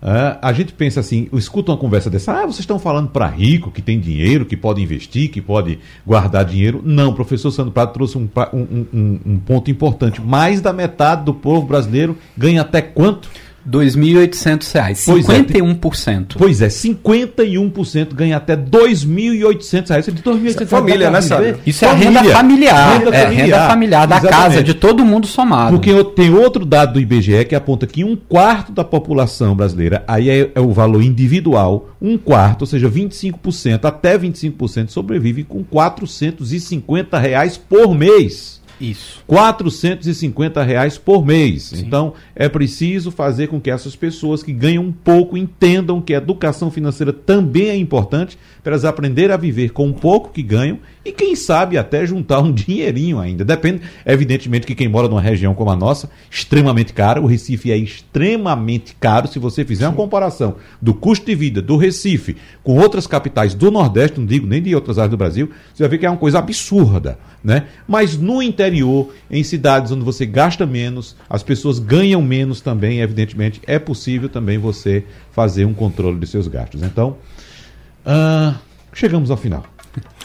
Uh, 0.00 0.38
a 0.40 0.52
gente 0.52 0.72
pensa 0.72 1.00
assim, 1.00 1.28
escuta 1.32 1.72
uma 1.72 1.78
conversa 1.78 2.08
dessa, 2.08 2.32
ah, 2.32 2.42
vocês 2.42 2.60
estão 2.60 2.78
falando 2.78 3.08
para 3.08 3.26
rico, 3.26 3.70
que 3.70 3.82
tem 3.82 3.98
dinheiro, 3.98 4.46
que 4.46 4.56
pode 4.56 4.80
investir, 4.80 5.28
que 5.28 5.40
pode 5.40 5.78
guardar 6.06 6.44
dinheiro. 6.44 6.80
Não, 6.84 7.10
o 7.10 7.14
professor 7.14 7.50
Sandro 7.50 7.72
Prado 7.72 7.92
trouxe 7.92 8.16
um, 8.16 8.28
um, 8.52 8.86
um, 8.94 9.20
um 9.26 9.38
ponto 9.38 9.70
importante. 9.70 10.20
Mais 10.20 10.60
da 10.60 10.72
metade 10.72 11.24
do 11.24 11.34
povo 11.34 11.66
brasileiro 11.66 12.16
ganha 12.36 12.62
até 12.62 12.80
quanto? 12.80 13.28
2.800 13.68 14.72
reais, 14.72 15.06
51%. 15.06 16.36
Pois 16.38 16.62
é, 16.62 16.68
51% 16.68 18.14
ganha 18.14 18.36
até 18.36 18.56
2.800 18.56 19.88
reais. 19.88 20.06
De 20.06 20.22
2.800 20.22 20.66
família, 20.66 21.10
né, 21.10 21.20
sabe? 21.20 21.56
Isso 21.66 21.84
é 21.84 21.88
família. 21.88 22.20
renda 22.20 22.32
familiar. 22.32 22.98
Renda 22.98 23.16
é, 23.16 23.24
familiar, 23.24 23.44
renda 23.44 23.68
familiar 23.68 24.06
da 24.06 24.16
Exatamente. 24.16 24.42
casa, 24.42 24.62
de 24.62 24.74
todo 24.74 25.04
mundo 25.04 25.26
somado. 25.26 25.72
Porque 25.72 26.04
tem 26.14 26.32
outro 26.32 26.64
dado 26.64 26.94
do 26.94 27.00
IBGE 27.00 27.44
que 27.44 27.54
aponta 27.54 27.86
que 27.86 28.02
um 28.02 28.16
quarto 28.16 28.72
da 28.72 28.84
população 28.84 29.54
brasileira, 29.54 30.02
aí 30.08 30.30
é, 30.30 30.50
é 30.54 30.60
o 30.60 30.70
valor 30.70 31.02
individual, 31.02 31.90
um 32.00 32.16
quarto, 32.16 32.62
ou 32.62 32.66
seja, 32.66 32.88
25%, 32.88 33.84
até 33.84 34.18
25% 34.18 34.88
sobrevive 34.88 35.44
com 35.44 35.62
450 35.62 37.18
reais 37.18 37.56
por 37.56 37.94
mês. 37.94 38.57
Isso. 38.80 39.22
450 39.26 40.62
reais 40.62 40.96
por 40.96 41.24
mês. 41.24 41.64
Sim. 41.64 41.84
Então, 41.86 42.14
é 42.34 42.48
preciso 42.48 43.10
fazer 43.10 43.48
com 43.48 43.60
que 43.60 43.70
essas 43.70 43.96
pessoas 43.96 44.42
que 44.42 44.52
ganham 44.52 44.84
um 44.84 44.92
pouco 44.92 45.36
entendam 45.36 46.00
que 46.00 46.14
a 46.14 46.18
educação 46.18 46.70
financeira 46.70 47.12
também 47.12 47.68
é 47.68 47.76
importante 47.76 48.38
para 48.68 48.74
elas 48.74 48.84
aprenderem 48.84 49.32
a 49.32 49.38
viver 49.38 49.70
com 49.70 49.86
um 49.86 49.94
pouco 49.94 50.30
que 50.30 50.42
ganham 50.42 50.78
e, 51.02 51.10
quem 51.10 51.34
sabe, 51.34 51.78
até 51.78 52.04
juntar 52.04 52.40
um 52.40 52.52
dinheirinho 52.52 53.18
ainda. 53.18 53.42
Depende, 53.42 53.80
evidentemente, 54.04 54.66
que 54.66 54.74
quem 54.74 54.86
mora 54.86 55.08
numa 55.08 55.22
região 55.22 55.54
como 55.54 55.70
a 55.70 55.76
nossa, 55.76 56.10
extremamente 56.30 56.92
cara, 56.92 57.18
o 57.18 57.24
Recife 57.24 57.72
é 57.72 57.78
extremamente 57.78 58.94
caro. 59.00 59.26
Se 59.26 59.38
você 59.38 59.64
fizer 59.64 59.88
uma 59.88 59.96
comparação 59.96 60.56
do 60.82 60.92
custo 60.92 61.24
de 61.24 61.34
vida 61.34 61.62
do 61.62 61.78
Recife 61.78 62.36
com 62.62 62.76
outras 62.76 63.06
capitais 63.06 63.54
do 63.54 63.70
Nordeste, 63.70 64.20
não 64.20 64.26
digo 64.26 64.46
nem 64.46 64.60
de 64.60 64.74
outras 64.74 64.98
áreas 64.98 65.12
do 65.12 65.16
Brasil, 65.16 65.48
você 65.72 65.84
vai 65.84 65.88
ver 65.88 65.96
que 65.96 66.04
é 66.04 66.10
uma 66.10 66.18
coisa 66.18 66.38
absurda. 66.38 67.18
Né? 67.42 67.68
Mas 67.86 68.18
no 68.18 68.42
interior, 68.42 69.14
em 69.30 69.42
cidades 69.42 69.92
onde 69.92 70.04
você 70.04 70.26
gasta 70.26 70.66
menos, 70.66 71.16
as 71.30 71.42
pessoas 71.42 71.78
ganham 71.78 72.20
menos 72.20 72.60
também, 72.60 73.00
evidentemente, 73.00 73.62
é 73.66 73.78
possível 73.78 74.28
também 74.28 74.58
você 74.58 75.04
fazer 75.32 75.64
um 75.64 75.72
controle 75.72 76.18
de 76.18 76.26
seus 76.26 76.46
gastos. 76.48 76.82
Então, 76.82 77.16
uh, 78.08 78.54
chegamos 78.92 79.30
ao 79.30 79.36
final. 79.36 79.64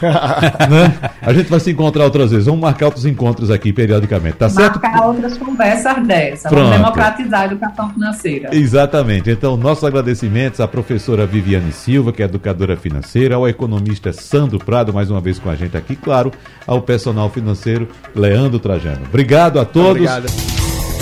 né? 0.00 1.10
A 1.20 1.32
gente 1.32 1.48
vai 1.48 1.60
se 1.60 1.70
encontrar 1.70 2.04
outras 2.04 2.30
vezes. 2.30 2.46
Vamos 2.46 2.60
marcar 2.60 2.86
outros 2.86 3.06
encontros 3.06 3.50
aqui 3.50 3.72
periodicamente, 3.72 4.36
tá 4.36 4.48
certo? 4.48 4.80
Marcar 4.80 5.06
outras 5.06 5.36
conversas 5.38 6.06
dessas. 6.06 6.50
Vamos 6.50 6.70
democratizar 6.70 7.42
a 7.42 7.44
educação 7.46 7.90
financeira. 7.90 8.54
Exatamente. 8.54 9.30
Então, 9.30 9.56
nossos 9.56 9.84
agradecimentos 9.84 10.60
à 10.60 10.68
professora 10.68 11.26
Viviane 11.26 11.72
Silva, 11.72 12.12
que 12.12 12.22
é 12.22 12.26
educadora 12.26 12.76
financeira, 12.76 13.36
ao 13.36 13.48
economista 13.48 14.12
Sandro 14.12 14.58
Prado, 14.58 14.92
mais 14.92 15.10
uma 15.10 15.20
vez 15.20 15.38
com 15.38 15.50
a 15.50 15.54
gente 15.54 15.76
aqui, 15.76 15.96
claro, 15.96 16.32
ao 16.66 16.82
personal 16.82 17.30
financeiro 17.30 17.88
Leandro 18.14 18.58
Trajano. 18.58 19.02
Obrigado 19.08 19.58
a 19.58 19.64
todos. 19.64 19.90
Obrigado. 19.90 20.63